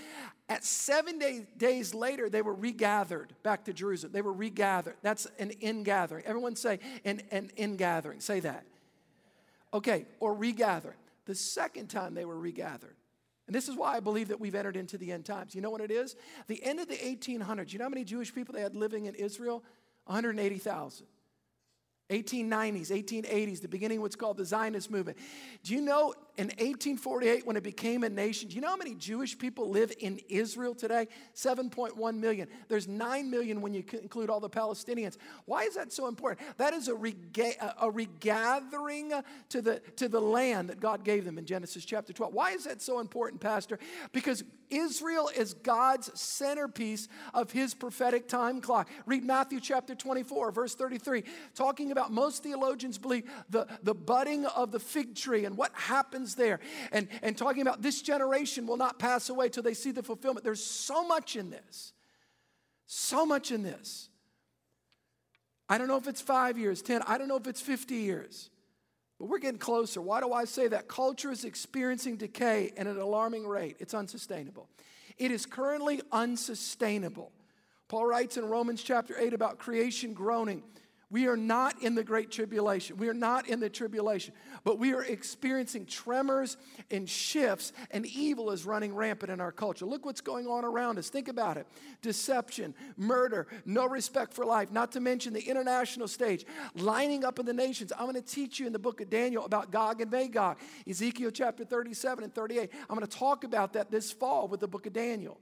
At 0.50 0.62
seven 0.66 1.18
day, 1.18 1.48
days 1.56 1.94
later, 1.94 2.30
they 2.30 2.42
were 2.42 2.54
regathered 2.54 3.34
back 3.44 3.64
to 3.64 3.74
Jerusalem. 3.74 4.12
They 4.12 4.22
were 4.22 4.34
regathered. 4.34 4.96
That's 5.04 5.26
an 5.40 5.52
ingathering. 5.62 6.26
Everyone 6.26 6.58
say 6.58 6.80
an, 7.06 7.22
an 7.32 7.50
ingathering. 7.56 8.20
Say 8.20 8.42
that. 8.42 8.66
Okay, 9.74 10.06
or 10.20 10.34
regathering. 10.34 10.98
The 11.28 11.36
second 11.36 11.88
time 11.88 12.14
they 12.14 12.26
were 12.26 12.38
regathered. 12.38 12.98
And 13.48 13.56
this 13.56 13.70
is 13.70 13.78
why 13.78 13.96
I 13.96 14.02
believe 14.02 14.28
that 14.28 14.42
we've 14.42 14.54
entered 14.54 14.76
into 14.76 14.98
the 14.98 15.14
end 15.14 15.24
times. 15.24 15.56
You 15.56 15.62
know 15.62 15.70
what 15.70 15.80
it 15.80 15.92
is? 15.92 16.18
The 16.48 16.62
end 16.62 16.82
of 16.82 16.90
the 16.90 16.98
1800s. 16.98 17.72
You 17.72 17.80
know 17.80 17.86
how 17.86 17.90
many 17.90 18.04
Jewish 18.04 18.36
people 18.36 18.54
they 18.54 18.60
had 18.60 18.76
living 18.76 19.06
in 19.06 19.16
Israel? 19.16 19.64
180,000. 20.08 21.08
1890s, 22.10 22.92
1880s, 22.92 23.62
the 23.62 23.68
beginning 23.68 23.98
of 23.98 24.04
what's 24.04 24.16
called 24.16 24.38
the 24.38 24.46
Zionist 24.46 24.92
movement. 24.92 25.18
Do 25.64 25.74
you 25.74 25.82
know 25.82 26.14
in 26.38 26.48
1848 26.48 27.48
when 27.48 27.56
it 27.56 27.64
became 27.64 28.04
a 28.04 28.10
nation, 28.10 28.50
do 28.50 28.56
you 28.56 28.62
know 28.62 28.70
how 28.70 28.76
many 28.76 28.94
Jewish 28.94 29.38
people 29.38 29.70
live 29.70 29.92
in 30.00 30.20
Israel 30.30 30.76
today? 30.76 31.08
7.1 31.34 32.18
million. 32.18 32.48
There's 32.68 32.88
9 32.88 33.32
million 33.32 33.62
when 33.62 33.74
you 33.74 33.84
include 34.02 34.30
all 34.30 34.40
the 34.40 34.50
Palestinians. 34.50 35.18
Why 35.46 35.64
is 35.64 35.76
that 35.76 35.92
so 35.92 36.08
important? 36.08 36.46
That 36.58 36.74
is 36.74 36.90
a, 36.90 36.96
rega- 36.96 37.76
a 37.82 37.90
regathering 37.90 39.24
to 39.50 39.62
the, 39.62 39.80
to 39.96 40.08
the 40.08 40.22
land 40.22 40.70
that 40.70 40.80
God 40.80 41.04
gave 41.04 41.26
them 41.26 41.40
in 41.40 41.46
Genesis 41.46 41.86
chapter 41.86 42.14
12. 42.14 42.34
Why 42.34 42.52
is 42.52 42.66
that 42.66 42.82
so 42.82 43.00
important, 43.00 43.42
Pastor? 43.42 43.80
Because 44.12 44.44
Israel 44.70 45.30
is 45.36 45.54
God's 45.54 46.20
centerpiece 46.20 47.08
of 47.34 47.52
his 47.52 47.74
prophetic 47.74 48.28
time 48.28 48.62
clock. 48.62 48.90
Read 49.06 49.24
Matthew 49.24 49.60
chapter 49.60 49.96
24, 49.96 50.52
verse 50.52 50.76
33, 50.76 51.24
talking 51.54 51.92
about 51.96 52.12
most 52.12 52.44
theologians 52.44 52.98
believe 52.98 53.24
the, 53.50 53.66
the 53.84 53.94
budding 53.94 54.46
of 54.46 54.72
the 54.72 54.80
fig 54.80 55.16
tree 55.16 55.46
and 55.46 55.56
what 55.56 55.72
happens 55.74 56.36
there, 56.36 56.60
and, 56.92 57.08
and 57.22 57.38
talking 57.38 57.62
about 57.62 57.82
this 57.82 58.02
generation 58.02 58.68
will 58.68 58.78
not 58.78 59.00
pass 59.00 59.30
away 59.30 59.50
till 59.50 59.64
they 59.64 59.74
see 59.74 59.92
the 59.92 60.04
fulfillment. 60.04 60.44
There's 60.44 60.64
so 60.64 61.08
much 61.08 61.36
in 61.36 61.50
this. 61.50 61.94
So 62.88 63.26
much 63.26 63.52
in 63.52 63.64
this. 63.64 64.10
I 65.68 65.78
don't 65.78 65.88
know 65.88 65.98
if 65.98 66.08
it's 66.08 66.22
five 66.22 66.58
years, 66.58 66.82
10, 66.82 67.02
I 67.08 67.18
don't 67.18 67.28
know 67.28 67.38
if 67.38 67.48
it's 67.48 67.62
50 67.62 67.96
years. 67.96 68.50
But 69.18 69.30
we're 69.30 69.40
getting 69.40 69.60
closer. 69.60 70.02
Why 70.02 70.20
do 70.20 70.34
I 70.34 70.44
say 70.44 70.68
that? 70.68 70.88
Culture 70.88 71.32
is 71.32 71.46
experiencing 71.46 72.18
decay 72.18 72.74
at 72.76 72.86
an 72.86 73.00
alarming 73.00 73.48
rate. 73.48 73.78
It's 73.80 73.94
unsustainable. 73.94 74.68
It 75.18 75.32
is 75.32 75.46
currently 75.46 76.02
unsustainable. 76.12 77.32
Paul 77.88 78.06
writes 78.06 78.36
in 78.38 78.46
Romans 78.46 78.84
chapter 78.84 79.16
8 79.18 79.34
about 79.34 79.58
creation 79.58 80.14
groaning 80.14 80.64
we 81.12 81.28
are 81.28 81.38
not 81.38 81.82
in 81.84 81.96
the 81.96 82.04
great 82.04 82.32
tribulation. 82.32 82.98
We 82.98 83.08
are 83.10 83.14
not 83.14 83.48
in 83.48 83.60
the 83.60 83.70
tribulation, 83.70 84.34
but 84.64 84.80
we 84.80 84.94
are 84.94 85.04
experiencing 85.04 85.86
tremors 85.86 86.58
and 86.90 87.08
shifts, 87.08 87.74
and 87.92 88.06
evil 88.06 88.52
is 88.52 88.66
running 88.66 88.94
rampant 88.94 89.32
in 89.32 89.40
our 89.40 89.52
culture. 89.52 89.86
Look 89.86 90.06
what's 90.06 90.22
going 90.22 90.48
on 90.48 90.66
around 90.66 90.98
us. 90.98 91.10
Think 91.10 91.28
about 91.28 91.58
it 91.58 91.68
deception, 92.02 92.74
murder, 92.98 93.48
no 93.66 93.88
respect 93.88 94.34
for 94.34 94.46
life, 94.46 94.72
not 94.72 94.92
to 94.94 95.00
mention 95.00 95.34
the 95.34 95.42
international 95.42 96.08
stage, 96.08 96.46
lining 96.76 97.24
up 97.24 97.40
in 97.40 97.46
the 97.46 97.54
nations. 97.54 97.92
I'm 97.98 98.10
going 98.10 98.16
to 98.16 98.22
teach 98.22 98.60
you 98.60 98.68
in 98.68 98.74
the 98.74 98.80
book 98.80 99.02
of 99.02 99.10
Daniel 99.10 99.46
about 99.46 99.72
Gog 99.72 100.02
and 100.02 100.12
Magog, 100.12 100.58
Ezekiel 100.88 101.32
chapter 101.32 101.66
37 101.66 102.24
and 102.24 102.34
38. 102.34 102.72
I'm 102.90 102.96
going 102.96 103.08
to 103.08 103.18
talk 103.18 103.44
about 103.44 103.74
that 103.74 103.92
this 103.92 104.12
fall 104.12 104.48
with 104.48 104.60
the 104.60 104.68
book 104.68 104.86
of 104.86 104.94
Daniel. 104.94 105.38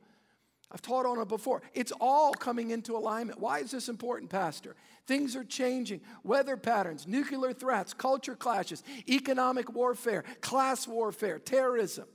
I've 0.73 0.81
taught 0.81 1.05
on 1.05 1.19
it 1.19 1.27
before. 1.27 1.62
It's 1.73 1.91
all 2.01 2.33
coming 2.33 2.71
into 2.71 2.97
alignment. 2.97 3.39
Why 3.39 3.59
is 3.59 3.71
this 3.71 3.89
important, 3.89 4.31
Pastor? 4.31 4.75
Things 5.05 5.36
are 5.36 5.43
changing. 5.43 6.01
Weather 6.23 6.57
patterns, 6.57 7.07
nuclear 7.07 7.53
threats, 7.53 7.93
culture 7.93 8.36
clashes, 8.36 8.83
economic 9.07 9.71
warfare, 9.71 10.23
class 10.41 10.88
warfare, 10.88 11.38
terrorism. 11.38 12.05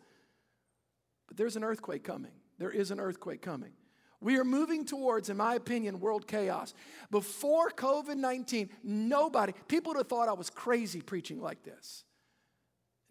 But 1.28 1.36
there's 1.36 1.54
an 1.54 1.62
earthquake 1.62 2.02
coming. 2.02 2.32
There 2.58 2.70
is 2.70 2.90
an 2.90 2.98
earthquake 2.98 3.42
coming. 3.42 3.72
We 4.20 4.36
are 4.38 4.44
moving 4.44 4.84
towards, 4.84 5.30
in 5.30 5.36
my 5.36 5.54
opinion, 5.54 6.00
world 6.00 6.26
chaos. 6.26 6.74
Before 7.12 7.70
COVID 7.70 8.16
19, 8.16 8.70
nobody, 8.82 9.52
people 9.68 9.92
would 9.92 9.98
have 9.98 10.08
thought 10.08 10.28
I 10.28 10.32
was 10.32 10.50
crazy 10.50 11.00
preaching 11.00 11.40
like 11.40 11.62
this. 11.62 12.02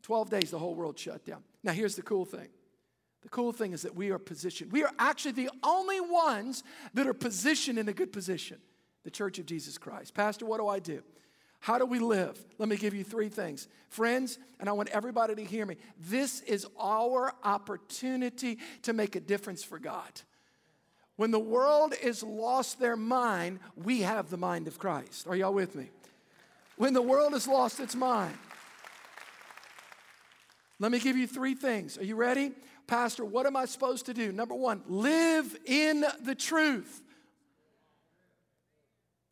12 0.01 0.30
days, 0.30 0.51
the 0.51 0.59
whole 0.59 0.76
world 0.76 0.99
shut 0.99 1.24
down. 1.26 1.43
Now, 1.63 1.72
here's 1.72 1.95
the 1.95 2.01
cool 2.01 2.26
thing 2.26 2.49
the 3.22 3.30
cool 3.30 3.51
thing 3.51 3.74
is 3.74 3.82
that 3.82 3.95
we 3.95 4.11
are 4.11 4.20
positioned. 4.20 4.72
We 4.72 4.84
are 4.84 4.91
actually 4.99 5.34
the 5.34 5.49
only 5.63 5.99
ones 5.99 6.63
that 6.93 7.07
are 7.07 7.13
positioned 7.13 7.80
in 7.80 7.89
a 7.89 7.93
good 7.93 8.11
position 8.13 8.57
the 9.03 9.11
church 9.11 9.39
of 9.39 9.45
Jesus 9.45 9.78
Christ. 9.78 10.13
Pastor, 10.13 10.45
what 10.45 10.57
do 10.57 10.68
I 10.68 10.80
do? 10.80 11.01
How 11.61 11.78
do 11.80 11.86
we 11.86 11.99
live? 11.99 12.38
Let 12.57 12.68
me 12.68 12.76
give 12.76 12.93
you 12.93 13.05
three 13.05 13.30
things. 13.30 13.70
Friends, 13.89 14.38
and 14.59 14.68
I 14.68 14.74
want 14.74 14.89
everybody 14.89 15.34
to 15.36 15.43
hear 15.43 15.65
me. 15.65 15.78
This 15.97 16.41
is 16.41 16.68
our 16.78 17.34
opportunity 17.43 18.59
to 18.84 18.93
make 18.93 19.15
a 19.15 19.22
difference 19.22 19.63
for 19.63 19.80
God. 19.80 20.22
When 21.15 21.32
the 21.32 21.39
world 21.39 21.93
is 22.01 22.22
lost 22.22 22.80
their 22.80 22.95
mind, 22.95 23.59
we 23.76 24.01
have 24.01 24.30
the 24.30 24.38
mind 24.38 24.68
of 24.68 24.78
Christ. 24.78 25.26
Are 25.28 25.36
y'all 25.36 25.53
with 25.53 25.74
me? 25.74 25.89
When 26.76 26.93
the 26.93 27.01
world 27.01 27.34
has 27.34 27.47
lost 27.47 27.80
its 27.80 27.95
mind. 27.95 28.38
Let 30.80 30.91
me 30.91 30.99
give 30.99 31.18
you 31.18 31.26
three 31.26 31.55
things. 31.55 31.97
Are 31.97 32.03
you 32.03 32.15
ready? 32.15 32.51
Pastor, 32.88 33.25
what 33.25 33.45
am 33.45 33.57
I 33.57 33.65
supposed 33.65 34.05
to 34.05 34.13
do? 34.13 34.31
Number 34.31 34.55
one, 34.55 34.81
live 34.88 35.55
in 35.65 36.05
the 36.23 36.35
truth. 36.35 37.01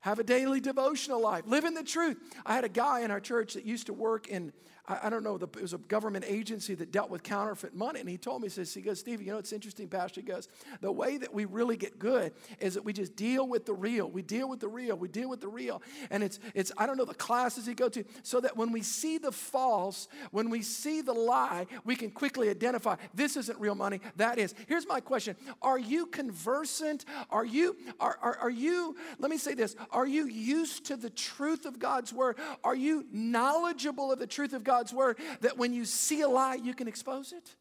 Have 0.02 0.20
a 0.20 0.24
daily 0.24 0.60
devotional 0.60 1.22
life. 1.22 1.46
Live 1.48 1.64
in 1.64 1.74
the 1.74 1.84
truth. 1.84 2.18
I 2.46 2.54
had 2.54 2.64
a 2.64 2.70
guy 2.70 3.00
in 3.00 3.12
our 3.12 3.22
church 3.22 3.54
that 3.54 3.66
used 3.66 3.88
to 3.88 3.94
work 3.94 4.28
in 4.28 4.54
I, 4.88 5.00
I 5.04 5.10
don't 5.10 5.24
know, 5.24 5.38
the, 5.38 5.48
it 5.48 5.62
was 5.62 5.74
a 5.74 5.78
government 5.78 6.26
agency 6.28 6.76
that 6.76 6.92
dealt 6.92 7.10
with 7.10 7.24
counterfeit 7.24 7.76
money. 7.76 8.00
And 8.00 8.10
he 8.10 8.18
told 8.18 8.42
me, 8.42 8.48
he 8.48 8.52
says, 8.52 8.74
he 8.74 8.82
goes, 8.82 9.00
Steve, 9.00 9.22
you 9.22 9.32
know, 9.32 9.38
it's 9.38 9.54
interesting, 9.54 9.88
Pastor. 9.88 10.22
He 10.22 10.28
goes, 10.28 10.48
the 10.82 10.92
way 10.92 11.18
that 11.18 11.34
we 11.34 11.46
really 11.46 11.78
get 11.78 12.00
good 12.00 12.34
is 12.60 12.76
that 12.76 12.84
we 12.84 12.94
just 12.94 13.16
deal 13.16 13.48
with 13.48 13.66
the 13.66 13.74
real. 13.74 14.10
We 14.10 14.22
deal 14.22 14.50
with 14.50 14.60
the 14.60 14.68
real. 14.68 14.96
We 14.96 15.08
deal 15.08 15.30
with 15.30 15.42
the 15.42 15.48
real. 15.48 15.82
And 16.10 16.24
it's, 16.24 16.40
it's 16.54 16.72
I 16.78 16.86
don't 16.86 16.98
know, 16.98 17.06
the 17.06 17.14
classes 17.14 17.66
he 17.66 17.74
go 17.74 17.90
to, 17.90 18.04
so 18.24 18.40
that 18.42 18.58
when 18.58 18.72
we 18.72 18.82
see 18.82 19.18
the 19.18 19.32
false, 19.32 20.08
when 20.32 20.50
we 20.50 20.62
see 20.62 21.02
the 21.02 21.14
lie, 21.14 21.68
we 21.84 21.96
can 21.96 22.12
quickly 22.12 22.50
identify 22.50 22.96
this 23.14 23.38
isn't 23.38 23.60
real 23.60 23.76
money, 23.76 24.02
that 24.18 24.38
is. 24.38 24.54
Here's 24.68 24.88
my 24.88 25.00
question 25.00 25.36
Are 25.62 25.80
you 25.80 26.06
conversant? 26.08 27.06
Are 27.30 27.46
you, 27.46 27.76
are, 28.00 28.18
are, 28.22 28.38
are 28.38 28.50
you, 28.50 28.96
let 29.20 29.32
me 29.32 29.38
say 29.38 29.54
this, 29.54 29.76
are 29.92 30.08
you 30.08 30.26
used 30.28 30.86
to 30.86 30.96
the 30.96 31.10
truth 31.10 31.66
of 31.66 31.80
God's 31.80 32.14
word? 32.14 32.38
Are 32.64 32.76
you 32.76 33.06
knowledgeable 33.12 34.12
of 34.12 34.20
the 34.20 34.28
truth 34.28 34.54
of 34.54 34.64
God's 34.76 34.94
word 34.94 35.18
that 35.40 35.58
when 35.58 35.74
you 35.74 35.86
see 35.86 36.22
a 36.22 36.28
lie, 36.28 36.56
you 36.56 36.74
can 36.74 36.88
expose 36.88 37.32
it? 37.32 37.56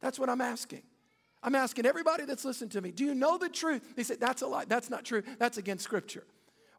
That's 0.00 0.18
what 0.18 0.28
I'm 0.28 0.40
asking. 0.40 0.82
I'm 1.42 1.56
asking 1.56 1.86
everybody 1.86 2.24
that's 2.24 2.44
listening 2.44 2.70
to 2.70 2.80
me, 2.80 2.92
do 2.92 3.04
you 3.04 3.14
know 3.14 3.36
the 3.36 3.48
truth? 3.48 3.96
They 3.96 4.04
said, 4.04 4.20
that's 4.20 4.42
a 4.42 4.46
lie. 4.46 4.64
That's 4.66 4.90
not 4.90 5.04
true. 5.04 5.22
That's 5.38 5.58
against 5.58 5.82
scripture. 5.82 6.24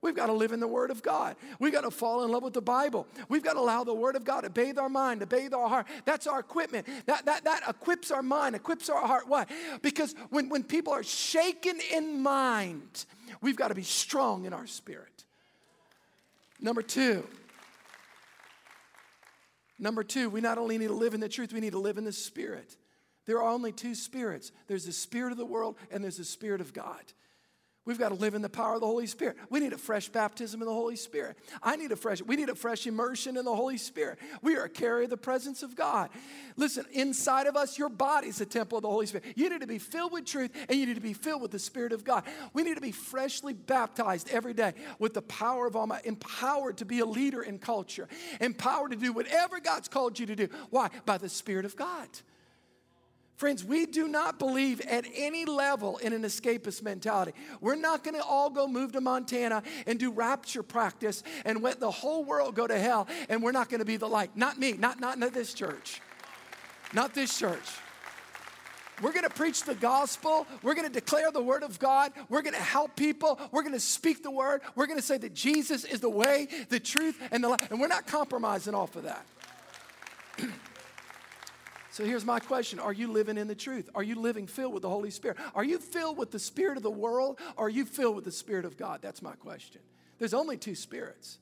We've 0.01 0.15
got 0.15 0.27
to 0.27 0.33
live 0.33 0.51
in 0.51 0.59
the 0.59 0.67
Word 0.67 0.89
of 0.89 1.03
God. 1.03 1.35
We've 1.59 1.73
got 1.73 1.81
to 1.81 1.91
fall 1.91 2.23
in 2.23 2.31
love 2.31 2.43
with 2.43 2.53
the 2.53 2.61
Bible. 2.61 3.07
We've 3.29 3.43
got 3.43 3.53
to 3.53 3.59
allow 3.59 3.83
the 3.83 3.93
Word 3.93 4.15
of 4.15 4.23
God 4.23 4.41
to 4.41 4.49
bathe 4.49 4.79
our 4.79 4.89
mind, 4.89 5.19
to 5.19 5.27
bathe 5.27 5.53
our 5.53 5.67
heart. 5.67 5.85
That's 6.05 6.27
our 6.27 6.39
equipment. 6.39 6.87
That, 7.05 7.25
that, 7.25 7.43
that 7.43 7.63
equips 7.67 8.09
our 8.09 8.23
mind, 8.23 8.55
equips 8.55 8.89
our 8.89 9.05
heart. 9.05 9.27
Why? 9.27 9.45
Because 9.81 10.15
when, 10.29 10.49
when 10.49 10.63
people 10.63 10.93
are 10.93 11.03
shaken 11.03 11.77
in 11.93 12.21
mind, 12.21 13.05
we've 13.41 13.57
got 13.57 13.67
to 13.67 13.75
be 13.75 13.83
strong 13.83 14.45
in 14.45 14.53
our 14.53 14.65
spirit. 14.65 15.25
Number 16.59 16.81
two, 16.81 17.27
number 19.81 20.03
two, 20.03 20.29
we 20.29 20.39
not 20.39 20.57
only 20.57 20.77
need 20.77 20.87
to 20.87 20.93
live 20.93 21.13
in 21.13 21.19
the 21.19 21.27
truth, 21.27 21.51
we 21.51 21.59
need 21.59 21.73
to 21.73 21.79
live 21.79 21.97
in 21.97 22.05
the 22.05 22.13
Spirit. 22.13 22.77
There 23.25 23.41
are 23.41 23.51
only 23.51 23.71
two 23.71 23.95
spirits 23.95 24.51
there's 24.67 24.85
the 24.85 24.93
spirit 24.93 25.31
of 25.31 25.37
the 25.37 25.45
world, 25.45 25.75
and 25.91 26.03
there's 26.03 26.17
the 26.17 26.23
Spirit 26.23 26.61
of 26.61 26.73
God. 26.73 27.01
We've 27.83 27.97
got 27.97 28.09
to 28.09 28.15
live 28.15 28.35
in 28.35 28.43
the 28.43 28.49
power 28.49 28.75
of 28.75 28.81
the 28.81 28.85
Holy 28.85 29.07
Spirit. 29.07 29.37
We 29.49 29.59
need 29.59 29.73
a 29.73 29.77
fresh 29.77 30.07
baptism 30.07 30.61
in 30.61 30.67
the 30.67 30.73
Holy 30.73 30.95
Spirit. 30.95 31.35
I 31.63 31.75
need 31.75 31.91
a 31.91 31.95
fresh, 31.95 32.21
we 32.21 32.35
need 32.35 32.49
a 32.49 32.55
fresh 32.55 32.85
immersion 32.85 33.37
in 33.37 33.45
the 33.45 33.55
Holy 33.55 33.77
Spirit. 33.77 34.19
We 34.43 34.55
are 34.55 34.65
a 34.65 34.69
carrier 34.69 35.05
of 35.05 35.09
the 35.09 35.17
presence 35.17 35.63
of 35.63 35.75
God. 35.75 36.11
Listen, 36.57 36.85
inside 36.91 37.47
of 37.47 37.55
us, 37.55 37.79
your 37.79 37.89
body 37.89 38.27
is 38.27 38.39
a 38.39 38.45
temple 38.45 38.77
of 38.77 38.83
the 38.83 38.89
Holy 38.89 39.07
Spirit. 39.07 39.33
You 39.35 39.49
need 39.49 39.61
to 39.61 39.67
be 39.67 39.79
filled 39.79 40.11
with 40.11 40.25
truth 40.25 40.51
and 40.69 40.79
you 40.79 40.85
need 40.85 40.93
to 40.93 41.01
be 41.01 41.13
filled 41.13 41.41
with 41.41 41.49
the 41.49 41.59
Spirit 41.59 41.91
of 41.91 42.03
God. 42.03 42.23
We 42.53 42.61
need 42.61 42.75
to 42.75 42.81
be 42.81 42.91
freshly 42.91 43.53
baptized 43.53 44.29
every 44.29 44.53
day 44.53 44.73
with 44.99 45.15
the 45.15 45.23
power 45.23 45.65
of 45.65 45.75
Almighty, 45.75 46.07
empowered 46.07 46.77
to 46.77 46.85
be 46.85 46.99
a 46.99 47.05
leader 47.05 47.41
in 47.41 47.57
culture, 47.57 48.07
empowered 48.39 48.91
to 48.91 48.97
do 48.97 49.11
whatever 49.11 49.59
God's 49.59 49.87
called 49.87 50.19
you 50.19 50.27
to 50.27 50.35
do. 50.35 50.49
Why? 50.69 50.89
By 51.07 51.17
the 51.17 51.29
Spirit 51.29 51.65
of 51.65 51.75
God. 51.75 52.09
Friends, 53.41 53.65
we 53.65 53.87
do 53.87 54.07
not 54.07 54.37
believe 54.37 54.81
at 54.81 55.03
any 55.15 55.45
level 55.45 55.97
in 55.97 56.13
an 56.13 56.21
escapist 56.21 56.83
mentality. 56.83 57.33
We're 57.59 57.73
not 57.73 58.03
going 58.03 58.13
to 58.13 58.23
all 58.23 58.51
go 58.51 58.67
move 58.67 58.91
to 58.91 59.01
Montana 59.01 59.63
and 59.87 59.97
do 59.97 60.11
rapture 60.11 60.61
practice 60.61 61.23
and 61.43 61.63
let 61.63 61.79
the 61.79 61.89
whole 61.89 62.23
world 62.23 62.53
go 62.53 62.67
to 62.67 62.77
hell 62.77 63.07
and 63.29 63.41
we're 63.41 63.51
not 63.51 63.67
going 63.67 63.79
to 63.79 63.85
be 63.85 63.97
the 63.97 64.07
light. 64.07 64.37
Not 64.37 64.59
me, 64.59 64.73
not, 64.73 64.99
not, 64.99 65.17
not 65.17 65.33
this 65.33 65.55
church. 65.55 66.01
Not 66.93 67.15
this 67.15 67.35
church. 67.35 67.67
We're 69.01 69.11
going 69.11 69.27
to 69.27 69.33
preach 69.33 69.63
the 69.63 69.73
gospel. 69.73 70.45
We're 70.61 70.75
going 70.75 70.87
to 70.87 70.93
declare 70.93 71.31
the 71.31 71.41
word 71.41 71.63
of 71.63 71.79
God. 71.79 72.11
We're 72.29 72.43
going 72.43 72.53
to 72.53 72.61
help 72.61 72.95
people. 72.95 73.39
We're 73.51 73.63
going 73.63 73.73
to 73.73 73.79
speak 73.79 74.21
the 74.21 74.29
word. 74.29 74.61
We're 74.75 74.85
going 74.85 74.99
to 74.99 75.05
say 75.05 75.17
that 75.17 75.33
Jesus 75.33 75.83
is 75.83 75.99
the 75.99 76.11
way, 76.11 76.47
the 76.69 76.79
truth, 76.79 77.19
and 77.31 77.43
the 77.43 77.49
life. 77.49 77.71
And 77.71 77.81
we're 77.81 77.87
not 77.87 78.05
compromising 78.05 78.75
off 78.75 78.95
of 78.95 79.05
that. 79.05 79.25
So 81.91 82.05
here's 82.05 82.25
my 82.25 82.39
question 82.39 82.79
Are 82.79 82.93
you 82.93 83.11
living 83.11 83.37
in 83.37 83.47
the 83.47 83.55
truth? 83.55 83.89
Are 83.93 84.03
you 84.03 84.15
living 84.15 84.47
filled 84.47 84.73
with 84.73 84.81
the 84.81 84.89
Holy 84.89 85.11
Spirit? 85.11 85.37
Are 85.53 85.63
you 85.63 85.77
filled 85.77 86.17
with 86.17 86.31
the 86.31 86.39
spirit 86.39 86.77
of 86.77 86.83
the 86.83 86.89
world? 86.89 87.39
Or 87.57 87.67
are 87.67 87.69
you 87.69 87.85
filled 87.85 88.15
with 88.15 88.25
the 88.25 88.31
spirit 88.31 88.65
of 88.65 88.77
God? 88.77 88.99
That's 89.01 89.21
my 89.21 89.33
question. 89.33 89.81
There's 90.17 90.33
only 90.33 90.57
two 90.57 90.75
spirits. 90.75 91.37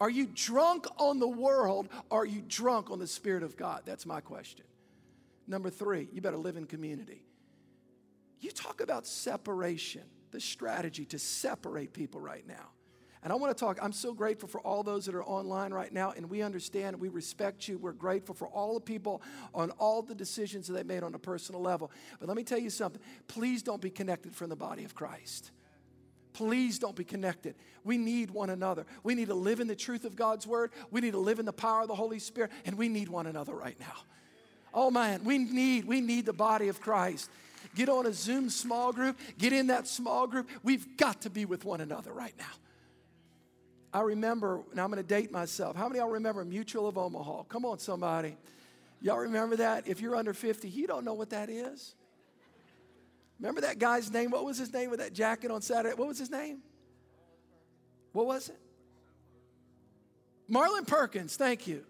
Are 0.00 0.10
you 0.10 0.26
drunk 0.34 0.86
on 0.98 1.20
the 1.20 1.28
world? 1.28 1.88
Or 2.10 2.22
are 2.22 2.26
you 2.26 2.42
drunk 2.46 2.90
on 2.90 2.98
the 2.98 3.06
spirit 3.06 3.44
of 3.44 3.56
God? 3.56 3.82
That's 3.84 4.04
my 4.04 4.20
question. 4.20 4.64
Number 5.46 5.70
three, 5.70 6.08
you 6.12 6.20
better 6.20 6.36
live 6.36 6.56
in 6.56 6.66
community. 6.66 7.24
You 8.40 8.50
talk 8.50 8.80
about 8.80 9.06
separation, 9.06 10.02
the 10.32 10.40
strategy 10.40 11.04
to 11.06 11.18
separate 11.18 11.92
people 11.92 12.20
right 12.20 12.46
now. 12.46 12.70
And 13.24 13.32
I 13.32 13.36
want 13.36 13.56
to 13.56 13.58
talk, 13.58 13.78
I'm 13.80 13.92
so 13.92 14.12
grateful 14.12 14.50
for 14.50 14.60
all 14.60 14.82
those 14.82 15.06
that 15.06 15.14
are 15.14 15.24
online 15.24 15.72
right 15.72 15.90
now, 15.90 16.12
and 16.14 16.28
we 16.28 16.42
understand, 16.42 17.00
we 17.00 17.08
respect 17.08 17.66
you. 17.66 17.78
We're 17.78 17.92
grateful 17.92 18.34
for 18.34 18.48
all 18.48 18.74
the 18.74 18.80
people 18.80 19.22
on 19.54 19.70
all 19.72 20.02
the 20.02 20.14
decisions 20.14 20.66
that 20.66 20.74
they 20.74 20.82
made 20.82 21.02
on 21.02 21.14
a 21.14 21.18
personal 21.18 21.62
level. 21.62 21.90
But 22.20 22.28
let 22.28 22.36
me 22.36 22.44
tell 22.44 22.58
you 22.58 22.68
something 22.68 23.00
please 23.26 23.62
don't 23.62 23.80
be 23.80 23.88
connected 23.88 24.36
from 24.36 24.50
the 24.50 24.56
body 24.56 24.84
of 24.84 24.94
Christ. 24.94 25.52
Please 26.34 26.78
don't 26.78 26.96
be 26.96 27.04
connected. 27.04 27.54
We 27.82 27.96
need 27.96 28.30
one 28.30 28.50
another. 28.50 28.84
We 29.02 29.14
need 29.14 29.28
to 29.28 29.34
live 29.34 29.60
in 29.60 29.68
the 29.68 29.76
truth 29.76 30.04
of 30.04 30.16
God's 30.16 30.46
word. 30.46 30.72
We 30.90 31.00
need 31.00 31.12
to 31.12 31.18
live 31.18 31.38
in 31.38 31.46
the 31.46 31.52
power 31.52 31.82
of 31.82 31.88
the 31.88 31.94
Holy 31.94 32.18
Spirit, 32.18 32.50
and 32.66 32.76
we 32.76 32.90
need 32.90 33.08
one 33.08 33.26
another 33.26 33.54
right 33.54 33.78
now. 33.80 34.02
Oh 34.74 34.90
man, 34.90 35.24
we 35.24 35.38
need 35.38 35.86
we 35.86 36.02
need 36.02 36.26
the 36.26 36.34
body 36.34 36.68
of 36.68 36.78
Christ. 36.78 37.30
Get 37.74 37.88
on 37.88 38.04
a 38.04 38.12
Zoom 38.12 38.50
small 38.50 38.92
group, 38.92 39.18
get 39.38 39.54
in 39.54 39.68
that 39.68 39.88
small 39.88 40.26
group. 40.26 40.50
We've 40.62 40.98
got 40.98 41.22
to 41.22 41.30
be 41.30 41.46
with 41.46 41.64
one 41.64 41.80
another 41.80 42.12
right 42.12 42.34
now. 42.38 42.52
I 43.94 44.00
remember, 44.00 44.60
now 44.74 44.82
I'm 44.82 44.90
going 44.90 45.00
to 45.00 45.08
date 45.08 45.30
myself. 45.30 45.76
How 45.76 45.86
many 45.88 46.00
y'all 46.00 46.10
remember 46.10 46.44
Mutual 46.44 46.88
of 46.88 46.98
Omaha? 46.98 47.44
Come 47.44 47.64
on, 47.64 47.78
somebody. 47.78 48.36
Y'all 49.00 49.18
remember 49.18 49.54
that? 49.56 49.86
If 49.86 50.00
you're 50.00 50.16
under 50.16 50.34
50, 50.34 50.68
you 50.68 50.88
don't 50.88 51.04
know 51.04 51.14
what 51.14 51.30
that 51.30 51.48
is. 51.48 51.94
Remember 53.38 53.60
that 53.60 53.78
guy's 53.78 54.12
name? 54.12 54.32
What 54.32 54.44
was 54.44 54.58
his 54.58 54.72
name 54.72 54.90
with 54.90 54.98
that 54.98 55.12
jacket 55.12 55.52
on 55.52 55.62
Saturday? 55.62 55.94
What 55.94 56.08
was 56.08 56.18
his 56.18 56.30
name? 56.30 56.58
What 58.12 58.26
was 58.26 58.48
it? 58.48 58.58
Marlin 60.48 60.84
Perkins, 60.84 61.36
thank 61.36 61.68
you. 61.68 61.84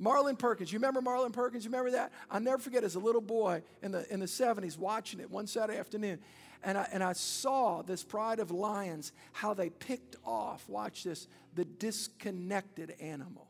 Marlin 0.00 0.34
Perkins. 0.34 0.72
You 0.72 0.78
remember 0.78 1.02
Marlin 1.02 1.30
Perkins? 1.30 1.62
You 1.62 1.70
remember 1.70 1.90
that? 1.92 2.10
I'll 2.30 2.40
never 2.40 2.58
forget 2.58 2.82
as 2.84 2.94
a 2.94 2.98
little 2.98 3.20
boy 3.20 3.62
in 3.82 3.92
the, 3.92 4.10
in 4.12 4.18
the 4.18 4.26
70s 4.26 4.78
watching 4.78 5.20
it 5.20 5.30
one 5.30 5.46
Saturday 5.46 5.78
afternoon. 5.78 6.18
And 6.64 6.78
I, 6.78 6.88
and 6.90 7.04
I 7.04 7.12
saw 7.12 7.82
this 7.82 8.02
pride 8.02 8.40
of 8.40 8.50
lions, 8.50 9.12
how 9.32 9.52
they 9.52 9.68
picked 9.68 10.16
off, 10.24 10.66
watch 10.68 11.04
this, 11.04 11.28
the 11.54 11.66
disconnected 11.66 12.94
animal. 12.98 13.46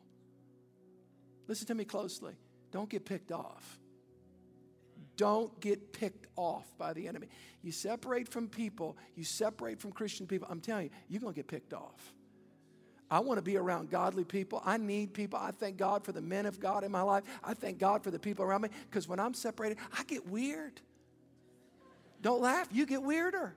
Listen 1.47 1.69
to 1.69 1.75
me 1.75 1.85
closely. 1.85 2.35
Don't 2.73 2.89
get 2.89 3.05
picked 3.05 3.31
off. 3.31 3.79
Don't 5.17 5.61
get 5.61 5.93
picked 5.93 6.27
off 6.35 6.67
by 6.79 6.93
the 6.93 7.07
enemy. 7.07 7.29
You 7.63 7.71
separate 7.71 8.29
from 8.29 8.49
people, 8.49 8.97
you 9.15 9.23
separate 9.23 9.81
from 9.81 9.93
Christian 9.93 10.27
people. 10.27 10.49
I'm 10.51 10.61
telling 10.61 10.85
you, 10.85 10.91
you're 11.09 11.21
going 11.21 11.33
to 11.35 11.39
get 11.39 11.47
picked 11.47 11.75
off. 11.75 12.13
I 13.11 13.19
want 13.21 13.39
to 13.39 13.43
be 13.43 13.57
around 13.57 13.91
godly 13.91 14.25
people. 14.25 14.63
I 14.65 14.77
need 14.77 15.13
people. 15.13 15.39
I 15.43 15.51
thank 15.51 15.77
God 15.77 16.05
for 16.05 16.13
the 16.13 16.21
men 16.21 16.47
of 16.47 16.61
God 16.61 16.85
in 16.85 16.93
my 16.93 17.03
life. 17.03 17.25
I 17.43 17.55
thank 17.55 17.79
God 17.79 18.05
for 18.05 18.11
the 18.11 18.19
people 18.19 18.45
around 18.45 18.63
me 18.63 18.69
because 18.89 19.09
when 19.09 19.19
I'm 19.19 19.35
separated, 19.35 19.79
I 19.99 20.05
get 20.05 20.29
weird. 20.29 20.81
Don't 22.23 22.41
laugh, 22.41 22.69
you 22.71 22.87
get 22.87 23.03
weirder. 23.03 23.55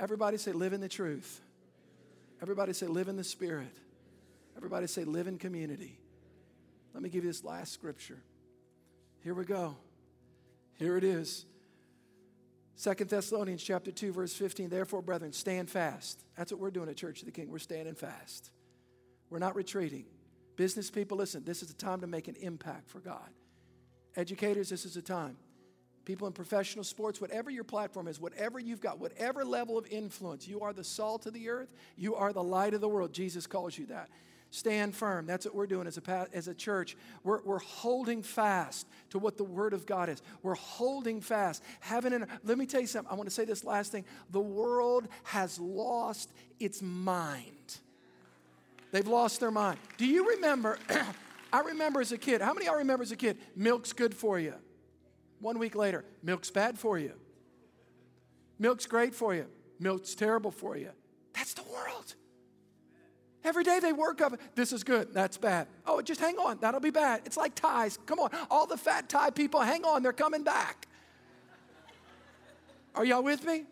Everybody 0.00 0.38
say, 0.38 0.52
live 0.52 0.72
in 0.72 0.80
the 0.80 0.88
truth. 0.88 1.40
Everybody 2.42 2.72
say, 2.72 2.86
live 2.86 3.08
in 3.08 3.16
the 3.16 3.24
spirit. 3.24 3.76
Everybody 4.56 4.88
say, 4.88 5.04
live 5.04 5.28
in 5.28 5.38
community. 5.38 5.98
Let 6.92 7.02
me 7.02 7.08
give 7.08 7.24
you 7.24 7.30
this 7.30 7.44
last 7.44 7.72
scripture. 7.72 8.18
Here 9.22 9.34
we 9.34 9.44
go. 9.44 9.76
Here 10.78 10.96
it 10.96 11.04
is. 11.04 11.46
Second 12.76 13.08
Thessalonians 13.08 13.62
chapter 13.62 13.92
2, 13.92 14.12
verse 14.12 14.34
15. 14.34 14.68
Therefore, 14.68 15.00
brethren, 15.00 15.32
stand 15.32 15.70
fast. 15.70 16.24
That's 16.36 16.50
what 16.50 16.60
we're 16.60 16.70
doing 16.70 16.88
at 16.88 16.96
Church 16.96 17.20
of 17.20 17.26
the 17.26 17.32
King. 17.32 17.50
We're 17.50 17.58
standing 17.58 17.94
fast. 17.94 18.50
We're 19.30 19.38
not 19.38 19.54
retreating. 19.54 20.06
Business 20.56 20.90
people, 20.90 21.16
listen, 21.16 21.44
this 21.44 21.62
is 21.62 21.68
the 21.68 21.74
time 21.74 22.00
to 22.00 22.06
make 22.06 22.28
an 22.28 22.36
impact 22.40 22.88
for 22.88 23.00
God. 23.00 23.30
Educators, 24.16 24.68
this 24.68 24.84
is 24.84 24.94
the 24.94 25.02
time. 25.02 25.36
People 26.04 26.26
in 26.26 26.32
professional 26.32 26.84
sports, 26.84 27.20
whatever 27.20 27.50
your 27.50 27.64
platform 27.64 28.08
is, 28.08 28.20
whatever 28.20 28.58
you've 28.58 28.80
got, 28.80 28.98
whatever 28.98 29.44
level 29.44 29.78
of 29.78 29.86
influence, 29.86 30.46
you 30.46 30.60
are 30.60 30.72
the 30.72 30.84
salt 30.84 31.26
of 31.26 31.32
the 31.32 31.48
earth, 31.48 31.72
you 31.96 32.14
are 32.14 32.32
the 32.32 32.42
light 32.42 32.74
of 32.74 32.80
the 32.80 32.88
world. 32.88 33.12
Jesus 33.12 33.46
calls 33.46 33.78
you 33.78 33.86
that. 33.86 34.10
Stand 34.54 34.94
firm. 34.94 35.26
That's 35.26 35.46
what 35.46 35.56
we're 35.56 35.66
doing 35.66 35.88
as 35.88 35.98
a, 35.98 36.28
as 36.32 36.46
a 36.46 36.54
church. 36.54 36.96
We're, 37.24 37.42
we're 37.42 37.58
holding 37.58 38.22
fast 38.22 38.86
to 39.10 39.18
what 39.18 39.36
the 39.36 39.42
Word 39.42 39.72
of 39.72 39.84
God 39.84 40.08
is. 40.08 40.22
We're 40.44 40.54
holding 40.54 41.20
fast. 41.20 41.60
Heaven 41.80 42.12
and 42.12 42.28
let 42.44 42.56
me 42.56 42.64
tell 42.64 42.80
you 42.80 42.86
something. 42.86 43.10
I 43.10 43.16
want 43.16 43.28
to 43.28 43.34
say 43.34 43.44
this 43.44 43.64
last 43.64 43.90
thing. 43.90 44.04
The 44.30 44.38
world 44.38 45.08
has 45.24 45.58
lost 45.58 46.30
its 46.60 46.80
mind. 46.80 47.78
They've 48.92 49.04
lost 49.04 49.40
their 49.40 49.50
mind. 49.50 49.80
Do 49.96 50.06
you 50.06 50.30
remember? 50.36 50.78
I 51.52 51.58
remember 51.58 52.00
as 52.00 52.12
a 52.12 52.18
kid, 52.18 52.40
how 52.40 52.54
many 52.54 52.66
of 52.66 52.70
y'all 52.70 52.78
remember 52.78 53.02
as 53.02 53.10
a 53.10 53.16
kid, 53.16 53.38
milk's 53.56 53.92
good 53.92 54.14
for 54.14 54.38
you? 54.38 54.54
One 55.40 55.58
week 55.58 55.74
later, 55.74 56.04
milk's 56.22 56.52
bad 56.52 56.78
for 56.78 56.96
you. 56.96 57.14
Milk's 58.60 58.86
great 58.86 59.16
for 59.16 59.34
you. 59.34 59.46
Milk's 59.80 60.14
terrible 60.14 60.52
for 60.52 60.76
you. 60.76 60.90
That's 61.32 61.54
the 61.54 61.64
world. 61.64 62.14
Every 63.44 63.62
day 63.62 63.78
they 63.78 63.92
work 63.92 64.22
up. 64.22 64.38
This 64.54 64.72
is 64.72 64.82
good. 64.82 65.12
That's 65.12 65.36
bad. 65.36 65.68
Oh, 65.86 66.00
just 66.00 66.18
hang 66.20 66.38
on. 66.38 66.58
That'll 66.60 66.80
be 66.80 66.90
bad. 66.90 67.22
It's 67.26 67.36
like 67.36 67.54
ties. 67.54 67.98
Come 68.06 68.18
on. 68.18 68.30
All 68.50 68.66
the 68.66 68.78
fat 68.78 69.08
tie 69.08 69.30
people, 69.30 69.60
hang 69.60 69.84
on. 69.84 70.02
They're 70.02 70.12
coming 70.12 70.42
back. 70.42 70.88
Are 72.94 73.04
y'all 73.04 73.22
with 73.22 73.44
me? 73.44 73.64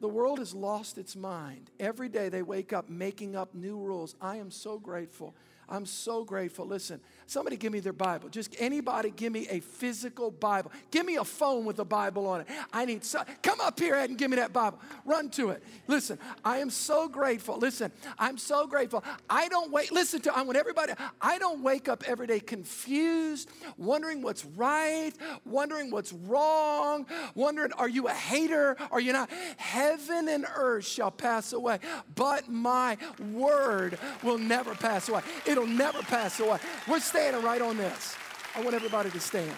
The 0.00 0.08
world 0.08 0.40
has 0.40 0.52
lost 0.52 0.98
its 0.98 1.14
mind. 1.14 1.70
Every 1.78 2.08
day 2.08 2.28
they 2.28 2.42
wake 2.42 2.72
up 2.72 2.90
making 2.90 3.36
up 3.36 3.54
new 3.54 3.78
rules. 3.78 4.16
I 4.20 4.36
am 4.36 4.50
so 4.50 4.78
grateful 4.78 5.36
I'm 5.72 5.86
so 5.86 6.22
grateful. 6.22 6.66
Listen, 6.66 7.00
somebody 7.26 7.56
give 7.56 7.72
me 7.72 7.80
their 7.80 7.94
Bible. 7.94 8.28
Just 8.28 8.54
anybody 8.58 9.10
give 9.10 9.32
me 9.32 9.48
a 9.48 9.60
physical 9.60 10.30
Bible. 10.30 10.70
Give 10.90 11.06
me 11.06 11.16
a 11.16 11.24
phone 11.24 11.64
with 11.64 11.78
a 11.78 11.84
Bible 11.84 12.26
on 12.26 12.42
it. 12.42 12.46
I 12.74 12.84
need 12.84 13.02
so, 13.02 13.22
come 13.42 13.58
up 13.58 13.80
here 13.80 13.94
and 13.94 14.18
give 14.18 14.30
me 14.30 14.36
that 14.36 14.52
Bible. 14.52 14.78
Run 15.06 15.30
to 15.30 15.48
it. 15.48 15.62
Listen, 15.86 16.18
I 16.44 16.58
am 16.58 16.68
so 16.68 17.08
grateful. 17.08 17.56
Listen, 17.56 17.90
I'm 18.18 18.36
so 18.36 18.66
grateful. 18.66 19.02
I 19.30 19.48
don't 19.48 19.72
wait. 19.72 19.90
Listen 19.90 20.20
to 20.20 20.36
I 20.36 20.42
want 20.42 20.58
everybody. 20.58 20.92
I 21.22 21.38
don't 21.38 21.62
wake 21.62 21.88
up 21.88 22.04
every 22.06 22.26
day 22.26 22.38
confused, 22.38 23.48
wondering 23.78 24.20
what's 24.20 24.44
right, 24.44 25.12
wondering 25.46 25.90
what's 25.90 26.12
wrong, 26.12 27.06
wondering 27.34 27.72
are 27.78 27.88
you 27.88 28.08
a 28.08 28.12
hater? 28.12 28.76
Are 28.90 29.00
you 29.00 29.14
not? 29.14 29.30
Heaven 29.56 30.28
and 30.28 30.44
earth 30.54 30.84
shall 30.84 31.10
pass 31.10 31.54
away, 31.54 31.78
but 32.14 32.50
my 32.50 32.98
word 33.32 33.98
will 34.22 34.36
never 34.36 34.74
pass 34.74 35.08
away. 35.08 35.22
It'll 35.46 35.61
It'll 35.62 35.74
never 35.74 36.02
pass 36.02 36.40
away. 36.40 36.58
We're 36.88 36.98
standing 36.98 37.40
right 37.42 37.62
on 37.62 37.76
this. 37.76 38.16
I 38.56 38.62
want 38.62 38.74
everybody 38.74 39.10
to 39.10 39.20
stand. 39.20 39.54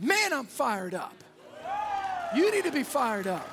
Man, 0.00 0.32
I'm 0.32 0.46
fired 0.46 0.94
up. 0.94 1.14
You 2.34 2.50
need 2.50 2.64
to 2.64 2.72
be 2.72 2.82
fired 2.82 3.28
up. 3.28 3.48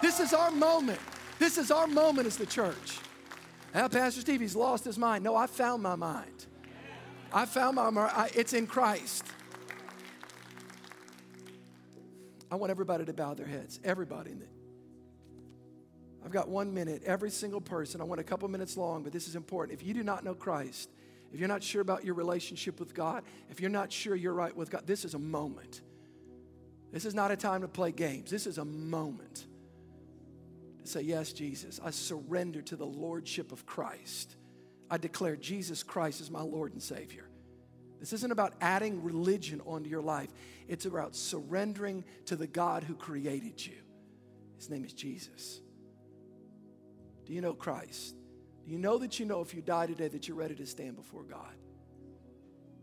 This 0.00 0.20
is 0.20 0.32
our 0.32 0.52
moment. 0.52 1.00
This 1.40 1.58
is 1.58 1.72
our 1.72 1.88
moment 1.88 2.28
as 2.28 2.36
the 2.36 2.46
church. 2.46 2.98
Now, 3.74 3.88
Pastor 3.88 4.20
Steve, 4.20 4.40
he's 4.40 4.54
lost 4.54 4.84
his 4.84 4.98
mind. 4.98 5.24
No, 5.24 5.34
I 5.34 5.48
found 5.48 5.82
my 5.82 5.96
mind. 5.96 6.46
I 7.32 7.44
found 7.44 7.74
my 7.74 7.90
mind. 7.90 8.30
It's 8.36 8.52
in 8.52 8.68
Christ. 8.68 9.24
I 12.52 12.54
want 12.54 12.70
everybody 12.70 13.04
to 13.04 13.12
bow 13.12 13.34
their 13.34 13.46
heads. 13.46 13.80
Everybody 13.82 14.30
in 14.30 14.38
the 14.38 14.46
got 16.34 16.48
one 16.48 16.74
minute. 16.74 17.02
Every 17.04 17.30
single 17.30 17.60
person, 17.60 18.00
I 18.00 18.04
want 18.04 18.20
a 18.20 18.24
couple 18.24 18.46
minutes 18.48 18.76
long, 18.76 19.02
but 19.02 19.12
this 19.12 19.28
is 19.28 19.36
important. 19.36 19.80
If 19.80 19.86
you 19.86 19.94
do 19.94 20.02
not 20.02 20.24
know 20.24 20.34
Christ, 20.34 20.90
if 21.32 21.40
you're 21.40 21.48
not 21.48 21.62
sure 21.62 21.80
about 21.80 22.04
your 22.04 22.14
relationship 22.14 22.78
with 22.78 22.94
God, 22.94 23.24
if 23.50 23.60
you're 23.60 23.70
not 23.70 23.90
sure 23.90 24.14
you're 24.14 24.34
right 24.34 24.54
with 24.54 24.70
God, 24.70 24.86
this 24.86 25.04
is 25.04 25.14
a 25.14 25.18
moment. 25.18 25.80
This 26.92 27.04
is 27.04 27.14
not 27.14 27.30
a 27.30 27.36
time 27.36 27.62
to 27.62 27.68
play 27.68 27.90
games. 27.90 28.30
This 28.30 28.46
is 28.46 28.58
a 28.58 28.64
moment 28.64 29.46
to 30.84 30.88
say, 30.88 31.02
Yes, 31.02 31.32
Jesus, 31.32 31.80
I 31.82 31.90
surrender 31.90 32.62
to 32.62 32.76
the 32.76 32.86
Lordship 32.86 33.50
of 33.50 33.66
Christ. 33.66 34.36
I 34.90 34.98
declare 34.98 35.34
Jesus 35.34 35.82
Christ 35.82 36.20
is 36.20 36.30
my 36.30 36.42
Lord 36.42 36.72
and 36.72 36.82
Savior. 36.82 37.28
This 37.98 38.12
isn't 38.12 38.30
about 38.30 38.52
adding 38.60 39.02
religion 39.02 39.62
onto 39.64 39.88
your 39.88 40.02
life, 40.02 40.28
it's 40.68 40.84
about 40.84 41.16
surrendering 41.16 42.04
to 42.26 42.36
the 42.36 42.46
God 42.46 42.84
who 42.84 42.94
created 42.94 43.64
you. 43.64 43.76
His 44.56 44.70
name 44.70 44.84
is 44.84 44.92
Jesus. 44.92 45.60
Do 47.24 47.32
you 47.32 47.40
know 47.40 47.54
Christ? 47.54 48.14
Do 48.64 48.72
you 48.72 48.78
know 48.78 48.98
that 48.98 49.18
you 49.18 49.26
know 49.26 49.40
if 49.40 49.54
you 49.54 49.62
die 49.62 49.86
today 49.86 50.08
that 50.08 50.28
you're 50.28 50.36
ready 50.36 50.54
to 50.54 50.66
stand 50.66 50.96
before 50.96 51.22
God? 51.22 51.54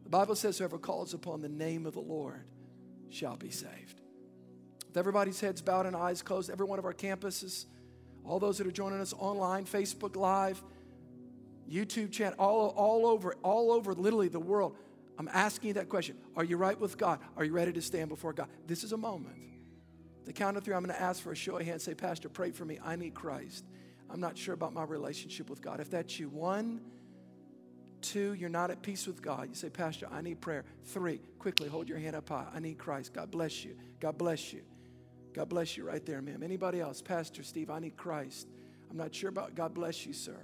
The 0.03 0.09
Bible 0.09 0.35
says, 0.35 0.57
whoever 0.57 0.77
calls 0.77 1.13
upon 1.13 1.41
the 1.41 1.49
name 1.49 1.85
of 1.85 1.93
the 1.93 2.01
Lord 2.01 2.43
shall 3.09 3.37
be 3.37 3.49
saved. 3.49 4.01
With 4.87 4.97
everybody's 4.97 5.39
heads 5.39 5.61
bowed 5.61 5.85
and 5.85 5.95
eyes 5.95 6.21
closed, 6.21 6.49
every 6.49 6.65
one 6.65 6.79
of 6.79 6.85
our 6.85 6.93
campuses, 6.93 7.65
all 8.25 8.39
those 8.39 8.57
that 8.57 8.67
are 8.67 8.71
joining 8.71 8.99
us 8.99 9.13
online, 9.13 9.65
Facebook 9.65 10.15
Live, 10.15 10.61
YouTube 11.69 12.11
channel, 12.11 12.35
all, 12.37 12.69
all 12.69 13.07
over, 13.07 13.35
all 13.43 13.71
over 13.71 13.93
literally 13.93 14.27
the 14.27 14.39
world. 14.39 14.75
I'm 15.17 15.29
asking 15.31 15.69
you 15.69 15.73
that 15.75 15.89
question. 15.89 16.17
Are 16.35 16.43
you 16.43 16.57
right 16.57 16.79
with 16.79 16.97
God? 16.97 17.19
Are 17.37 17.45
you 17.45 17.53
ready 17.53 17.71
to 17.73 17.81
stand 17.81 18.09
before 18.09 18.33
God? 18.33 18.47
This 18.67 18.83
is 18.83 18.91
a 18.91 18.97
moment. 18.97 19.35
The 20.25 20.33
count 20.33 20.57
of 20.57 20.63
three, 20.63 20.75
I'm 20.75 20.83
going 20.83 20.95
to 20.95 21.01
ask 21.01 21.21
for 21.21 21.31
a 21.31 21.35
show 21.35 21.57
of 21.57 21.65
hands. 21.65 21.83
Say, 21.83 21.93
Pastor, 21.93 22.29
pray 22.29 22.51
for 22.51 22.65
me. 22.65 22.79
I 22.83 22.95
need 22.95 23.13
Christ. 23.13 23.65
I'm 24.11 24.19
not 24.19 24.37
sure 24.37 24.53
about 24.53 24.73
my 24.73 24.83
relationship 24.83 25.49
with 25.49 25.61
God. 25.61 25.79
If 25.79 25.89
that's 25.89 26.19
you, 26.19 26.29
one, 26.29 26.81
two, 28.01 28.33
you're 28.33 28.49
not 28.49 28.71
at 28.71 28.81
peace 28.81 29.07
with 29.07 29.21
God. 29.21 29.47
You 29.49 29.55
say, 29.55 29.69
Pastor, 29.69 30.07
I 30.11 30.21
need 30.21 30.41
prayer. 30.41 30.65
Three, 30.85 31.21
quickly 31.39 31.69
hold 31.69 31.87
your 31.87 31.97
hand 31.97 32.15
up 32.15 32.27
high. 32.27 32.47
I 32.53 32.59
need 32.59 32.77
Christ. 32.77 33.13
God 33.13 33.31
bless 33.31 33.63
you. 33.63 33.75
God 33.99 34.17
bless 34.17 34.51
you. 34.51 34.61
God 35.33 35.47
bless 35.47 35.77
you 35.77 35.85
right 35.85 36.05
there, 36.05 36.21
ma'am. 36.21 36.43
Anybody 36.43 36.81
else? 36.81 37.01
Pastor 37.01 37.43
Steve, 37.43 37.69
I 37.69 37.79
need 37.79 37.95
Christ. 37.95 38.47
I'm 38.89 38.97
not 38.97 39.15
sure 39.15 39.29
about 39.29 39.55
God 39.55 39.73
bless 39.73 40.05
you, 40.05 40.13
sir. 40.13 40.35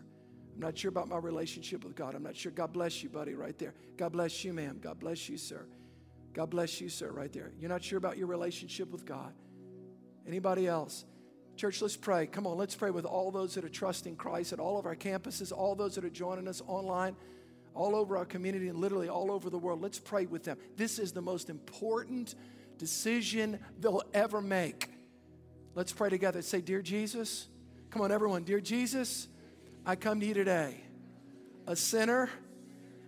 I'm 0.55 0.61
not 0.61 0.77
sure 0.77 0.89
about 0.89 1.09
my 1.09 1.17
relationship 1.17 1.83
with 1.83 1.95
God. 1.95 2.15
I'm 2.15 2.23
not 2.23 2.35
sure. 2.35 2.51
God 2.51 2.71
bless 2.71 3.03
you, 3.03 3.09
buddy, 3.09 3.33
right 3.33 3.57
there. 3.59 3.73
God 3.97 4.13
bless 4.13 4.43
you, 4.43 4.53
ma'am. 4.53 4.79
God 4.81 4.99
bless 4.99 5.27
you, 5.27 5.37
sir. 5.37 5.67
God 6.33 6.49
bless 6.49 6.79
you, 6.79 6.87
sir, 6.87 7.11
right 7.11 7.31
there. 7.33 7.51
You're 7.59 7.69
not 7.69 7.83
sure 7.83 7.97
about 7.97 8.17
your 8.17 8.27
relationship 8.27 8.91
with 8.91 9.05
God. 9.05 9.33
Anybody 10.25 10.67
else? 10.67 11.05
Church, 11.57 11.81
let's 11.81 11.97
pray. 11.97 12.27
Come 12.27 12.45
on, 12.45 12.55
let's 12.55 12.75
pray 12.75 12.91
with 12.91 13.03
all 13.03 13.31
those 13.31 13.55
that 13.55 13.65
are 13.65 13.69
trusting 13.69 14.15
Christ 14.15 14.53
at 14.53 14.59
all 14.59 14.77
of 14.77 14.85
our 14.85 14.95
campuses, 14.95 15.51
all 15.51 15.73
those 15.73 15.95
that 15.95 16.05
are 16.05 16.09
joining 16.09 16.47
us 16.47 16.61
online, 16.67 17.15
all 17.73 17.95
over 17.95 18.15
our 18.15 18.25
community, 18.25 18.67
and 18.67 18.77
literally 18.77 19.09
all 19.09 19.31
over 19.31 19.49
the 19.49 19.57
world. 19.57 19.81
Let's 19.81 19.97
pray 19.97 20.27
with 20.27 20.43
them. 20.43 20.59
This 20.75 20.99
is 20.99 21.13
the 21.13 21.21
most 21.21 21.49
important 21.49 22.35
decision 22.77 23.59
they'll 23.79 24.03
ever 24.13 24.39
make. 24.39 24.89
Let's 25.73 25.91
pray 25.91 26.11
together. 26.11 26.43
Say, 26.43 26.61
Dear 26.61 26.83
Jesus, 26.83 27.47
come 27.89 28.03
on, 28.03 28.11
everyone. 28.11 28.43
Dear 28.43 28.59
Jesus, 28.59 29.27
I 29.83 29.95
come 29.95 30.19
to 30.19 30.25
you 30.27 30.35
today, 30.35 30.75
a 31.65 31.75
sinner 31.75 32.29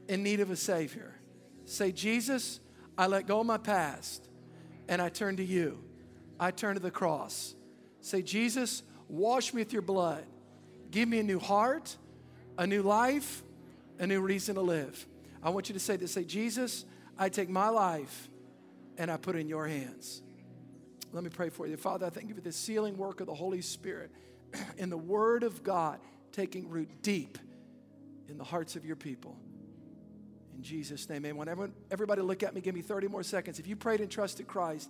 in 0.07 0.23
need 0.23 0.39
of 0.39 0.49
a 0.49 0.55
Savior. 0.55 1.13
Say, 1.65 1.91
Jesus, 1.91 2.59
I 2.97 3.05
let 3.05 3.27
go 3.27 3.41
of 3.41 3.45
my 3.45 3.59
past 3.59 4.27
and 4.87 5.03
I 5.03 5.09
turn 5.09 5.37
to 5.37 5.45
you. 5.45 5.83
I 6.39 6.49
turn 6.49 6.73
to 6.73 6.81
the 6.81 6.89
cross. 6.89 7.53
Say, 8.01 8.21
Jesus, 8.21 8.83
wash 9.07 9.53
me 9.53 9.61
with 9.61 9.73
your 9.73 9.81
blood. 9.81 10.23
Give 10.91 11.07
me 11.07 11.19
a 11.19 11.23
new 11.23 11.39
heart, 11.39 11.95
a 12.57 12.65
new 12.65 12.81
life, 12.81 13.43
a 13.99 14.07
new 14.07 14.21
reason 14.21 14.55
to 14.55 14.61
live. 14.61 15.05
I 15.43 15.49
want 15.49 15.69
you 15.69 15.73
to 15.73 15.79
say 15.79 15.95
this 15.95 16.11
say, 16.11 16.23
Jesus, 16.23 16.85
I 17.17 17.29
take 17.29 17.49
my 17.49 17.69
life 17.69 18.29
and 18.97 19.11
I 19.11 19.17
put 19.17 19.35
it 19.35 19.39
in 19.39 19.47
your 19.47 19.67
hands. 19.67 20.21
Let 21.11 21.23
me 21.23 21.29
pray 21.29 21.49
for 21.49 21.65
you. 21.67 21.77
Father, 21.77 22.05
I 22.05 22.09
thank 22.09 22.29
you 22.29 22.35
for 22.35 22.41
the 22.41 22.51
sealing 22.51 22.97
work 22.97 23.19
of 23.19 23.27
the 23.27 23.33
Holy 23.33 23.61
Spirit 23.61 24.11
in 24.77 24.89
the 24.89 24.97
Word 24.97 25.43
of 25.43 25.63
God 25.63 25.99
taking 26.31 26.69
root 26.69 26.89
deep 27.01 27.37
in 28.27 28.37
the 28.37 28.43
hearts 28.43 28.75
of 28.75 28.85
your 28.85 28.95
people. 28.95 29.37
In 30.55 30.63
Jesus' 30.63 31.09
name, 31.09 31.25
amen. 31.25 31.47
Everyone, 31.47 31.73
everybody 31.89 32.21
look 32.21 32.43
at 32.43 32.53
me, 32.53 32.61
give 32.61 32.75
me 32.75 32.81
30 32.81 33.07
more 33.07 33.23
seconds. 33.23 33.59
If 33.59 33.67
you 33.67 33.75
prayed 33.75 34.01
and 34.01 34.11
trusted 34.11 34.45
Christ, 34.45 34.89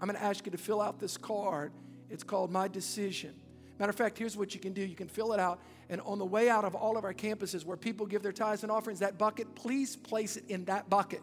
I'm 0.00 0.06
going 0.06 0.18
to 0.18 0.24
ask 0.24 0.46
you 0.46 0.52
to 0.52 0.58
fill 0.58 0.80
out 0.80 1.00
this 1.00 1.16
card 1.16 1.72
it's 2.10 2.24
called 2.24 2.50
My 2.50 2.68
Decision. 2.68 3.34
Matter 3.78 3.90
of 3.90 3.96
fact, 3.96 4.18
here's 4.18 4.36
what 4.36 4.54
you 4.54 4.60
can 4.60 4.72
do 4.72 4.82
you 4.82 4.96
can 4.96 5.08
fill 5.08 5.32
it 5.32 5.40
out, 5.40 5.60
and 5.88 6.00
on 6.02 6.18
the 6.18 6.24
way 6.24 6.48
out 6.48 6.64
of 6.64 6.74
all 6.74 6.96
of 6.96 7.04
our 7.04 7.14
campuses 7.14 7.64
where 7.64 7.76
people 7.76 8.06
give 8.06 8.22
their 8.22 8.32
tithes 8.32 8.62
and 8.62 8.72
offerings, 8.72 8.98
that 9.00 9.18
bucket, 9.18 9.54
please 9.54 9.96
place 9.96 10.36
it 10.36 10.44
in 10.48 10.64
that 10.64 10.90
bucket. 10.90 11.22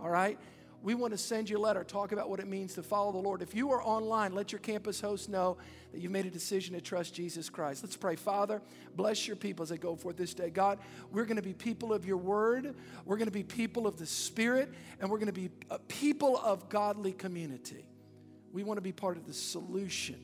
All 0.00 0.10
right? 0.10 0.38
We 0.82 0.94
want 0.94 1.12
to 1.12 1.18
send 1.18 1.50
you 1.50 1.58
a 1.58 1.60
letter, 1.60 1.84
talk 1.84 2.12
about 2.12 2.30
what 2.30 2.40
it 2.40 2.46
means 2.46 2.72
to 2.74 2.82
follow 2.82 3.12
the 3.12 3.18
Lord. 3.18 3.42
If 3.42 3.54
you 3.54 3.70
are 3.72 3.82
online, 3.82 4.32
let 4.32 4.50
your 4.50 4.60
campus 4.60 4.98
host 4.98 5.28
know 5.28 5.58
that 5.92 6.00
you've 6.00 6.12
made 6.12 6.24
a 6.24 6.30
decision 6.30 6.74
to 6.74 6.80
trust 6.80 7.12
Jesus 7.14 7.50
Christ. 7.50 7.82
Let's 7.82 7.96
pray. 7.96 8.16
Father, 8.16 8.62
bless 8.96 9.26
your 9.26 9.36
people 9.36 9.62
as 9.62 9.68
they 9.68 9.76
go 9.76 9.94
forth 9.94 10.16
this 10.16 10.32
day. 10.32 10.48
God, 10.48 10.78
we're 11.10 11.26
going 11.26 11.36
to 11.36 11.42
be 11.42 11.52
people 11.52 11.92
of 11.92 12.06
your 12.06 12.16
word, 12.16 12.74
we're 13.04 13.18
going 13.18 13.28
to 13.28 13.32
be 13.32 13.42
people 13.42 13.86
of 13.86 13.98
the 13.98 14.06
Spirit, 14.06 14.72
and 15.00 15.10
we're 15.10 15.18
going 15.18 15.26
to 15.26 15.32
be 15.34 15.50
a 15.70 15.78
people 15.80 16.38
of 16.38 16.70
godly 16.70 17.12
community. 17.12 17.84
We 18.52 18.62
want 18.62 18.78
to 18.78 18.82
be 18.82 18.92
part 18.92 19.16
of 19.16 19.26
the 19.26 19.32
solution. 19.32 20.20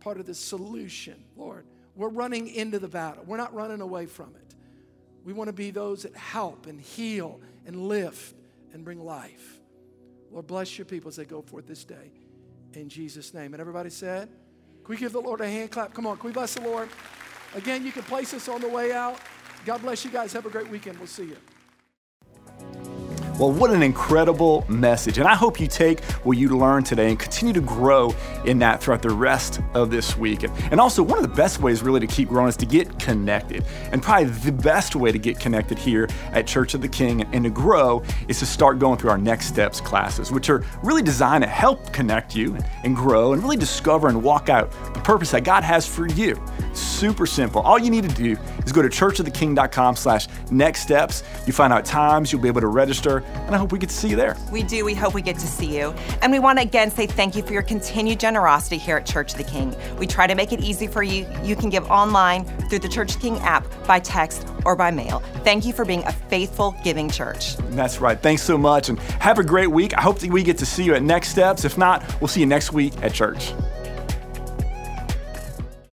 Part 0.00 0.18
of 0.18 0.26
the 0.26 0.34
solution, 0.34 1.22
Lord. 1.36 1.66
We're 1.94 2.08
running 2.08 2.48
into 2.48 2.78
the 2.78 2.88
battle, 2.88 3.24
we're 3.26 3.36
not 3.36 3.54
running 3.54 3.80
away 3.80 4.06
from 4.06 4.34
it. 4.36 4.54
We 5.24 5.32
want 5.32 5.48
to 5.48 5.52
be 5.52 5.72
those 5.72 6.02
that 6.02 6.14
help 6.14 6.66
and 6.66 6.80
heal 6.80 7.40
and 7.66 7.88
lift 7.88 8.34
and 8.72 8.84
bring 8.84 9.04
life. 9.04 9.58
Lord, 10.30 10.46
bless 10.46 10.78
your 10.78 10.84
people 10.84 11.08
as 11.08 11.16
they 11.16 11.24
go 11.24 11.42
forth 11.42 11.66
this 11.66 11.84
day. 11.84 12.12
In 12.74 12.88
Jesus' 12.88 13.34
name. 13.34 13.54
And 13.54 13.60
everybody 13.60 13.90
said, 13.90 14.28
Can 14.28 14.94
we 14.94 14.96
give 14.96 15.12
the 15.12 15.20
Lord 15.20 15.40
a 15.40 15.48
hand 15.48 15.70
clap? 15.70 15.94
Come 15.94 16.06
on, 16.06 16.16
can 16.18 16.28
we 16.28 16.32
bless 16.32 16.54
the 16.54 16.60
Lord? 16.60 16.88
Again, 17.54 17.84
you 17.84 17.90
can 17.90 18.02
place 18.02 18.34
us 18.34 18.48
on 18.48 18.60
the 18.60 18.68
way 18.68 18.92
out. 18.92 19.18
God 19.64 19.82
bless 19.82 20.04
you 20.04 20.10
guys. 20.10 20.32
Have 20.32 20.46
a 20.46 20.50
great 20.50 20.68
weekend. 20.68 20.98
We'll 20.98 21.08
see 21.08 21.24
you. 21.24 21.36
Well, 23.38 23.52
what 23.52 23.70
an 23.70 23.82
incredible 23.82 24.64
message. 24.66 25.18
And 25.18 25.28
I 25.28 25.34
hope 25.34 25.60
you 25.60 25.66
take 25.66 26.02
what 26.24 26.38
you 26.38 26.56
learned 26.56 26.86
today 26.86 27.10
and 27.10 27.18
continue 27.18 27.52
to 27.52 27.60
grow 27.60 28.14
in 28.46 28.58
that 28.60 28.82
throughout 28.82 29.02
the 29.02 29.10
rest 29.10 29.60
of 29.74 29.90
this 29.90 30.16
week. 30.16 30.44
And 30.70 30.80
also, 30.80 31.02
one 31.02 31.18
of 31.18 31.22
the 31.22 31.36
best 31.36 31.60
ways 31.60 31.82
really 31.82 32.00
to 32.00 32.06
keep 32.06 32.30
growing 32.30 32.48
is 32.48 32.56
to 32.56 32.64
get 32.64 32.98
connected. 32.98 33.62
And 33.92 34.02
probably 34.02 34.30
the 34.30 34.52
best 34.52 34.96
way 34.96 35.12
to 35.12 35.18
get 35.18 35.38
connected 35.38 35.78
here 35.78 36.08
at 36.32 36.46
Church 36.46 36.72
of 36.72 36.80
the 36.80 36.88
King 36.88 37.24
and 37.34 37.44
to 37.44 37.50
grow 37.50 38.02
is 38.26 38.38
to 38.38 38.46
start 38.46 38.78
going 38.78 38.98
through 38.98 39.10
our 39.10 39.18
Next 39.18 39.48
Steps 39.48 39.82
classes, 39.82 40.32
which 40.32 40.48
are 40.48 40.64
really 40.82 41.02
designed 41.02 41.44
to 41.44 41.48
help 41.48 41.92
connect 41.92 42.34
you 42.34 42.56
and 42.84 42.96
grow 42.96 43.34
and 43.34 43.42
really 43.42 43.58
discover 43.58 44.08
and 44.08 44.22
walk 44.22 44.48
out 44.48 44.72
the 44.94 45.00
purpose 45.00 45.30
that 45.32 45.44
God 45.44 45.62
has 45.62 45.86
for 45.86 46.06
you. 46.06 46.42
Super 46.72 47.26
simple. 47.26 47.60
All 47.60 47.78
you 47.78 47.90
need 47.90 48.08
to 48.08 48.14
do 48.14 48.36
is 48.64 48.72
go 48.72 48.80
to 48.80 48.88
churchoftheking.com 48.88 49.96
slash 49.96 50.26
next 50.50 50.80
steps. 50.80 51.22
You 51.46 51.52
find 51.52 51.70
out 51.70 51.84
times, 51.84 52.32
you'll 52.32 52.40
be 52.40 52.48
able 52.48 52.62
to 52.62 52.68
register, 52.68 53.22
and 53.34 53.54
I 53.54 53.58
hope 53.58 53.72
we 53.72 53.78
get 53.78 53.90
to 53.90 53.94
see 53.94 54.08
you 54.08 54.16
there. 54.16 54.36
We 54.50 54.62
do. 54.62 54.84
We 54.84 54.94
hope 54.94 55.14
we 55.14 55.22
get 55.22 55.38
to 55.38 55.46
see 55.46 55.76
you. 55.78 55.94
And 56.22 56.32
we 56.32 56.38
want 56.38 56.58
to 56.58 56.62
again 56.62 56.90
say 56.90 57.06
thank 57.06 57.36
you 57.36 57.42
for 57.42 57.52
your 57.52 57.62
continued 57.62 58.20
generosity 58.20 58.76
here 58.76 58.96
at 58.96 59.06
Church 59.06 59.32
of 59.32 59.38
the 59.38 59.44
King. 59.44 59.74
We 59.98 60.06
try 60.06 60.26
to 60.26 60.34
make 60.34 60.52
it 60.52 60.60
easy 60.60 60.86
for 60.86 61.02
you. 61.02 61.26
You 61.42 61.56
can 61.56 61.70
give 61.70 61.88
online 61.90 62.44
through 62.68 62.80
the 62.80 62.88
Church 62.88 63.14
of 63.14 63.20
the 63.20 63.28
King 63.28 63.38
app, 63.38 63.64
by 63.86 64.00
text, 64.00 64.46
or 64.64 64.74
by 64.74 64.90
mail. 64.90 65.22
Thank 65.44 65.64
you 65.64 65.72
for 65.72 65.84
being 65.84 66.02
a 66.04 66.12
faithful 66.12 66.74
giving 66.82 67.08
church. 67.08 67.56
That's 67.70 68.00
right. 68.00 68.18
Thanks 68.18 68.42
so 68.42 68.58
much, 68.58 68.88
and 68.88 68.98
have 68.98 69.38
a 69.38 69.44
great 69.44 69.70
week. 69.70 69.96
I 69.96 70.00
hope 70.00 70.18
that 70.18 70.30
we 70.30 70.42
get 70.42 70.58
to 70.58 70.66
see 70.66 70.84
you 70.84 70.94
at 70.94 71.02
Next 71.02 71.28
Steps. 71.28 71.64
If 71.64 71.78
not, 71.78 72.02
we'll 72.20 72.28
see 72.28 72.40
you 72.40 72.46
next 72.46 72.72
week 72.72 72.94
at 73.02 73.12
church. 73.14 73.52